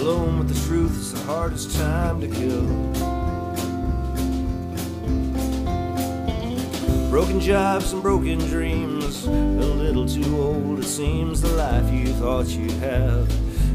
Alone 0.00 0.38
with 0.38 0.54
the 0.54 0.68
truth 0.68 0.92
is 0.92 1.14
the 1.14 1.20
hardest 1.24 1.76
time 1.76 2.20
to 2.20 2.28
kill. 2.28 2.97
Broken 7.18 7.40
jobs 7.40 7.92
and 7.92 8.00
broken 8.00 8.38
dreams. 8.38 9.26
A 9.26 9.30
little 9.30 10.06
too 10.06 10.40
old, 10.40 10.78
it 10.78 10.84
seems. 10.84 11.40
The 11.42 11.48
life 11.48 11.92
you 11.92 12.06
thought 12.12 12.46
you'd 12.46 12.70
have 12.74 13.28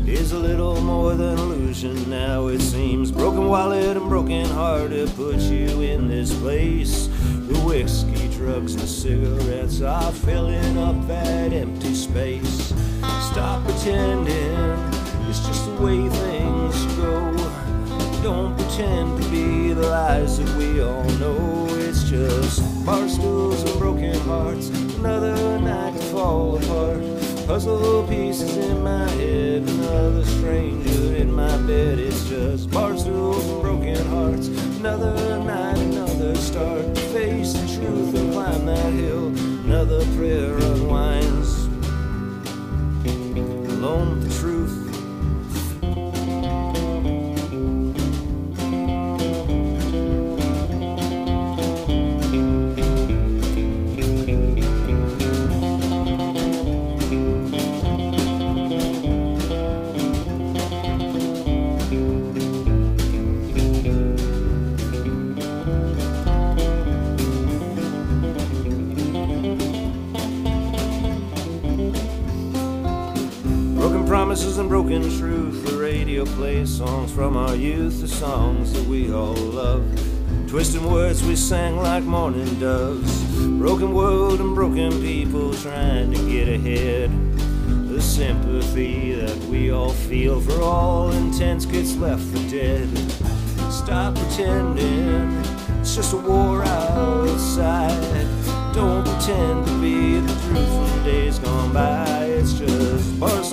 is 0.07 0.31
a 0.31 0.39
little 0.39 0.79
more 0.79 1.13
than 1.15 1.37
illusion 1.37 2.09
now, 2.09 2.47
it 2.47 2.61
seems. 2.61 3.11
Broken 3.11 3.49
wallet 3.49 3.97
and 3.97 4.07
broken 4.07 4.45
heart 4.45 4.91
have 4.91 5.13
put 5.17 5.39
you 5.39 5.81
in 5.81 6.07
this 6.07 6.33
place. 6.39 7.07
The 7.49 7.59
whiskey, 7.65 8.29
drugs, 8.29 8.75
and 8.75 8.87
cigarettes 8.87 9.81
are 9.81 10.13
filling 10.13 10.77
up 10.77 11.05
that 11.09 11.51
empty 11.51 11.95
space. 11.95 12.73
Stop 13.29 13.65
pretending 13.65 14.55
it's 15.27 15.45
just 15.45 15.65
the 15.65 15.83
way 15.83 16.07
things 16.07 16.85
go. 16.95 17.33
Don't 18.23 18.57
pretend 18.57 19.21
to 19.21 19.29
be 19.29 19.73
the 19.73 19.85
lies 19.85 20.37
that 20.39 20.57
we 20.57 20.81
all 20.81 21.03
know. 21.19 21.67
It's 21.71 21.92
just 22.13 22.85
bar 22.85 23.09
stools 23.09 23.63
and 23.63 23.79
broken 23.79 24.13
hearts. 24.29 24.69
Another 24.99 25.59
night 25.59 25.95
to 25.95 26.03
fall 26.13 26.57
apart. 26.57 27.01
Puzzle 27.47 28.05
pieces 28.07 28.55
in 28.57 28.83
my 28.83 29.09
head. 29.09 29.63
Another 29.63 30.23
stranger 30.23 31.15
in 31.15 31.33
my 31.33 31.57
bed. 31.65 31.97
It's 31.97 32.29
just 32.29 32.69
bar 32.69 32.95
stools 32.97 33.43
and 33.49 33.61
broken 33.63 34.05
hearts. 34.09 34.47
Another 34.77 35.39
night, 35.39 35.77
another 35.79 36.35
start. 36.35 36.85
Face 37.13 37.53
the 37.53 37.65
truth 37.75 38.13
and 38.13 38.31
climb 38.31 38.65
that 38.67 38.93
hill. 38.93 39.27
Another 39.65 40.05
prayer 40.15 40.55
unwinds. 40.69 41.65
Alone 43.73 44.22
Promises 74.53 74.59
and 74.59 74.69
broken 74.69 75.17
truth. 75.17 75.65
The 75.65 75.77
radio 75.77 76.25
plays 76.25 76.77
songs 76.77 77.11
from 77.11 77.35
our 77.35 77.55
youth, 77.55 78.01
the 78.01 78.07
songs 78.07 78.71
that 78.73 78.87
we 78.87 79.11
all 79.11 79.33
love. 79.33 79.83
Twisting 80.47 80.91
words 80.91 81.23
we 81.23 81.35
sang 81.35 81.77
like 81.77 82.03
morning 82.03 82.59
doves. 82.59 83.23
Broken 83.57 83.95
world 83.95 84.39
and 84.39 84.53
broken 84.53 84.91
people 85.01 85.55
trying 85.55 86.11
to 86.11 86.29
get 86.29 86.47
ahead. 86.47 87.09
The 87.89 87.99
sympathy 87.99 89.13
that 89.15 89.35
we 89.49 89.71
all 89.71 89.89
feel 89.89 90.39
for 90.39 90.61
all 90.61 91.11
intents 91.11 91.65
gets 91.65 91.95
left 91.95 92.21
for 92.21 92.47
dead. 92.51 92.87
Stop 93.71 94.13
pretending 94.13 95.31
It's 95.81 95.95
just 95.95 96.13
a 96.13 96.17
war 96.17 96.63
outside. 96.63 98.27
Don't 98.75 99.03
pretend 99.03 99.65
to 99.65 99.81
be 99.81 100.19
the 100.19 100.33
truth 100.43 100.91
from 100.91 101.03
days 101.03 101.39
gone 101.39 101.73
by. 101.73 102.25
It's 102.25 102.53
just 102.53 103.19
bar 103.19 103.43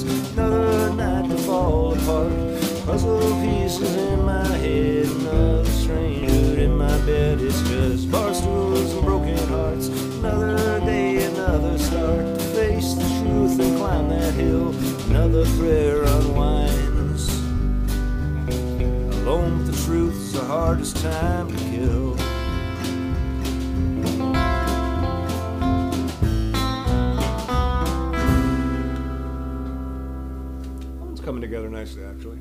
Another 0.00 0.94
night 0.94 1.28
to 1.28 1.36
fall 1.36 1.92
apart. 1.92 2.32
Puzzle 2.86 3.20
pieces 3.42 3.94
in 3.94 4.24
my 4.24 4.46
head. 4.56 5.04
Another 5.04 5.64
stranger 5.66 6.60
in 6.60 6.78
my 6.78 6.96
bed. 7.04 7.42
It's 7.42 7.60
just 7.68 8.10
bar 8.10 8.32
stools 8.32 8.94
and 8.94 9.04
broken 9.04 9.36
hearts. 9.48 9.88
Another 9.88 10.80
day, 10.80 11.24
another 11.26 11.76
start 11.76 12.24
to 12.24 12.44
face 12.56 12.94
the 12.94 13.04
truth 13.20 13.60
and 13.60 13.76
climb 13.76 14.08
that 14.08 14.32
hill. 14.32 14.70
Another 15.10 15.44
prayer 15.58 16.04
unwinds. 16.04 17.28
Alone 19.18 19.58
with 19.58 19.66
the 19.70 19.84
truth's 19.84 20.32
the 20.32 20.44
hardest 20.44 20.96
time 21.02 21.48
to 21.48 21.56
kill. 21.70 22.11
Coming 31.32 31.40
together 31.40 31.70
nicely, 31.70 32.04
actually. 32.04 32.38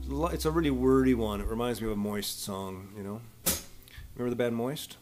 It's 0.00 0.08
a 0.08 0.14
lo- 0.14 0.28
It's 0.28 0.46
a 0.46 0.50
really 0.50 0.70
wordy 0.70 1.12
one. 1.12 1.42
It 1.42 1.46
reminds 1.46 1.82
me 1.82 1.88
of 1.88 1.92
a 1.92 1.96
Moist 1.96 2.42
song, 2.42 2.88
you 2.96 3.02
know? 3.02 3.20
Remember 4.16 4.30
the 4.30 4.36
band 4.36 4.56
Moist? 4.56 4.96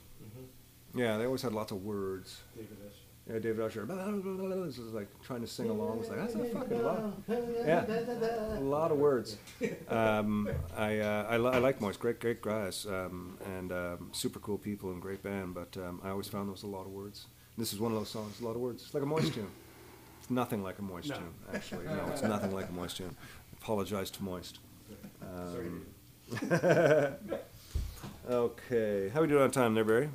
Yeah, 0.92 1.18
they 1.18 1.24
always 1.26 1.40
had 1.40 1.52
lots 1.52 1.70
of 1.70 1.84
words. 1.84 2.40
David 2.56 2.76
S. 2.84 2.94
Yeah, 3.28 3.38
David 3.38 3.60
Usher. 3.60 3.86
Blah, 3.86 3.94
blah, 4.10 4.10
blah, 4.34 4.46
blah, 4.56 4.64
This 4.66 4.78
is 4.78 4.92
like 4.92 5.06
trying 5.22 5.40
to 5.42 5.46
sing 5.46 5.70
along. 5.70 6.00
It's 6.00 6.08
like, 6.08 6.18
that's 6.18 6.34
a 6.34 6.44
fucking 6.46 6.82
lot. 6.82 7.12
Yeah, 7.28 8.58
a 8.58 8.60
lot 8.60 8.90
of 8.90 8.98
words. 8.98 9.36
Um, 9.88 10.50
I, 10.76 10.98
uh, 10.98 11.26
I, 11.30 11.36
li- 11.36 11.50
I 11.52 11.58
like 11.58 11.80
Moist. 11.80 12.00
Great, 12.00 12.18
great 12.18 12.42
guys. 12.42 12.86
Um, 12.86 13.38
and 13.46 13.70
um, 13.70 14.08
super 14.10 14.40
cool 14.40 14.58
people 14.58 14.90
and 14.90 15.00
great 15.00 15.22
band. 15.22 15.54
But 15.54 15.76
um, 15.76 16.00
I 16.02 16.08
always 16.10 16.26
found 16.26 16.48
there 16.48 16.52
was 16.52 16.64
a 16.64 16.66
lot 16.66 16.86
of 16.86 16.90
words. 16.92 17.26
This 17.56 17.72
is 17.72 17.78
one 17.78 17.92
of 17.92 17.98
those 17.98 18.08
songs, 18.10 18.40
a 18.40 18.44
lot 18.44 18.56
of 18.56 18.60
words. 18.60 18.82
It's 18.82 18.92
like 18.94 19.04
a 19.04 19.06
Moist 19.06 19.32
tune. 19.32 19.46
It's 20.22 20.30
nothing 20.30 20.62
like 20.62 20.78
a 20.78 20.82
Moist 20.82 21.08
No. 21.08 21.16
tune, 21.16 21.34
actually. 21.52 21.84
No, 21.86 22.06
it's 22.12 22.22
nothing 22.22 22.54
like 22.54 22.68
a 22.68 22.72
Moist 22.72 22.96
tune. 22.98 23.16
Apologize 23.60 24.08
to 24.12 24.22
Moist. 24.22 24.60
Sorry. 25.52 25.66
Um, 25.66 25.86
okay. 28.30 29.08
How 29.08 29.18
are 29.18 29.22
we 29.22 29.28
doing 29.28 29.42
on 29.42 29.50
time 29.50 29.74
there, 29.74 29.84
Barry? 29.84 30.08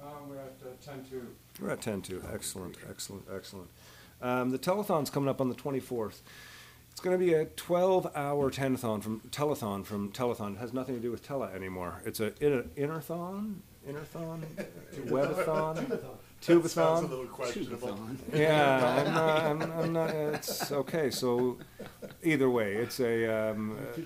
Um, 0.00 0.28
we're 0.28 0.36
at 0.36 0.54
uh, 0.64 0.68
ten 0.84 1.02
to, 1.10 1.26
We're 1.60 1.70
at 1.72 1.80
ten 1.82 2.02
two. 2.02 2.22
Excellent, 2.32 2.76
excellent, 2.88 3.24
excellent. 3.34 3.68
Um, 4.22 4.50
the 4.50 4.58
telethon's 4.60 5.10
coming 5.10 5.28
up 5.28 5.40
on 5.40 5.48
the 5.48 5.56
twenty 5.56 5.80
fourth. 5.80 6.22
It's 6.92 7.00
going 7.00 7.18
to 7.18 7.24
be 7.24 7.32
a 7.34 7.46
twelve 7.46 8.06
hour 8.14 8.52
telethon 8.52 9.02
from 9.02 9.20
telethon 9.30 9.84
from 9.84 10.12
telethon. 10.12 10.54
It 10.54 10.58
has 10.58 10.72
nothing 10.72 10.94
to 10.94 11.00
do 11.00 11.10
with 11.10 11.26
tele 11.26 11.48
anymore. 11.52 12.00
It's 12.04 12.20
a 12.20 12.32
inner, 12.40 12.62
innerthon, 12.76 13.56
innerthon, 13.88 14.42
webathon, 15.06 16.00
That 16.46 16.68
sounds 16.68 17.02
a 17.02 17.06
tubathon. 17.06 17.10
little 17.10 17.26
questionable. 17.26 17.88
Tubathon. 17.88 18.16
Yeah, 18.34 19.04
I'm 19.06 19.14
not, 19.14 19.46
I'm, 19.46 19.72
I'm 19.80 19.92
not. 19.92 20.10
It's 20.10 20.70
okay. 20.72 21.10
So, 21.10 21.58
either 22.22 22.48
way, 22.50 22.74
it's 22.74 23.00
a. 23.00 23.50
Um, 23.50 23.76
uh, 23.78 24.00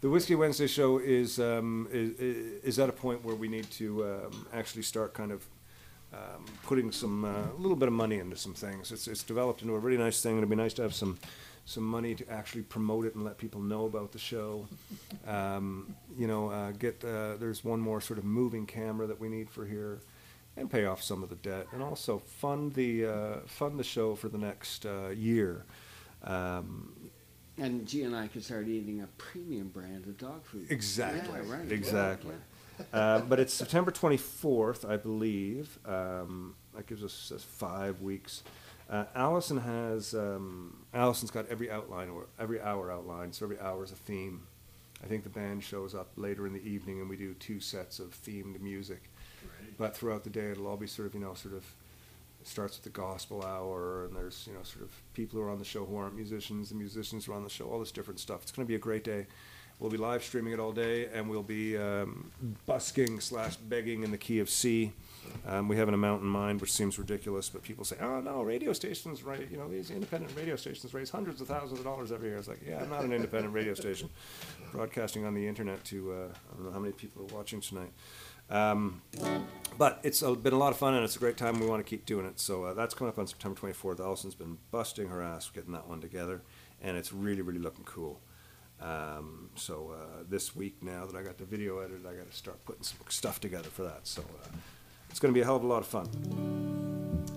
the 0.00 0.08
Whiskey 0.08 0.34
Wednesday 0.34 0.66
show 0.66 0.98
is, 0.98 1.38
um, 1.38 1.86
is 1.92 2.18
is 2.64 2.78
at 2.78 2.88
a 2.88 2.92
point 2.92 3.24
where 3.24 3.34
we 3.34 3.48
need 3.48 3.70
to 3.72 4.04
um, 4.04 4.46
actually 4.52 4.82
start 4.82 5.12
kind 5.14 5.30
of 5.32 5.46
um, 6.12 6.44
putting 6.64 6.90
some 6.90 7.24
uh, 7.24 7.28
a 7.28 7.58
little 7.58 7.76
bit 7.76 7.88
of 7.88 7.94
money 7.94 8.18
into 8.18 8.36
some 8.36 8.54
things. 8.54 8.92
It's 8.92 9.06
it's 9.08 9.22
developed 9.22 9.62
into 9.62 9.74
a 9.74 9.78
really 9.78 9.98
nice 9.98 10.22
thing. 10.22 10.36
It'd 10.38 10.48
be 10.48 10.56
nice 10.56 10.74
to 10.74 10.82
have 10.82 10.94
some 10.94 11.18
some 11.66 11.84
money 11.84 12.14
to 12.14 12.28
actually 12.30 12.62
promote 12.62 13.04
it 13.04 13.14
and 13.14 13.24
let 13.24 13.38
people 13.38 13.60
know 13.60 13.84
about 13.84 14.10
the 14.12 14.18
show. 14.18 14.66
Um, 15.26 15.94
you 16.18 16.26
know, 16.26 16.48
uh, 16.50 16.72
get 16.72 17.04
uh, 17.04 17.36
there's 17.36 17.62
one 17.64 17.80
more 17.80 18.00
sort 18.00 18.18
of 18.18 18.24
moving 18.24 18.66
camera 18.66 19.06
that 19.06 19.20
we 19.20 19.28
need 19.28 19.50
for 19.50 19.64
here, 19.66 20.00
and 20.60 20.70
pay 20.70 20.84
off 20.84 21.02
some 21.02 21.22
of 21.22 21.28
the 21.28 21.36
debt, 21.36 21.66
and 21.72 21.82
also 21.82 22.18
fund 22.18 22.74
the 22.74 23.06
uh, 23.06 23.36
fund 23.46 23.78
the 23.78 23.84
show 23.84 24.14
for 24.14 24.28
the 24.28 24.38
next 24.38 24.86
uh, 24.86 25.08
year. 25.08 25.64
Um, 26.22 26.94
And 27.58 27.86
G 27.86 28.02
and 28.04 28.14
I 28.14 28.28
could 28.28 28.44
start 28.44 28.68
eating 28.68 29.00
a 29.02 29.06
premium 29.18 29.68
brand 29.68 30.06
of 30.06 30.16
dog 30.16 30.44
food. 30.44 30.66
Exactly. 30.70 31.40
Yeah, 31.46 31.52
right. 31.54 31.72
Exactly. 31.72 32.34
Yeah. 32.78 32.98
Uh, 32.98 33.20
but 33.20 33.38
it's 33.38 33.52
September 33.52 33.90
24th, 33.90 34.88
I 34.88 34.96
believe. 34.96 35.78
Um, 35.84 36.54
that 36.74 36.86
gives 36.86 37.04
us, 37.04 37.30
us 37.34 37.42
five 37.42 38.00
weeks. 38.00 38.42
Uh, 38.88 39.04
Allison 39.14 39.58
has 39.58 40.14
um, 40.14 40.76
Allison's 40.94 41.30
got 41.30 41.46
every 41.48 41.70
outline 41.70 42.08
or 42.08 42.26
every 42.38 42.60
hour 42.60 42.90
outlined, 42.90 43.34
so 43.34 43.44
every 43.44 43.60
hour 43.60 43.84
is 43.84 43.92
a 43.92 43.96
theme. 43.96 44.46
I 45.04 45.06
think 45.06 45.24
the 45.24 45.30
band 45.30 45.62
shows 45.62 45.94
up 45.94 46.08
later 46.16 46.46
in 46.46 46.52
the 46.52 46.62
evening, 46.66 47.00
and 47.00 47.08
we 47.08 47.16
do 47.16 47.34
two 47.34 47.60
sets 47.60 47.98
of 47.98 48.10
themed 48.24 48.60
music. 48.60 49.09
But 49.80 49.96
throughout 49.96 50.24
the 50.24 50.30
day, 50.30 50.50
it'll 50.50 50.66
all 50.66 50.76
be 50.76 50.86
sort 50.86 51.08
of 51.08 51.14
you 51.14 51.20
know 51.20 51.32
sort 51.32 51.54
of 51.54 51.64
starts 52.42 52.76
with 52.76 52.84
the 52.84 52.90
gospel 52.90 53.42
hour, 53.42 54.04
and 54.04 54.14
there's 54.14 54.46
you 54.46 54.52
know 54.52 54.62
sort 54.62 54.84
of 54.84 54.90
people 55.14 55.40
who 55.40 55.46
are 55.46 55.50
on 55.50 55.58
the 55.58 55.64
show 55.64 55.86
who 55.86 55.96
aren't 55.96 56.14
musicians, 56.14 56.68
the 56.68 56.74
musicians 56.74 57.24
who 57.24 57.32
are 57.32 57.36
on 57.36 57.44
the 57.44 57.48
show, 57.48 57.64
all 57.64 57.80
this 57.80 57.90
different 57.90 58.20
stuff. 58.20 58.42
It's 58.42 58.52
going 58.52 58.66
to 58.66 58.68
be 58.68 58.74
a 58.74 58.78
great 58.78 59.04
day. 59.04 59.26
We'll 59.78 59.90
be 59.90 59.96
live 59.96 60.22
streaming 60.22 60.52
it 60.52 60.60
all 60.60 60.72
day, 60.72 61.06
and 61.14 61.30
we'll 61.30 61.42
be 61.42 61.78
um, 61.78 62.30
busking 62.66 63.20
slash 63.20 63.56
begging 63.56 64.02
in 64.02 64.10
the 64.10 64.18
key 64.18 64.38
of 64.40 64.50
C. 64.50 64.92
Um, 65.46 65.66
we 65.66 65.76
have 65.76 65.88
an 65.88 65.94
amount 65.94 66.20
in 66.20 66.28
mind, 66.28 66.60
which 66.60 66.72
seems 66.72 66.98
ridiculous, 66.98 67.48
but 67.48 67.62
people 67.62 67.86
say, 67.86 67.96
"Oh 68.02 68.20
no, 68.20 68.42
radio 68.42 68.74
stations, 68.74 69.22
right? 69.22 69.50
You 69.50 69.56
know, 69.56 69.66
these 69.66 69.90
independent 69.90 70.36
radio 70.36 70.56
stations 70.56 70.92
raise 70.92 71.08
hundreds 71.08 71.40
of 71.40 71.48
thousands 71.48 71.78
of 71.78 71.86
dollars 71.86 72.12
every 72.12 72.28
year." 72.28 72.36
It's 72.36 72.48
like, 72.48 72.60
yeah, 72.68 72.82
I'm 72.82 72.90
not 72.90 73.02
an 73.02 73.14
independent 73.14 73.54
radio 73.54 73.72
station, 73.72 74.10
broadcasting 74.72 75.24
on 75.24 75.32
the 75.32 75.48
internet 75.48 75.82
to 75.84 76.12
uh, 76.12 76.14
I 76.52 76.56
don't 76.56 76.66
know 76.66 76.72
how 76.72 76.80
many 76.80 76.92
people 76.92 77.22
are 77.22 77.34
watching 77.34 77.62
tonight. 77.62 77.92
Um, 78.50 79.02
but 79.78 80.00
it's 80.02 80.20
been 80.20 80.52
a 80.52 80.58
lot 80.58 80.72
of 80.72 80.76
fun 80.76 80.94
and 80.94 81.04
it's 81.04 81.16
a 81.16 81.18
great 81.18 81.36
time. 81.36 81.58
We 81.58 81.66
want 81.66 81.84
to 81.84 81.88
keep 81.88 82.04
doing 82.04 82.26
it. 82.26 82.38
So 82.38 82.64
uh, 82.64 82.74
that's 82.74 82.92
coming 82.92 83.10
up 83.10 83.18
on 83.18 83.26
September 83.26 83.58
24th. 83.58 84.00
Allison's 84.00 84.34
been 84.34 84.58
busting 84.70 85.08
her 85.08 85.22
ass 85.22 85.48
getting 85.48 85.72
that 85.72 85.88
one 85.88 86.00
together, 86.00 86.42
and 86.82 86.96
it's 86.96 87.12
really, 87.12 87.40
really 87.40 87.60
looking 87.60 87.84
cool. 87.84 88.20
Um, 88.80 89.50
so 89.54 89.94
uh, 89.94 90.24
this 90.28 90.56
week 90.56 90.82
now 90.82 91.06
that 91.06 91.16
I 91.16 91.22
got 91.22 91.38
the 91.38 91.44
video 91.44 91.78
edited, 91.78 92.06
I 92.06 92.14
got 92.14 92.30
to 92.30 92.36
start 92.36 92.64
putting 92.64 92.82
some 92.82 92.98
stuff 93.08 93.40
together 93.40 93.68
for 93.68 93.84
that. 93.84 94.06
So 94.06 94.22
uh, 94.22 94.48
it's 95.08 95.20
going 95.20 95.32
to 95.32 95.38
be 95.38 95.42
a 95.42 95.44
hell 95.44 95.56
of 95.56 95.64
a 95.64 95.66
lot 95.66 95.80
of 95.80 95.86
fun. 95.86 96.08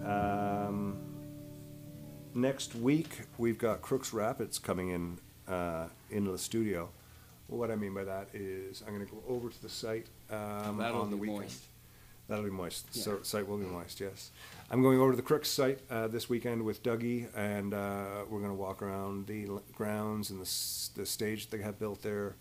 Um, 0.05 0.97
next 2.33 2.75
week 2.75 3.21
we've 3.37 3.57
got 3.57 3.81
Crooks 3.81 4.13
Rapids 4.13 4.59
coming 4.59 4.89
in 4.89 5.19
uh, 5.47 5.87
into 6.09 6.31
the 6.31 6.37
studio. 6.37 6.89
Well, 7.53 7.59
what 7.59 7.69
I 7.69 7.75
mean 7.75 7.93
by 7.93 8.03
that 8.05 8.29
is 8.33 8.81
I'm 8.81 8.95
going 8.95 9.05
to 9.05 9.11
go 9.13 9.21
over 9.29 9.47
to 9.47 9.61
the 9.61 9.69
site 9.69 10.07
um, 10.31 10.77
That'll 10.77 11.01
on 11.01 11.11
the 11.11 11.15
be 11.15 11.21
weekend. 11.21 11.41
moist. 11.41 11.63
That'll 12.27 12.43
be 12.43 12.49
moist. 12.49 12.87
Yeah. 12.93 13.03
So, 13.03 13.19
site 13.21 13.47
will 13.47 13.57
be 13.59 13.65
moist. 13.67 13.99
Yes, 13.99 14.31
I'm 14.71 14.81
going 14.81 14.97
over 14.99 15.11
to 15.11 15.15
the 15.15 15.21
Crooks 15.21 15.49
site 15.49 15.77
uh, 15.91 16.07
this 16.07 16.27
weekend 16.27 16.63
with 16.63 16.81
Dougie, 16.81 17.27
and 17.37 17.75
uh, 17.75 18.23
we're 18.27 18.39
going 18.39 18.49
to 18.49 18.55
walk 18.57 18.81
around 18.81 19.27
the 19.27 19.45
l- 19.49 19.61
grounds 19.75 20.31
and 20.31 20.39
the 20.39 20.45
s- 20.45 20.89
the 20.95 21.05
stage 21.05 21.47
that 21.47 21.55
they 21.57 21.63
have 21.63 21.77
built 21.77 22.01
there, 22.01 22.33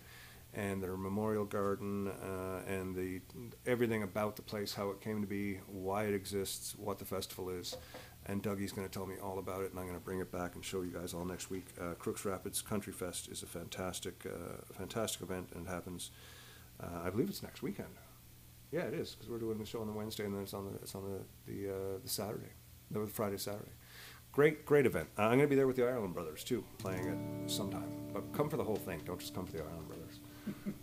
and 0.55 0.81
their 0.81 0.97
memorial 0.97 1.45
garden, 1.45 2.07
uh, 2.07 2.61
and 2.67 2.95
the 2.95 3.21
everything 3.67 4.01
about 4.01 4.35
the 4.35 4.41
place, 4.41 4.73
how 4.73 4.89
it 4.89 4.99
came 4.99 5.21
to 5.21 5.27
be, 5.27 5.59
why 5.67 6.05
it 6.05 6.15
exists, 6.15 6.73
what 6.75 6.97
the 6.97 7.05
festival 7.05 7.49
is. 7.51 7.77
And 8.25 8.41
Dougie's 8.41 8.71
going 8.71 8.87
to 8.87 8.93
tell 8.93 9.05
me 9.05 9.15
all 9.21 9.37
about 9.39 9.63
it, 9.63 9.71
and 9.71 9.79
I'm 9.79 9.85
going 9.85 9.99
to 9.99 10.03
bring 10.03 10.19
it 10.19 10.31
back 10.31 10.55
and 10.55 10.63
show 10.63 10.81
you 10.81 10.91
guys 10.91 11.13
all 11.13 11.25
next 11.25 11.49
week. 11.49 11.65
Uh, 11.79 11.93
Crooks 11.95 12.23
Rapids 12.23 12.61
Country 12.61 12.93
Fest 12.93 13.27
is 13.27 13.43
a 13.43 13.45
fantastic, 13.45 14.25
uh, 14.25 14.63
fantastic 14.73 15.21
event, 15.21 15.49
and 15.53 15.67
it 15.67 15.69
happens. 15.69 16.11
Uh, 16.81 17.01
I 17.05 17.09
believe 17.09 17.29
it's 17.29 17.43
next 17.43 17.61
weekend. 17.61 17.89
Yeah, 18.71 18.81
it 18.81 18.95
is 18.95 19.13
because 19.13 19.29
we're 19.29 19.37
doing 19.37 19.59
the 19.59 19.65
show 19.65 19.81
on 19.81 19.87
the 19.87 19.93
Wednesday 19.93 20.25
and 20.25 20.33
then 20.33 20.41
it's 20.41 20.53
on 20.55 20.65
the 20.65 20.73
it's 20.81 20.95
on 20.95 21.03
the 21.03 21.51
the, 21.51 21.69
uh, 21.69 21.99
the 22.01 22.09
Saturday, 22.09 22.49
the 22.89 23.05
Friday 23.05 23.37
Saturday. 23.37 23.69
Great, 24.31 24.65
great 24.65 24.87
event. 24.87 25.07
Uh, 25.15 25.23
I'm 25.23 25.37
going 25.37 25.41
to 25.41 25.47
be 25.47 25.55
there 25.55 25.67
with 25.67 25.75
the 25.75 25.87
Ireland 25.87 26.15
Brothers 26.15 26.43
too, 26.43 26.63
playing 26.79 27.07
it 27.07 27.51
sometime. 27.51 27.87
But 28.11 28.33
come 28.33 28.49
for 28.49 28.57
the 28.57 28.63
whole 28.63 28.77
thing. 28.77 29.01
Don't 29.05 29.19
just 29.19 29.35
come 29.35 29.45
for 29.45 29.51
the 29.51 29.61
Ireland 29.61 29.87
Brothers. 29.87 30.19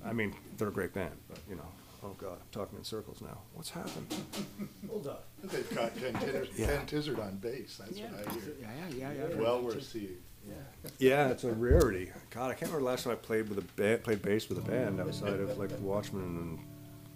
I 0.05 0.13
mean, 0.13 0.37
they're 0.57 0.69
a 0.69 0.73
great 0.73 0.95
band, 0.95 1.17
but 1.29 1.39
you 1.49 1.57
know, 1.57 1.67
oh 2.03 2.15
god, 2.19 2.33
I'm 2.41 2.49
talking 2.53 2.79
in 2.79 2.85
circles 2.85 3.21
now. 3.21 3.39
What's 3.55 3.71
happened? 3.71 4.15
hold 4.89 5.07
up. 5.07 5.29
They've 5.45 5.75
got 5.75 5.95
Ken 5.97 6.13
Tizzard, 6.15 6.49
Yeah. 6.57 6.67
Ken 6.67 6.87
Tizzard 6.87 7.19
on 7.19 7.37
bass, 7.37 7.79
that's 7.79 7.99
Yeah, 7.99 8.07
what 8.07 8.29
I 8.29 8.33
hear. 8.33 8.43
yeah, 8.61 8.69
yeah, 8.97 9.13
yeah. 9.13 9.29
yeah. 9.31 9.41
Well 9.41 9.61
received. 9.63 10.23
Yeah, 10.49 10.55
Yeah, 10.99 11.29
it's 11.29 11.45
a 11.45 11.53
rarity. 11.53 12.11
God, 12.31 12.47
I 12.51 12.55
can't 12.55 12.73
remember 12.73 12.81
the 12.81 12.85
last 12.87 13.05
time 13.05 13.13
I 13.13 13.17
played 13.17 13.49
with 13.51 13.59
a 13.59 13.81
band, 13.81 14.03
played 14.03 14.23
bass 14.23 14.49
with 14.49 14.57
a 14.59 14.63
band 14.63 14.99
outside 15.01 15.39
of 15.39 15.59
like 15.59 15.71
Watchmen 15.81 16.23
and 16.23 16.59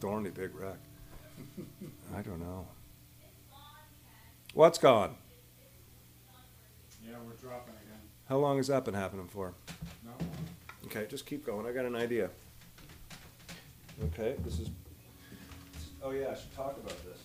Thornley 0.01 0.30
Big 0.30 0.55
Wreck. 0.55 0.76
I 2.14 2.20
don't 2.22 2.41
know. 2.41 2.66
What's 4.53 4.78
gone? 4.78 5.16
Yeah, 7.05 7.14
we're 7.26 7.32
dropping 7.32 7.74
again. 7.74 7.99
How 8.28 8.37
long 8.37 8.59
has 8.59 8.66
that 8.68 8.85
been 8.85 8.95
happening 8.95 9.26
for? 9.28 9.55
No? 10.05 10.12
Okay, 10.87 11.07
just 11.09 11.24
keep 11.26 11.45
going. 11.47 11.66
I 11.66 11.72
got 11.72 11.87
an 11.87 11.97
idea. 11.97 12.28
Okay, 14.03 14.35
this 14.45 14.59
is. 14.59 14.71
Oh 16.03 16.11
yeah, 16.11 16.31
I 16.33 16.35
should 16.35 16.55
talk 16.55 16.77
about 16.77 16.99
this. 17.05 17.19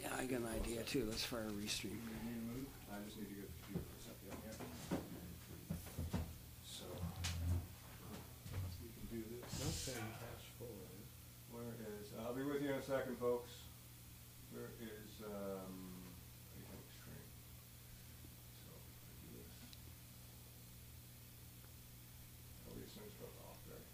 Yeah, 0.00 0.08
I 0.18 0.24
got 0.24 0.40
an 0.40 0.48
idea 0.54 0.82
too. 0.82 1.04
Let's 1.08 1.24
fire 1.24 1.46
a 1.46 1.52
restream. 1.52 1.98
I 2.90 2.96
just 3.06 3.18
need 3.18 3.28
to 3.28 3.34
get 3.34 3.48
the 3.48 3.52
computer 3.66 3.86
for 3.88 3.96
a 3.98 4.02
second. 4.02 4.32
Yeah. 4.44 4.98
So 6.64 6.84
we 8.82 8.88
can 8.88 9.06
do 9.10 9.24
this. 9.28 9.42
a 12.82 12.84
second, 12.84 13.16
folks. 13.18 13.52
Where 14.50 14.74
is, 14.82 15.22
um, 15.22 16.02
anything 16.58 16.82
extreme? 16.82 17.30
So, 18.58 18.74
I 18.74 19.14
do 19.22 19.30
this. 19.38 19.54
Oh, 22.66 22.74
these 22.74 22.90
things 22.90 23.14
broke 23.22 23.38
off 23.46 23.62
there. 23.70 23.86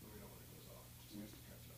Let 0.00 0.08
me 0.08 0.16
know 0.16 0.32
when 0.32 0.40
it 0.40 0.48
goes 0.48 0.64
off, 0.72 0.88
just 1.04 1.12
needs 1.20 1.36
to 1.36 1.44
catch 1.44 1.68
up. 1.68 1.76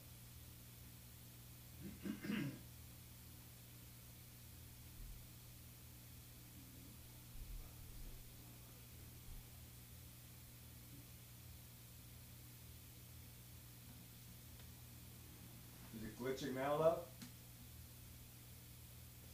Is 16.35 16.43
it 16.43 16.51
glitching 16.51 16.55
now, 16.59 16.74
love? 16.82 16.99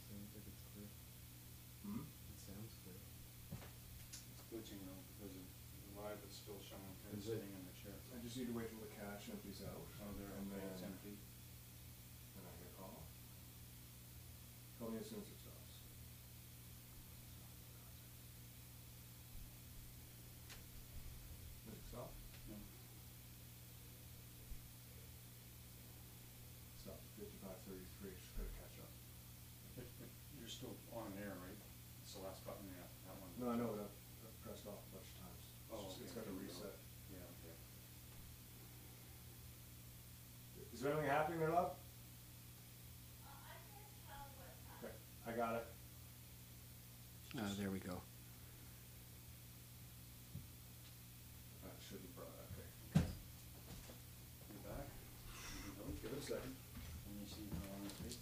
Seems 0.05 0.29
like 0.37 0.45
it's 0.45 0.61
clear. 0.69 0.85
Hmm? 1.81 2.05
It 2.05 2.37
sounds 2.37 2.77
clear. 2.85 3.01
It's 3.57 4.45
glitching 4.53 4.77
though, 4.85 5.01
because 5.17 5.33
of 5.33 5.41
live, 5.97 6.21
it's 6.21 6.37
still 6.37 6.61
showing 6.61 6.85
him 7.09 7.17
Is 7.17 7.25
it? 7.25 7.41
sitting 7.41 7.49
in 7.57 7.63
the 7.65 7.73
chair. 7.73 7.97
I 8.13 8.21
just 8.21 8.37
need 8.37 8.53
to 8.53 8.55
wait 8.55 8.69
till 8.69 8.85
the 8.85 8.93
cache 8.93 9.33
empties 9.33 9.65
out. 9.65 9.81
Oh, 9.97 10.13
there, 10.13 10.29
and 10.29 10.45
okay, 10.53 10.61
it's 10.69 10.85
then- 10.85 10.93
empty. 10.93 11.17
Then 12.37 12.45
I 12.45 12.53
hit 12.61 12.69
call. 12.77 13.01
Call 14.77 14.93
me 14.93 15.01
as 15.01 15.09
soon 15.09 15.25
as 15.25 15.29
it 15.33 15.41
stops. 15.41 15.81
Does 21.65 21.73
it 21.77 21.83
stop? 21.89 22.13
No. 22.49 22.57
Stop 26.81 26.97
at 26.97 27.11
fifty-five 27.19 27.57
thirty-three, 27.67 28.13
just 28.17 28.33
gotta 28.37 28.53
catch 28.57 28.75
up. 28.81 28.91
It- 29.77 29.93
it- 30.01 30.15
You're 30.51 30.67
still 30.67 30.75
on 30.99 31.07
air, 31.15 31.31
right? 31.47 31.55
It's 32.03 32.11
the 32.11 32.19
last 32.27 32.43
button, 32.43 32.67
yeah, 32.67 32.83
that 33.07 33.15
one. 33.23 33.31
No, 33.39 33.47
I 33.51 33.55
know, 33.55 33.71
but 33.71 33.87
I've, 33.87 33.95
I've 34.27 34.35
pressed 34.43 34.67
off 34.67 34.83
a 34.83 34.99
bunch 34.99 35.07
of 35.07 35.23
times. 35.23 35.43
Oh, 35.71 35.87
it's 35.87 35.95
Oh, 35.95 36.03
just- 36.03 36.11
It's 36.11 36.11
okay, 36.11 36.19
got 36.19 36.27
to 36.27 36.35
here 36.35 36.43
we 36.43 36.43
go. 36.43 36.51
reset. 36.51 36.75
Yeah, 37.07 37.23
okay. 37.39 37.55
Is 40.75 40.79
there 40.83 40.91
anything 40.91 41.07
happening 41.07 41.39
there, 41.39 41.55
love? 41.55 41.71
Okay, 44.83 44.91
I 45.23 45.31
got 45.39 45.55
it. 45.55 45.65
Oh, 47.39 47.47
there 47.55 47.71
we 47.71 47.79
go. 47.79 47.95
That 51.63 51.79
shouldn't, 51.79 52.11
bro- 52.11 52.27
okay. 52.51 52.67
You 54.51 54.59
back? 54.67 54.83
You 55.63 55.71
can 55.71 55.79
go. 55.79 55.95
Give 56.03 56.11
it 56.11 56.19
a 56.19 56.27
second. 56.27 56.59
Let 56.59 57.15
me 57.15 57.23
see 57.23 57.47
how 57.55 57.71
long 57.71 57.87
it 57.87 57.95
takes. 58.03 58.19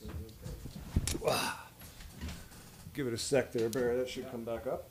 Give 3.00 3.08
it 3.08 3.14
a 3.14 3.18
sec 3.18 3.54
there, 3.54 3.70
Barry, 3.70 3.96
that 3.96 4.10
should 4.10 4.30
come 4.30 4.44
back 4.44 4.68
up. 4.68 4.90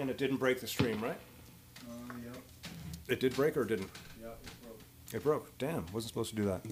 And 0.00 0.08
it 0.08 0.16
didn't 0.16 0.38
break 0.38 0.62
the 0.62 0.66
stream, 0.66 0.98
right? 1.02 1.18
Uh, 1.86 1.92
yep, 2.24 2.36
It 3.06 3.20
did 3.20 3.36
break 3.36 3.54
or 3.58 3.64
it 3.64 3.68
didn't? 3.68 3.90
yep, 4.18 4.38
it 4.42 4.62
broke. 4.62 4.80
It 5.12 5.22
broke. 5.22 5.58
Damn, 5.58 5.84
wasn't 5.92 6.08
supposed 6.08 6.30
to 6.30 6.36
do 6.36 6.46
that. 6.46 6.62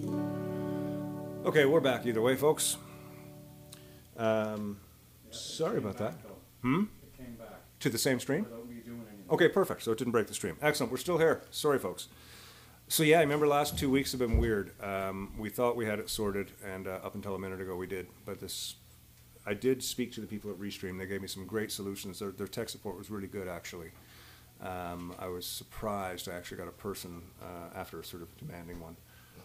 Okay, 1.47 1.67
we're 1.67 1.81
back 1.83 2.07
either 2.07 2.23
way, 2.23 2.37
folks. 2.37 2.79
Um, 4.17 4.79
Yeah, 5.25 5.29
it 5.29 5.35
sorry 5.35 5.73
came 5.75 5.85
about 5.85 5.99
that. 5.99 6.13
back, 6.13 6.23
though. 6.23 6.37
Hmm? 6.63 6.85
It 7.03 7.19
came 7.19 7.35
back 7.35 7.61
To 7.81 7.91
the 7.91 7.99
same 7.99 8.19
stream? 8.19 8.45
without 8.45 8.67
me 8.67 8.77
doing 8.77 9.05
anything. 9.07 9.27
Okay, 9.31 9.49
perfect. 9.51 9.83
So 9.83 9.93
it 9.93 9.99
didn't 9.99 10.13
break 10.13 10.29
the 10.29 10.33
stream. 10.35 10.57
Excellent. 10.63 10.91
We're 10.91 10.97
still 10.97 11.19
here. 11.19 11.43
Sorry, 11.51 11.79
folks. 11.79 12.09
So 12.89 13.03
yeah, 13.03 13.19
I 13.19 13.21
remember 13.21 13.47
last 13.47 13.79
two 13.79 13.91
weeks 13.91 14.13
have 14.13 14.21
been 14.21 14.39
weird. 14.39 14.73
Um, 14.83 15.35
we 15.37 15.51
thought 15.51 15.77
we 15.77 15.85
had 15.85 15.99
it 15.99 16.09
sorted, 16.09 16.53
and 16.65 16.87
uh, 16.89 17.01
up 17.05 17.15
until 17.15 17.35
a 17.35 17.39
minute 17.39 17.61
ago 17.61 17.77
we 17.77 17.87
did. 17.87 18.07
But 18.25 18.41
this, 18.41 18.77
I 19.47 19.55
did 19.55 19.83
speak 19.83 20.13
to 20.15 20.21
the 20.21 20.27
people 20.27 20.51
at 20.51 20.59
Restream. 20.59 20.99
They 20.99 21.07
gave 21.07 21.21
me 21.21 21.29
some 21.29 21.47
great 21.47 21.71
solutions. 21.71 22.19
Their, 22.19 22.31
their 22.31 22.47
tech 22.47 22.69
support 22.69 22.97
was 22.97 23.11
really 23.11 23.27
good, 23.27 23.49
actually. 23.49 23.91
Um, 24.63 25.15
I 25.19 25.27
was 25.27 25.47
surprised. 25.47 26.29
I 26.29 26.35
actually 26.35 26.57
got 26.57 26.69
a 26.69 26.73
person 26.73 27.23
uh, 27.43 27.79
after 27.79 28.01
a 28.01 28.05
sort 28.05 28.23
of 28.23 28.37
demanding 28.39 28.81
one. 28.81 28.97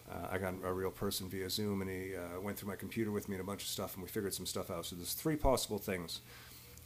Uh, 0.09 0.27
I 0.31 0.37
got 0.37 0.53
a 0.63 0.73
real 0.73 0.91
person 0.91 1.29
via 1.29 1.49
Zoom, 1.49 1.81
and 1.81 1.89
he 1.89 2.15
uh, 2.15 2.39
went 2.41 2.57
through 2.57 2.69
my 2.69 2.75
computer 2.75 3.11
with 3.11 3.27
me 3.27 3.35
and 3.35 3.41
a 3.41 3.45
bunch 3.45 3.63
of 3.63 3.67
stuff, 3.67 3.93
and 3.95 4.03
we 4.03 4.09
figured 4.09 4.33
some 4.33 4.45
stuff 4.45 4.71
out. 4.71 4.85
So 4.85 4.95
there's 4.95 5.13
three 5.13 5.35
possible 5.35 5.77
things. 5.77 6.21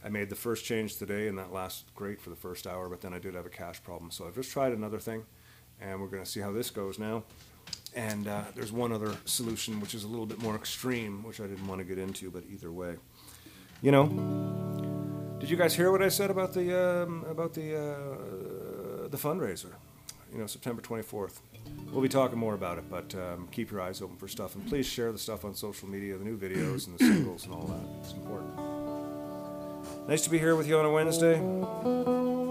I 0.04 0.08
made 0.10 0.28
the 0.28 0.36
first 0.36 0.64
change 0.64 0.96
today, 0.96 1.28
and 1.28 1.38
that 1.38 1.52
lasted 1.52 1.86
great 1.94 2.20
for 2.20 2.28
the 2.30 2.36
first 2.36 2.66
hour, 2.66 2.88
but 2.88 3.00
then 3.00 3.14
I 3.14 3.18
did 3.18 3.34
have 3.34 3.46
a 3.46 3.50
cache 3.50 3.82
problem. 3.82 4.10
So 4.10 4.26
I've 4.26 4.34
just 4.34 4.50
tried 4.50 4.72
another 4.72 4.98
thing, 4.98 5.24
and 5.80 6.00
we're 6.00 6.08
gonna 6.08 6.26
see 6.26 6.40
how 6.40 6.52
this 6.52 6.70
goes 6.70 6.98
now. 6.98 7.22
And 7.94 8.26
uh, 8.26 8.42
there's 8.54 8.72
one 8.72 8.92
other 8.92 9.14
solution, 9.24 9.80
which 9.80 9.94
is 9.94 10.04
a 10.04 10.08
little 10.08 10.26
bit 10.26 10.40
more 10.42 10.56
extreme, 10.56 11.22
which 11.22 11.40
I 11.40 11.46
didn't 11.46 11.66
want 11.66 11.78
to 11.80 11.84
get 11.84 11.98
into, 11.98 12.30
but 12.30 12.42
either 12.50 12.72
way. 12.72 12.96
You 13.82 13.92
know, 13.92 15.36
did 15.38 15.48
you 15.50 15.56
guys 15.56 15.74
hear 15.74 15.92
what 15.92 16.02
I 16.02 16.08
said 16.08 16.30
about 16.30 16.52
the, 16.54 17.02
um, 17.02 17.24
about 17.28 17.54
the, 17.54 17.76
uh, 17.76 19.08
the 19.08 19.16
fundraiser? 19.16 19.72
You 20.32 20.38
know, 20.38 20.46
September 20.46 20.82
24th. 20.82 21.40
We'll 21.92 22.02
be 22.02 22.08
talking 22.08 22.38
more 22.38 22.54
about 22.54 22.78
it, 22.78 22.84
but 22.90 23.14
um, 23.14 23.48
keep 23.52 23.70
your 23.70 23.80
eyes 23.80 24.02
open 24.02 24.16
for 24.16 24.26
stuff, 24.26 24.56
and 24.56 24.66
please 24.66 24.86
share 24.86 25.12
the 25.12 25.18
stuff 25.18 25.44
on 25.44 25.54
social 25.54 25.88
media, 25.88 26.16
the 26.18 26.24
new 26.24 26.36
videos 26.36 26.88
and 26.88 26.98
the 26.98 27.04
singles 27.04 27.44
and 27.44 27.54
all 27.54 27.66
that. 27.66 28.00
It's 28.02 28.12
important. 28.12 28.54
Nice 30.08 30.22
to 30.22 30.30
be 30.30 30.38
here 30.38 30.56
with 30.56 30.66
you 30.66 30.78
on 30.78 30.84
a 30.84 30.90
Wednesday. 30.90 32.43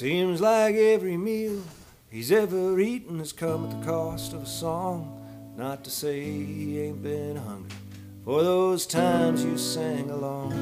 Seems 0.00 0.40
like 0.40 0.76
every 0.76 1.18
meal 1.18 1.60
he's 2.08 2.32
ever 2.32 2.80
eaten 2.80 3.18
has 3.18 3.34
come 3.34 3.66
at 3.66 3.78
the 3.78 3.86
cost 3.86 4.32
of 4.32 4.44
a 4.44 4.46
song. 4.46 5.52
Not 5.58 5.84
to 5.84 5.90
say 5.90 6.22
he 6.22 6.80
ain't 6.80 7.02
been 7.02 7.36
hungry 7.36 7.76
for 8.24 8.42
those 8.42 8.86
times 8.86 9.44
you 9.44 9.58
sang 9.58 10.08
along. 10.08 10.54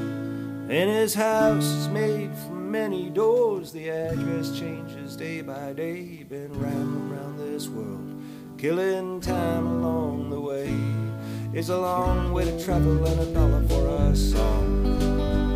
And 0.69 0.89
his 0.89 1.13
house 1.13 1.63
is 1.63 1.87
made 1.87 2.35
from 2.35 2.69
many 2.69 3.09
doors. 3.09 3.71
The 3.71 3.89
address 3.89 4.59
changes 4.59 5.15
day 5.15 5.39
by 5.39 5.71
day. 5.71 6.25
Been 6.27 6.51
rambling 6.59 7.09
around 7.09 7.37
this 7.37 7.69
world, 7.69 8.21
killing 8.57 9.21
time 9.21 9.65
along 9.67 10.31
the 10.31 10.41
way. 10.41 10.75
It's 11.57 11.69
a 11.69 11.79
long 11.79 12.33
way 12.33 12.43
to 12.43 12.65
travel 12.65 13.05
and 13.05 13.21
a 13.21 13.33
dollar 13.33 13.65
for 13.69 13.87
a 14.03 14.13
song. 14.17 14.83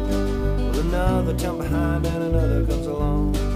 Well, 0.07 0.79
another 0.79 1.37
town 1.37 1.57
behind 1.57 2.05
and 2.05 2.23
another 2.23 2.65
comes 2.65 2.87
along. 2.87 3.52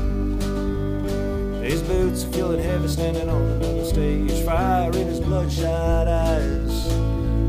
His 1.67 1.81
boots 1.81 2.23
are 2.23 2.31
feeling 2.31 2.63
heavy 2.63 2.87
standing 2.87 3.27
on 3.27 3.41
another 3.41 3.83
stage. 3.83 4.31
Fire 4.45 4.89
in 4.89 5.07
his 5.07 5.19
bloodshot 5.19 6.07
eyes 6.07 6.87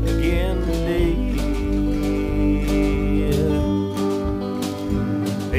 again 0.03 0.59
today. 0.65 1.29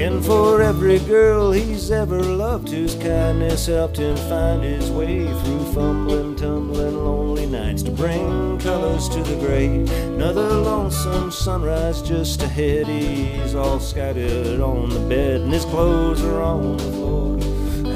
And 0.04 0.22
for 0.22 0.60
every 0.60 0.98
girl 0.98 1.52
he's 1.52 1.90
ever 1.90 2.22
loved, 2.22 2.68
whose 2.68 2.94
kindness 2.96 3.64
helped 3.64 3.96
him 3.96 4.14
find 4.28 4.62
his 4.62 4.90
way 4.90 5.24
through 5.24 5.72
fumbling, 5.72 6.36
tumbling, 6.36 7.02
lonely 7.02 7.46
nights 7.46 7.82
to 7.84 7.90
bring 7.90 8.58
colors 8.58 9.08
to 9.08 9.22
the 9.22 9.36
gray. 9.36 9.86
Another 10.14 10.50
lonesome 10.50 11.30
sunrise 11.30 12.02
just 12.02 12.42
ahead. 12.42 12.86
He's 12.88 13.54
all 13.54 13.80
scattered 13.80 14.60
on 14.60 14.90
the 14.90 15.00
bed, 15.08 15.40
and 15.40 15.50
his 15.50 15.64
clothes 15.64 16.22
are 16.22 16.42
on 16.42 16.76
the 16.76 16.82
floor. 16.82 17.49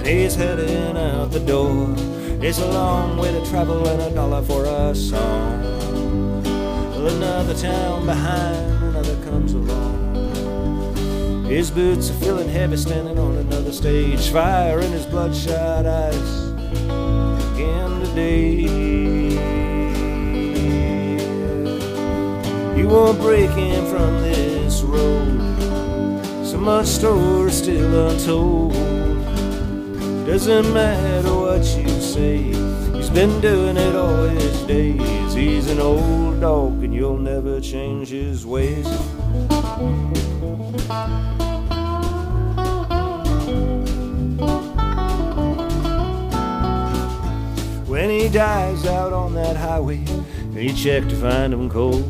He's 0.05 0.35
heading 0.35 0.99
out 0.99 1.31
the 1.31 1.41
door. 1.41 1.95
It's 2.43 2.59
a 2.59 2.67
long 2.67 3.17
way 3.17 3.33
to 3.33 3.43
travel 3.49 3.89
and 3.89 4.03
a 4.03 4.11
dollar 4.15 4.43
for 4.43 4.67
a 4.67 4.95
song. 4.95 5.63
Well, 6.43 7.07
another 7.07 7.55
town 7.55 8.05
behind, 8.05 8.85
another 8.85 9.17
comes 9.25 9.55
along. 9.55 11.47
His 11.47 11.71
boots 11.71 12.11
are 12.11 12.15
feeling 12.15 12.51
heavy 12.51 12.77
standing 12.77 13.19
on 13.19 13.39
another 13.39 13.73
stage. 13.73 14.29
Fire 14.29 14.81
in 14.81 14.93
his 14.93 15.07
bloodshot 15.07 15.87
eyes 15.87 16.49
again 17.55 18.01
today. 18.01 18.61
You 22.79 22.89
won't 22.89 23.19
break 23.21 23.51
in 23.53 23.87
from 23.87 24.21
this 24.21 24.83
road. 24.83 25.41
So 26.45 26.59
much 26.59 26.89
story 26.89 27.51
still 27.53 28.11
untold. 28.11 28.94
Doesn't 30.27 30.73
matter 30.73 31.35
what 31.35 31.63
you 31.77 31.87
say. 32.01 32.39
He's 32.97 33.11
been 33.11 33.43
doing 33.43 33.77
it 33.77 33.95
all 33.95 34.25
his 34.25 34.63
days. 34.63 35.35
He's 35.35 35.71
an 35.71 35.81
old 35.81 36.41
dog 36.41 36.83
and 36.83 36.95
you'll 36.95 37.19
never 37.19 37.61
change 37.61 38.09
his 38.09 38.47
ways. 38.47 38.87
When 47.87 48.09
he 48.09 48.31
dies 48.31 48.87
out 48.87 49.13
on 49.13 49.35
that 49.35 49.57
highway, 49.57 50.03
you 50.55 50.73
check 50.73 51.07
to 51.11 51.17
find 51.17 51.53
him 51.53 51.69
cold. 51.69 52.03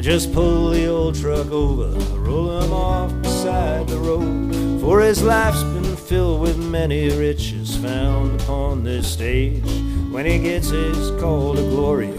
Just 0.00 0.32
pull 0.32 0.70
the 0.70 0.86
old 0.86 1.16
truck 1.16 1.50
over, 1.50 1.88
roll 2.16 2.60
him 2.60 2.72
off 2.72 3.27
beside 3.38 3.86
the 3.86 3.96
road. 3.98 4.80
For 4.80 5.00
his 5.00 5.22
life's 5.22 5.62
been 5.62 5.94
filled 5.94 6.40
with 6.40 6.58
many 6.58 7.08
riches 7.16 7.76
found 7.76 8.40
upon 8.40 8.82
this 8.82 9.06
stage. 9.12 9.62
When 10.10 10.26
he 10.26 10.40
gets 10.40 10.70
his 10.70 11.12
call 11.20 11.54
to 11.54 11.62
glory, 11.62 12.10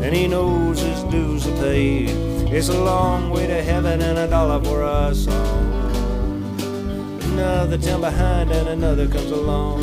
then 0.00 0.12
he 0.12 0.26
knows 0.26 0.80
his 0.80 1.04
dues 1.04 1.46
are 1.46 1.56
paid. 1.58 2.10
It's 2.52 2.70
a 2.70 2.84
long 2.84 3.30
way 3.30 3.46
to 3.46 3.62
heaven 3.62 4.02
and 4.02 4.18
a 4.18 4.26
dollar 4.26 4.64
for 4.64 4.82
us 4.82 5.28
all. 5.28 5.58
Another 7.30 7.78
town 7.78 8.00
behind 8.00 8.50
and 8.50 8.68
another 8.68 9.06
comes 9.06 9.30
along. 9.30 9.80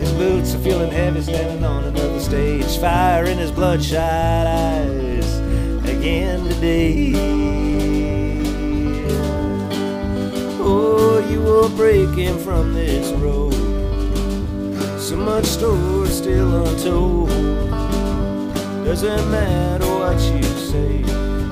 His 0.00 0.12
boots 0.14 0.52
are 0.56 0.58
feeling 0.58 0.90
heavy 0.90 1.22
standing 1.22 1.64
on 1.64 1.84
another 1.84 2.18
stage. 2.18 2.76
Fire 2.78 3.24
in 3.24 3.38
his 3.38 3.52
bloodshot 3.52 4.48
eyes 4.48 5.38
again 5.88 6.42
today. 6.48 7.75
Oh, 10.68 11.24
you 11.30 11.40
will 11.40 11.68
break 11.68 12.10
him 12.10 12.38
from 12.38 12.74
this 12.74 13.12
road. 13.20 13.54
So 14.98 15.16
much 15.16 15.44
story 15.44 16.08
still 16.08 16.66
untold. 16.66 17.28
Doesn't 18.84 19.30
matter 19.30 19.86
what 19.86 20.20
you 20.20 20.42
say. 20.42 21.04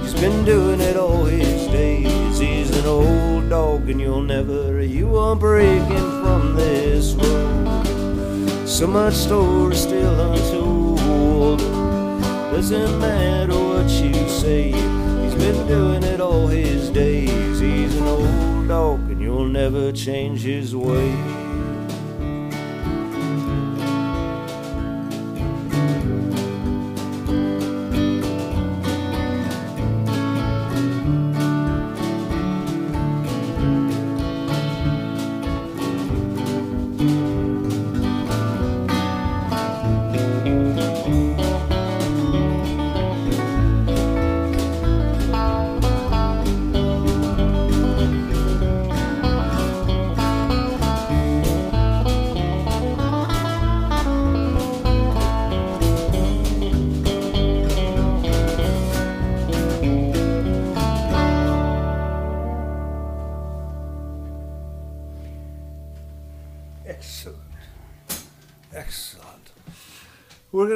He's 0.02 0.14
been 0.14 0.44
doing 0.44 0.80
it 0.80 0.96
all 0.96 1.24
his 1.24 1.68
days. 1.68 2.38
He's 2.40 2.76
an 2.76 2.86
old 2.86 3.48
dog, 3.50 3.88
and 3.88 4.00
you'll 4.00 4.22
never, 4.22 4.82
you 4.82 5.06
won't 5.06 5.38
break 5.38 5.82
him 5.82 6.22
from 6.22 6.56
this 6.56 7.12
road. 7.12 7.86
So 8.66 8.88
much 8.88 9.14
story 9.14 9.76
still 9.76 10.32
untold. 10.32 11.60
Doesn't 12.50 12.98
matter 12.98 13.54
what 13.54 13.88
you 13.90 14.28
say. 14.28 14.72
He's 14.72 15.34
been 15.36 15.68
doing 15.68 16.02
it 16.02 16.20
all 16.20 16.48
his 16.48 16.90
days. 16.90 17.60
He's 17.60 17.94
an 17.94 18.08
old 18.08 18.53
dog, 18.68 19.00
and 19.10 19.20
you'll 19.20 19.46
never 19.46 19.92
change 19.92 20.42
his 20.42 20.74
way. 20.74 21.33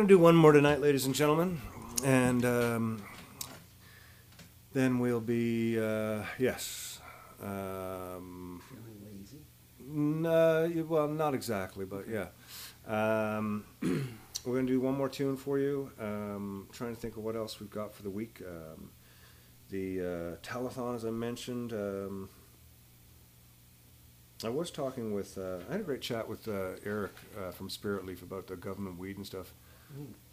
To 0.09 0.15
do 0.15 0.19
one 0.19 0.37
more 0.37 0.53
tonight, 0.53 0.81
ladies 0.81 1.05
and 1.05 1.15
gentlemen. 1.15 1.61
And 2.03 2.43
um, 2.47 3.03
then 4.73 5.01
we'll 5.01 5.21
be, 5.21 5.79
uh, 5.79 6.23
yes. 6.39 7.01
Um, 7.43 8.63
Feeling 8.71 9.03
lazy. 9.05 9.37
n- 9.87 10.25
uh, 10.25 10.69
well, 10.89 11.09
not 11.09 11.35
exactly, 11.35 11.85
but 11.85 12.07
yeah. 12.09 12.29
Um, 12.87 13.65
we're 13.83 14.55
going 14.55 14.67
to 14.67 14.73
do 14.73 14.81
one 14.81 14.97
more 14.97 15.11
tune 15.11 15.37
for 15.37 15.59
you. 15.59 15.91
Um, 16.01 16.69
trying 16.73 16.95
to 16.95 17.01
think 17.01 17.19
of 17.19 17.23
what 17.23 17.37
else 17.37 17.61
we've 17.61 17.71
got 17.71 17.95
for 17.95 18.03
the 18.03 18.11
week. 18.11 18.41
Um, 18.47 18.91
the 19.69 20.01
uh, 20.01 20.37
telethon, 20.43 20.97
as 20.97 21.05
I 21.05 21.11
mentioned. 21.11 21.75
Um, 21.75 22.31
I 24.43 24.49
was 24.49 24.71
talking 24.71 25.13
with, 25.13 25.37
uh, 25.37 25.59
I 25.69 25.73
had 25.73 25.81
a 25.83 25.85
great 25.85 26.01
chat 26.01 26.29
with 26.29 26.49
uh, 26.49 26.77
Eric 26.87 27.13
uh, 27.39 27.51
from 27.51 27.69
Spirit 27.69 28.07
Leaf 28.07 28.23
about 28.23 28.47
the 28.47 28.57
government 28.57 28.99
weed 28.99 29.19
and 29.19 29.27
stuff. 29.27 29.53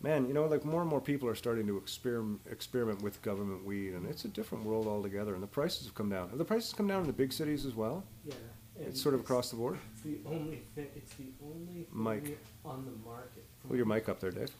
Man, 0.01 0.27
you 0.27 0.33
know, 0.33 0.45
like 0.45 0.63
more 0.65 0.81
and 0.81 0.89
more 0.89 1.01
people 1.01 1.27
are 1.27 1.35
starting 1.35 1.65
to 1.67 1.77
experiment 1.77 2.41
experiment 2.49 3.01
with 3.01 3.21
government 3.21 3.65
weed, 3.65 3.93
and 3.93 4.05
it's 4.07 4.25
a 4.25 4.27
different 4.27 4.63
world 4.65 4.87
altogether. 4.87 5.33
And 5.33 5.41
the 5.41 5.47
prices 5.47 5.85
have 5.85 5.95
come 5.95 6.09
down. 6.09 6.29
Have 6.29 6.37
the 6.37 6.45
prices 6.45 6.73
come 6.73 6.87
down 6.87 7.01
in 7.01 7.07
the 7.07 7.13
big 7.13 7.33
cities 7.33 7.65
as 7.65 7.73
well? 7.73 8.03
Yeah. 8.25 8.35
It's 8.79 9.01
sort 9.01 9.15
of 9.15 9.21
across 9.21 9.49
the 9.49 9.55
board. 9.55 9.77
It's 9.93 10.01
the 10.01 10.19
only 10.25 10.63
thing, 10.75 10.87
it's 10.95 11.13
the 11.15 11.31
only 11.41 11.87
thing 12.23 12.37
on 12.65 12.85
the 12.85 13.09
market. 13.09 13.45
Pull 13.67 13.77
your 13.77 13.85
mic 13.85 14.09
up 14.09 14.19
there, 14.19 14.31
Dave. 14.31 14.51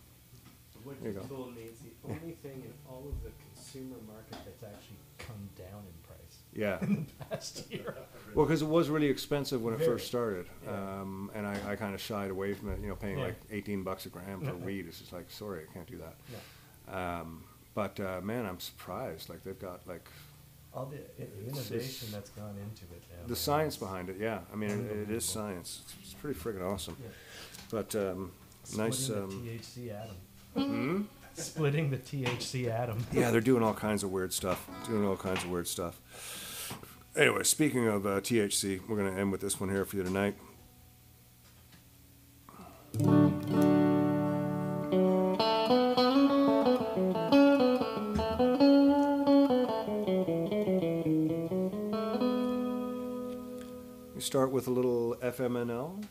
What 0.83 1.01
There 1.01 1.11
you 1.11 1.19
you 1.19 1.27
told 1.27 1.55
me, 1.55 1.63
it's 1.63 1.81
the 1.81 1.95
only 2.07 2.37
thing 2.43 2.61
in 2.63 2.73
all 2.87 3.03
of 3.09 3.23
the 3.23 3.31
consumer 3.41 3.97
market 4.05 4.37
that's 4.45 4.63
actually 4.63 5.01
come 5.17 5.49
down 5.57 5.81
in 5.81 5.97
Yeah. 6.55 6.77
in 6.81 7.05
the 7.19 7.25
past 7.25 7.69
year. 7.71 7.95
Well, 8.33 8.45
because 8.45 8.61
it 8.61 8.67
was 8.67 8.89
really 8.89 9.07
expensive 9.07 9.61
when 9.61 9.73
it 9.73 9.77
Very. 9.77 9.91
first 9.91 10.07
started, 10.07 10.47
Yeah. 10.65 10.71
um, 11.01 11.31
and 11.35 11.45
I, 11.45 11.57
I 11.71 11.75
kind 11.75 11.93
of 11.93 12.01
shied 12.01 12.31
away 12.31 12.53
from 12.53 12.69
it. 12.71 12.79
You 12.81 12.87
know, 12.89 12.95
paying 12.95 13.17
Yeah. 13.17 13.25
like 13.25 13.35
eighteen 13.51 13.83
bucks 13.83 14.05
a 14.05 14.09
gram 14.09 14.41
for 14.41 14.55
weed. 14.65 14.85
It's 14.87 14.99
just 14.99 15.13
like, 15.13 15.29
sorry, 15.29 15.61
I 15.69 15.73
can't 15.73 15.87
do 15.87 15.97
that. 15.97 16.15
Yeah. 16.31 17.19
Um, 17.21 17.43
but 17.73 17.99
uh, 17.99 18.21
man, 18.21 18.45
I'm 18.45 18.59
surprised. 18.59 19.29
Like 19.29 19.43
they've 19.43 19.59
got 19.59 19.85
like 19.87 20.07
All 20.73 20.85
the 20.85 20.97
i- 20.97 21.27
It's 21.47 21.69
innovation 21.69 22.09
that's 22.11 22.29
gone 22.31 22.55
into 22.57 22.83
it 22.93 23.03
now. 23.09 23.23
the 23.23 23.27
man, 23.29 23.35
science 23.35 23.73
is 23.75 23.79
behind 23.79 24.09
it. 24.09 24.17
Yeah, 24.19 24.39
I 24.51 24.55
mean, 24.55 24.69
it, 24.69 24.73
it 24.73 24.79
Unbelievable. 24.81 25.15
is 25.15 25.25
science. 25.25 25.81
It's, 25.85 25.95
it's 26.03 26.13
pretty 26.13 26.37
friggin' 26.39 26.61
awesome. 26.63 26.97
Yeah. 27.01 27.07
But 27.71 27.95
um, 27.95 28.31
nice. 28.77 28.97
Splitting 28.97 29.23
Um, 29.23 29.45
the 29.45 29.57
THC 29.59 29.91
atom. 29.93 30.15
hmm? 30.55 31.01
Splitting 31.37 31.89
the 31.89 31.97
THC 31.97 32.67
atom. 32.69 33.05
Yeah, 33.13 33.31
they're 33.31 33.41
doing 33.41 33.61
all 33.63 33.73
kinds 33.73 34.03
of 34.03 34.11
weird 34.11 34.31
stuff. 34.33 34.69
Doing 34.87 35.05
all 35.05 35.17
kinds 35.17 35.43
of 35.43 35.49
weird 35.49 35.67
stuff. 35.67 35.99
Anyway, 37.18 37.43
speaking 37.43 37.88
of 37.88 38.05
uh, 38.05 38.20
THC, 38.20 38.82
we're 38.89 38.97
going 38.97 39.13
to 39.13 39.18
end 39.18 39.32
with 39.32 39.39
this 39.39 39.57
one 39.57 39.70
here 39.70 39.86
for 39.86 39.95
you 39.95 40.03
tonight. 40.03 40.36
We 54.13 54.22
start 54.22 54.51
with 54.51 54.68
a 54.68 54.72
little 54.72 55.16
FMNL. 55.24 56.03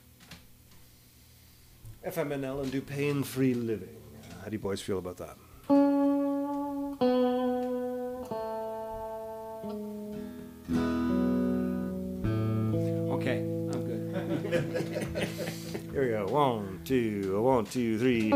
FMNL 2.07 2.63
and 2.63 2.73
do 2.73 2.81
pain 2.81 3.23
free 3.23 3.53
living. 3.53 3.89
How 4.41 4.47
do 4.47 4.53
you 4.53 4.59
boys 4.59 4.81
feel 4.81 4.99
about 4.99 5.19
that? 5.19 5.37
Here 15.95 16.03
we 16.03 16.09
go. 16.09 16.27
One, 16.27 16.81
two, 16.85 17.41
one, 17.41 17.67
two, 17.67 17.97
three. 18.01 18.33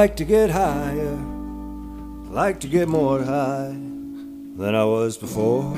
Like 0.00 0.16
to 0.16 0.24
get 0.24 0.50
higher. 0.50 1.16
Like 2.40 2.58
to 2.60 2.66
get 2.66 2.88
more 2.88 3.22
high 3.22 3.76
than 4.60 4.74
I 4.74 4.84
was 4.84 5.16
before. 5.16 5.72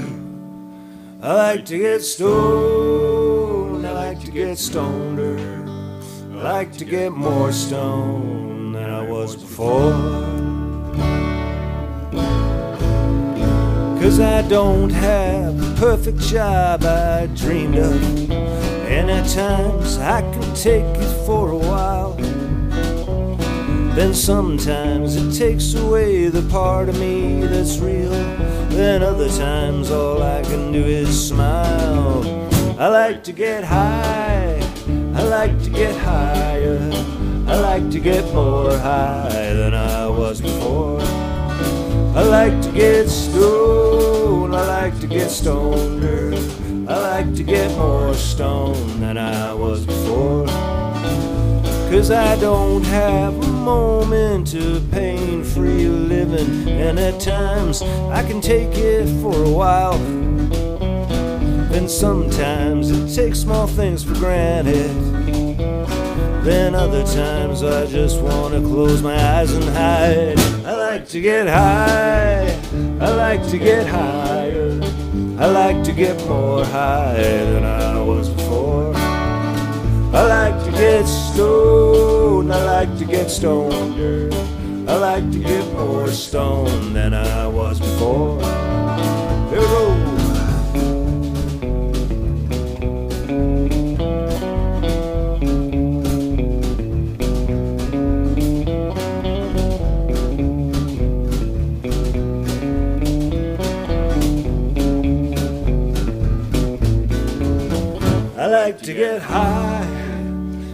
I 1.20 1.34
like 1.34 1.66
to 1.66 1.76
get 1.76 2.00
stoned. 2.00 3.86
I 3.86 3.92
like 3.92 4.20
to 4.24 4.30
get 4.30 4.56
stoneder. 4.56 5.38
I 6.32 6.42
like 6.54 6.72
to 6.78 6.86
get 6.86 7.12
more 7.12 7.52
stoned 7.52 8.74
than 8.74 8.88
I 8.88 9.02
was 9.02 9.36
before. 9.36 9.92
Cause 14.00 14.18
I 14.18 14.40
don't 14.48 14.88
have 14.88 15.60
the 15.60 15.74
perfect 15.78 16.20
job 16.20 16.84
I 16.84 17.26
dreamed 17.34 17.76
of. 17.76 18.30
And 18.30 19.10
at 19.10 19.28
times 19.28 19.98
I 19.98 20.22
can 20.22 20.54
take 20.54 20.86
it 21.04 21.26
for 21.26 21.50
a 21.50 21.58
while. 21.58 22.05
Then 23.96 24.12
sometimes 24.12 25.16
it 25.16 25.32
takes 25.32 25.72
away 25.72 26.28
the 26.28 26.42
part 26.50 26.90
of 26.90 27.00
me 27.00 27.40
that's 27.40 27.78
real. 27.78 28.10
Then 28.68 29.02
other 29.02 29.30
times 29.30 29.90
all 29.90 30.22
I 30.22 30.42
can 30.42 30.70
do 30.70 30.84
is 30.84 31.28
smile. 31.28 32.22
I 32.78 32.88
like 32.88 33.24
to 33.24 33.32
get 33.32 33.64
high, 33.64 34.60
I 35.14 35.22
like 35.22 35.62
to 35.62 35.70
get 35.70 35.96
higher. 35.96 36.78
I 37.48 37.58
like 37.58 37.90
to 37.92 37.98
get 37.98 38.22
more 38.34 38.76
high 38.76 39.54
than 39.54 39.72
I 39.72 40.06
was 40.08 40.42
before. 40.42 41.00
I 41.00 42.22
like 42.22 42.60
to 42.64 42.72
get 42.72 43.08
stoned, 43.08 44.54
I 44.54 44.66
like 44.66 45.00
to 45.00 45.06
get 45.06 45.28
stoneder. 45.28 46.36
I 46.86 46.98
like 47.00 47.34
to 47.34 47.42
get 47.42 47.70
more 47.78 48.12
stoned 48.12 49.00
than 49.02 49.16
I 49.16 49.54
was 49.54 49.86
before. 49.86 50.75
Cause 51.96 52.10
I 52.10 52.38
don't 52.38 52.84
have 52.84 53.32
a 53.42 53.52
moment 53.52 54.52
of 54.52 54.90
pain 54.90 55.42
free 55.42 55.88
living, 55.88 56.68
and 56.68 56.98
at 56.98 57.18
times 57.18 57.80
I 57.80 58.22
can 58.22 58.42
take 58.42 58.76
it 58.76 59.06
for 59.22 59.44
a 59.44 59.48
while. 59.48 59.96
Then 61.70 61.88
sometimes 61.88 62.90
it 62.90 63.14
takes 63.14 63.40
small 63.40 63.66
things 63.66 64.04
for 64.04 64.12
granted. 64.12 64.90
Then 66.44 66.74
other 66.74 67.02
times 67.06 67.62
I 67.62 67.86
just 67.86 68.20
wanna 68.20 68.60
close 68.60 69.00
my 69.00 69.16
eyes 69.16 69.54
and 69.54 69.64
hide. 69.64 70.38
I 70.66 70.76
like 70.76 71.08
to 71.08 71.20
get 71.22 71.46
high, 71.48 72.60
I 73.00 73.08
like 73.08 73.48
to 73.48 73.56
get 73.56 73.86
higher. 73.86 74.78
I 75.38 75.46
like 75.46 75.82
to 75.84 75.92
get 75.92 76.22
more 76.28 76.62
high 76.62 77.14
than 77.14 77.64
I 77.64 77.98
was 78.02 78.28
before. 78.28 78.65
I 80.12 80.26
like 80.26 80.64
to 80.64 80.70
get 80.70 81.04
stoned, 81.06 82.52
I 82.52 82.64
like 82.64 82.98
to 82.98 83.04
get 83.04 83.30
stoned. 83.30 84.34
I 84.88 84.96
like 84.96 85.32
to 85.32 85.38
get 85.38 85.72
more 85.72 86.06
stoned 86.08 86.94
than 86.94 87.12
I 87.12 87.48
was 87.48 87.80
before. 87.80 88.40
Like 108.66 108.82
to 108.82 108.94
get 108.94 109.22
high. 109.22 109.86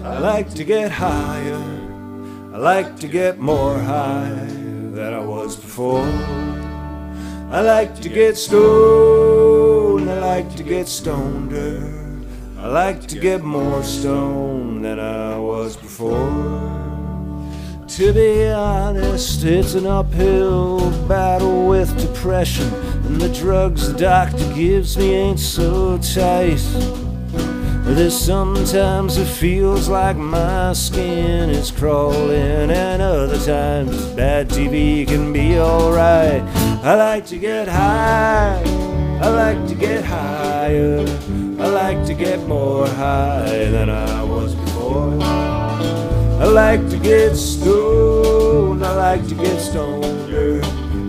I 0.03 0.19
like 0.19 0.49
to 0.55 0.65
get 0.65 0.91
higher. 0.91 1.63
I 2.55 2.57
like 2.57 2.97
to 3.01 3.07
get 3.07 3.39
more 3.39 3.79
high 3.79 4.47
than 4.97 5.13
I 5.13 5.19
was 5.19 5.57
before. 5.57 6.09
I 7.51 7.61
like 7.61 8.01
to 8.01 8.09
get 8.09 8.39
stoned. 8.39 10.09
I 10.09 10.19
like 10.21 10.57
to 10.57 10.63
get 10.63 10.87
stoneder. 10.87 11.77
I 12.57 12.67
like 12.69 13.07
to 13.09 13.19
get 13.21 13.43
more 13.43 13.83
stoned 13.83 14.87
than 14.87 14.99
I 14.99 15.39
was 15.39 15.77
before. 15.77 16.33
To 17.89 18.13
be 18.15 18.49
honest, 18.49 19.45
it's 19.45 19.75
an 19.75 19.87
uphill 19.87 20.79
battle 21.07 21.69
with 21.69 21.91
depression, 22.01 22.73
and 23.05 23.21
the 23.21 23.29
drugs 23.29 23.93
the 23.93 23.99
doctor 23.99 24.49
gives 24.55 24.97
me 24.97 25.13
ain't 25.13 25.39
so 25.39 25.99
tight. 25.99 27.12
There's 27.85 28.19
sometimes 28.19 29.17
it 29.19 29.27
feels 29.27 29.89
like 29.89 30.17
my 30.17 30.73
skin 30.73 31.51
is 31.51 31.71
crawling, 31.71 32.71
and 32.71 33.03
other 33.03 33.39
times 33.39 34.05
bad 34.17 34.49
TV 34.49 35.07
can 35.07 35.33
be 35.33 35.59
alright. 35.59 36.43
I 36.83 36.95
like 36.95 37.27
to 37.27 37.39
get 37.39 37.69
high, 37.69 38.63
I 39.21 39.29
like 39.29 39.69
to 39.69 39.75
get 39.75 40.05
higher, 40.05 41.01
I 41.61 41.69
like 41.69 42.07
to 42.07 42.15
get 42.15 42.41
more 42.49 42.89
high 42.89 43.67
than 43.71 43.91
I 43.91 44.25
was 44.25 44.55
before. 44.55 45.19
I 45.23 46.47
like 46.47 46.89
to 46.91 46.99
get 46.99 47.37
stoned, 47.37 48.85
I 48.85 48.97
like 48.97 49.29
to 49.29 49.35
get 49.35 49.59
stoneder, 49.59 50.65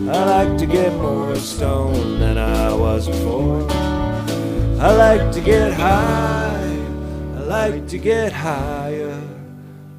I 0.10 0.26
like 0.26 0.58
to 0.60 0.66
get 0.66 0.94
more 0.96 1.36
stoned 1.36 2.22
than 2.22 2.38
I 2.38 2.74
was 2.74 3.08
before. 3.08 3.66
I 4.80 4.92
like 4.92 5.32
to 5.32 5.42
get 5.42 5.74
high, 5.74 6.53
like 7.54 7.86
to 7.88 8.00
get 8.00 8.34
higher, 8.34 9.22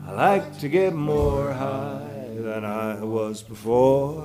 I 0.08 0.10
like 0.12 0.58
to 0.58 0.68
get 0.68 0.92
more 0.92 1.52
high 1.52 2.34
than 2.46 2.64
I 2.64 3.00
was 3.00 3.44
before. 3.44 4.24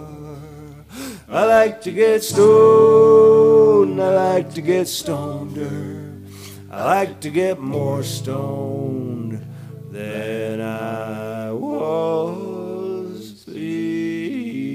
I 1.29 1.45
like 1.45 1.79
to 1.81 1.91
get 1.91 2.23
stoned, 2.23 4.01
I 4.01 4.09
like 4.33 4.53
to 4.55 4.61
get 4.61 4.87
stoneder, 4.87 6.25
I 6.71 6.83
like 6.83 7.19
to 7.21 7.29
get 7.29 7.59
more 7.59 8.01
stoned 8.01 9.45
than 9.91 10.59
I 10.59 11.51
was 11.51 13.43
before. 13.45 14.69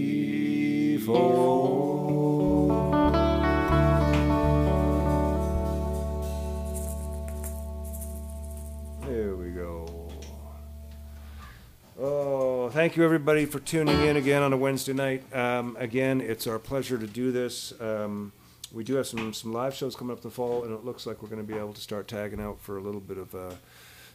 Thank 12.85 12.99
you 12.99 13.03
everybody 13.03 13.47
for 13.47 13.61
tuning 13.61 13.99
in 14.03 14.19
again 14.19 14.43
on 14.43 14.53
a 14.53 14.57
Wednesday 14.59 14.93
night. 14.93 15.35
Um, 15.35 15.75
again, 15.81 16.21
it's 16.21 16.47
our 16.47 16.59
pleasure 16.59 16.99
to 16.99 17.07
do 17.07 17.33
this. 17.33 17.73
Um, 17.81 18.31
we 18.75 18.85
do 18.85 18.97
have 18.97 19.07
some, 19.07 19.33
some 19.33 19.55
live 19.55 19.75
shows 19.75 19.97
coming 19.97 20.13
up 20.13 20.19
in 20.19 20.29
the 20.29 20.35
fall, 20.35 20.65
and 20.65 20.75
it 20.75 20.85
looks 20.85 21.07
like 21.07 21.23
we're 21.23 21.31
going 21.31 21.41
to 21.41 21.51
be 21.51 21.59
able 21.59 21.73
to 21.73 21.81
start 21.81 22.09
tagging 22.09 22.43
out 22.43 22.61
for 22.61 22.77
a 22.77 22.83
little 22.83 23.01
bit 23.01 23.17
of 23.17 23.35
uh, 23.35 23.55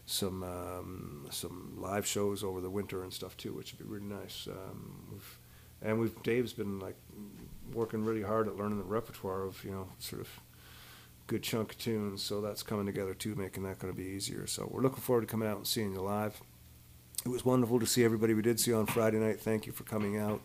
some 0.05 0.43
um, 0.43 1.25
some 1.31 1.77
live 1.79 2.05
shows 2.05 2.43
over 2.43 2.61
the 2.61 2.69
winter 2.69 3.01
and 3.01 3.11
stuff 3.11 3.35
too, 3.37 3.53
which 3.53 3.73
would 3.73 3.79
be 3.79 3.91
really 3.91 4.05
nice. 4.05 4.47
Um, 4.47 5.07
we've, 5.13 5.39
and 5.81 5.99
we've 5.99 6.21
Dave's 6.21 6.53
been 6.53 6.77
like 6.77 6.97
working 7.73 8.05
really 8.05 8.21
hard 8.21 8.47
at 8.47 8.55
learning 8.55 8.77
the 8.77 8.83
repertoire 8.83 9.45
of 9.45 9.63
you 9.63 9.71
know 9.71 9.87
sort 9.97 10.21
of 10.21 10.29
good 11.25 11.41
chunk 11.41 11.71
of 11.71 11.79
tunes, 11.79 12.21
so 12.21 12.39
that's 12.39 12.61
coming 12.61 12.85
together 12.85 13.15
too, 13.15 13.33
making 13.33 13.63
that 13.63 13.79
going 13.79 13.91
to 13.91 13.97
be 13.97 14.09
easier. 14.09 14.45
So 14.45 14.69
we're 14.71 14.83
looking 14.83 15.01
forward 15.01 15.21
to 15.21 15.27
coming 15.27 15.49
out 15.49 15.57
and 15.57 15.65
seeing 15.65 15.91
you 15.91 16.01
live. 16.01 16.39
It 17.25 17.29
was 17.29 17.43
wonderful 17.43 17.79
to 17.79 17.85
see 17.85 18.03
everybody 18.03 18.33
we 18.33 18.41
did 18.41 18.59
see 18.59 18.73
on 18.73 18.85
Friday 18.85 19.17
night. 19.17 19.41
Thank 19.41 19.65
you 19.65 19.73
for 19.73 19.83
coming 19.83 20.17
out, 20.17 20.41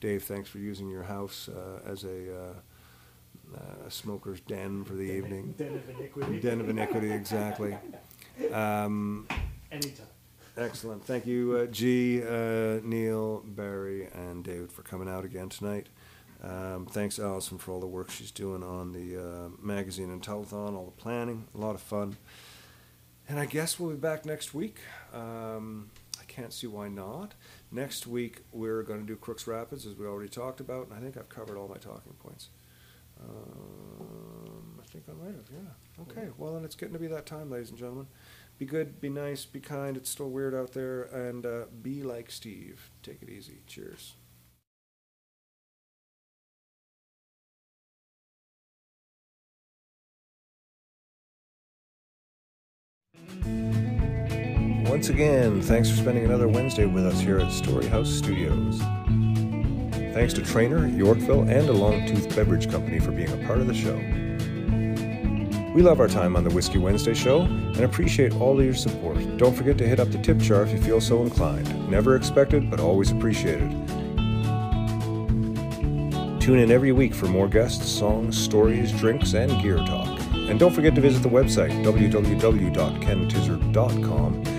Dave. 0.00 0.22
Thanks 0.22 0.48
for 0.48 0.58
using 0.58 0.88
your 0.88 1.02
house 1.02 1.48
uh, 1.48 1.80
as 1.84 2.04
a 2.04 2.34
uh, 2.34 3.56
uh, 3.56 3.88
smoker's 3.88 4.40
den 4.40 4.84
for 4.84 4.94
the 4.94 5.02
evening. 5.02 5.54
Den 5.58 5.74
of 5.74 5.88
iniquity. 5.88 6.40
Den 6.40 6.60
of 6.60 6.68
iniquity, 6.68 7.10
exactly. 7.10 7.76
Um, 8.52 9.26
Anytime. 9.70 10.06
Excellent. 10.56 11.04
Thank 11.04 11.26
you, 11.26 11.56
uh, 11.56 11.66
G, 11.66 12.22
uh, 12.22 12.80
Neil, 12.84 13.42
Barry, 13.44 14.08
and 14.12 14.44
David 14.44 14.70
for 14.70 14.82
coming 14.82 15.08
out 15.08 15.24
again 15.24 15.48
tonight. 15.48 15.88
Um, 16.42 16.86
thanks, 16.86 17.18
Allison, 17.18 17.58
for 17.58 17.72
all 17.72 17.80
the 17.80 17.86
work 17.86 18.10
she's 18.10 18.30
doing 18.30 18.62
on 18.62 18.92
the 18.92 19.16
uh, 19.16 19.48
magazine 19.60 20.10
and 20.10 20.22
telethon, 20.22 20.76
all 20.76 20.84
the 20.84 21.02
planning. 21.02 21.46
A 21.54 21.58
lot 21.58 21.74
of 21.74 21.80
fun. 21.80 22.16
And 23.28 23.38
I 23.38 23.46
guess 23.46 23.80
we'll 23.80 23.90
be 23.90 23.96
back 23.96 24.26
next 24.26 24.52
week. 24.52 24.78
Um, 25.14 25.90
can't 26.32 26.52
see 26.52 26.66
why 26.66 26.88
not. 26.88 27.34
Next 27.70 28.06
week, 28.06 28.42
we're 28.52 28.82
going 28.82 29.00
to 29.00 29.06
do 29.06 29.16
Crooks 29.16 29.46
Rapids, 29.46 29.86
as 29.86 29.94
we 29.96 30.06
already 30.06 30.28
talked 30.28 30.60
about, 30.60 30.88
and 30.88 30.96
I 30.96 31.00
think 31.00 31.16
I've 31.16 31.28
covered 31.28 31.58
all 31.58 31.68
my 31.68 31.76
talking 31.76 32.14
points. 32.14 32.48
Um, 33.20 34.80
I 34.82 34.86
think 34.86 35.04
I 35.08 35.12
might 35.12 35.34
have, 35.34 35.48
yeah. 35.52 36.02
Okay, 36.02 36.30
well, 36.38 36.54
then 36.54 36.64
it's 36.64 36.74
getting 36.74 36.94
to 36.94 36.98
be 36.98 37.06
that 37.08 37.26
time, 37.26 37.50
ladies 37.50 37.70
and 37.70 37.78
gentlemen. 37.78 38.06
Be 38.58 38.64
good, 38.64 39.00
be 39.00 39.10
nice, 39.10 39.44
be 39.44 39.60
kind. 39.60 39.96
It's 39.96 40.10
still 40.10 40.30
weird 40.30 40.54
out 40.54 40.72
there, 40.72 41.02
and 41.02 41.44
uh, 41.44 41.64
be 41.82 42.02
like 42.02 42.30
Steve. 42.30 42.90
Take 43.02 43.22
it 43.22 43.28
easy. 43.28 43.62
Cheers. 43.66 44.14
Once 54.92 55.08
again, 55.08 55.62
thanks 55.62 55.88
for 55.88 55.96
spending 55.96 56.22
another 56.22 56.46
Wednesday 56.46 56.84
with 56.84 57.06
us 57.06 57.18
here 57.18 57.38
at 57.38 57.46
Storyhouse 57.46 58.08
Studios. 58.08 58.78
Thanks 60.12 60.34
to 60.34 60.42
Traynor, 60.42 60.86
Yorkville, 60.86 61.48
and 61.48 61.66
a 61.66 61.72
Longtooth 61.72 62.36
Beverage 62.36 62.70
Company 62.70 63.00
for 63.00 63.10
being 63.10 63.32
a 63.32 63.46
part 63.46 63.60
of 63.60 63.66
the 63.66 63.72
show. 63.72 63.96
We 65.72 65.80
love 65.80 65.98
our 65.98 66.08
time 66.08 66.36
on 66.36 66.44
the 66.44 66.50
Whiskey 66.50 66.76
Wednesday 66.76 67.14
show 67.14 67.40
and 67.40 67.80
appreciate 67.80 68.34
all 68.34 68.60
of 68.60 68.66
your 68.66 68.74
support. 68.74 69.16
Don't 69.38 69.56
forget 69.56 69.78
to 69.78 69.88
hit 69.88 69.98
up 69.98 70.10
the 70.10 70.18
tip 70.18 70.36
jar 70.36 70.62
if 70.62 70.72
you 70.72 70.82
feel 70.82 71.00
so 71.00 71.22
inclined. 71.22 71.90
Never 71.90 72.14
expected, 72.14 72.70
but 72.70 72.78
always 72.78 73.12
appreciated. 73.12 73.70
Tune 76.38 76.58
in 76.58 76.70
every 76.70 76.92
week 76.92 77.14
for 77.14 77.28
more 77.28 77.48
guests, 77.48 77.90
songs, 77.90 78.36
stories, 78.36 78.92
drinks, 78.92 79.32
and 79.32 79.58
gear 79.62 79.78
talk. 79.78 80.20
And 80.34 80.60
don't 80.60 80.74
forget 80.74 80.94
to 80.96 81.00
visit 81.00 81.22
the 81.22 81.30
website, 81.30 81.70
www.kentizzard.com, 81.82 84.51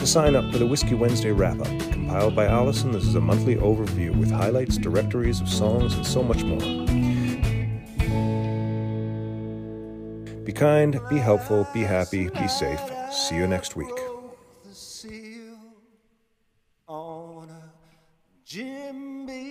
to 0.00 0.06
sign 0.06 0.34
up 0.34 0.50
for 0.50 0.56
the 0.56 0.66
Whiskey 0.66 0.94
Wednesday 0.94 1.30
wrap 1.30 1.60
up. 1.60 1.66
Compiled 1.92 2.34
by 2.34 2.46
Allison, 2.46 2.90
this 2.90 3.04
is 3.04 3.16
a 3.16 3.20
monthly 3.20 3.56
overview 3.56 4.16
with 4.16 4.30
highlights, 4.30 4.78
directories 4.78 5.42
of 5.42 5.48
songs, 5.48 5.92
and 5.92 6.06
so 6.06 6.22
much 6.22 6.42
more. 6.42 6.58
Be 10.42 10.52
kind, 10.54 10.98
be 11.10 11.18
helpful, 11.18 11.68
be 11.74 11.82
happy, 11.82 12.30
be 12.30 12.48
safe. 12.48 12.80
See 13.12 13.36
you 13.36 13.46
next 13.46 13.76
week. 13.76 13.92
Jim 18.46 19.26
Beam. 19.26 19.50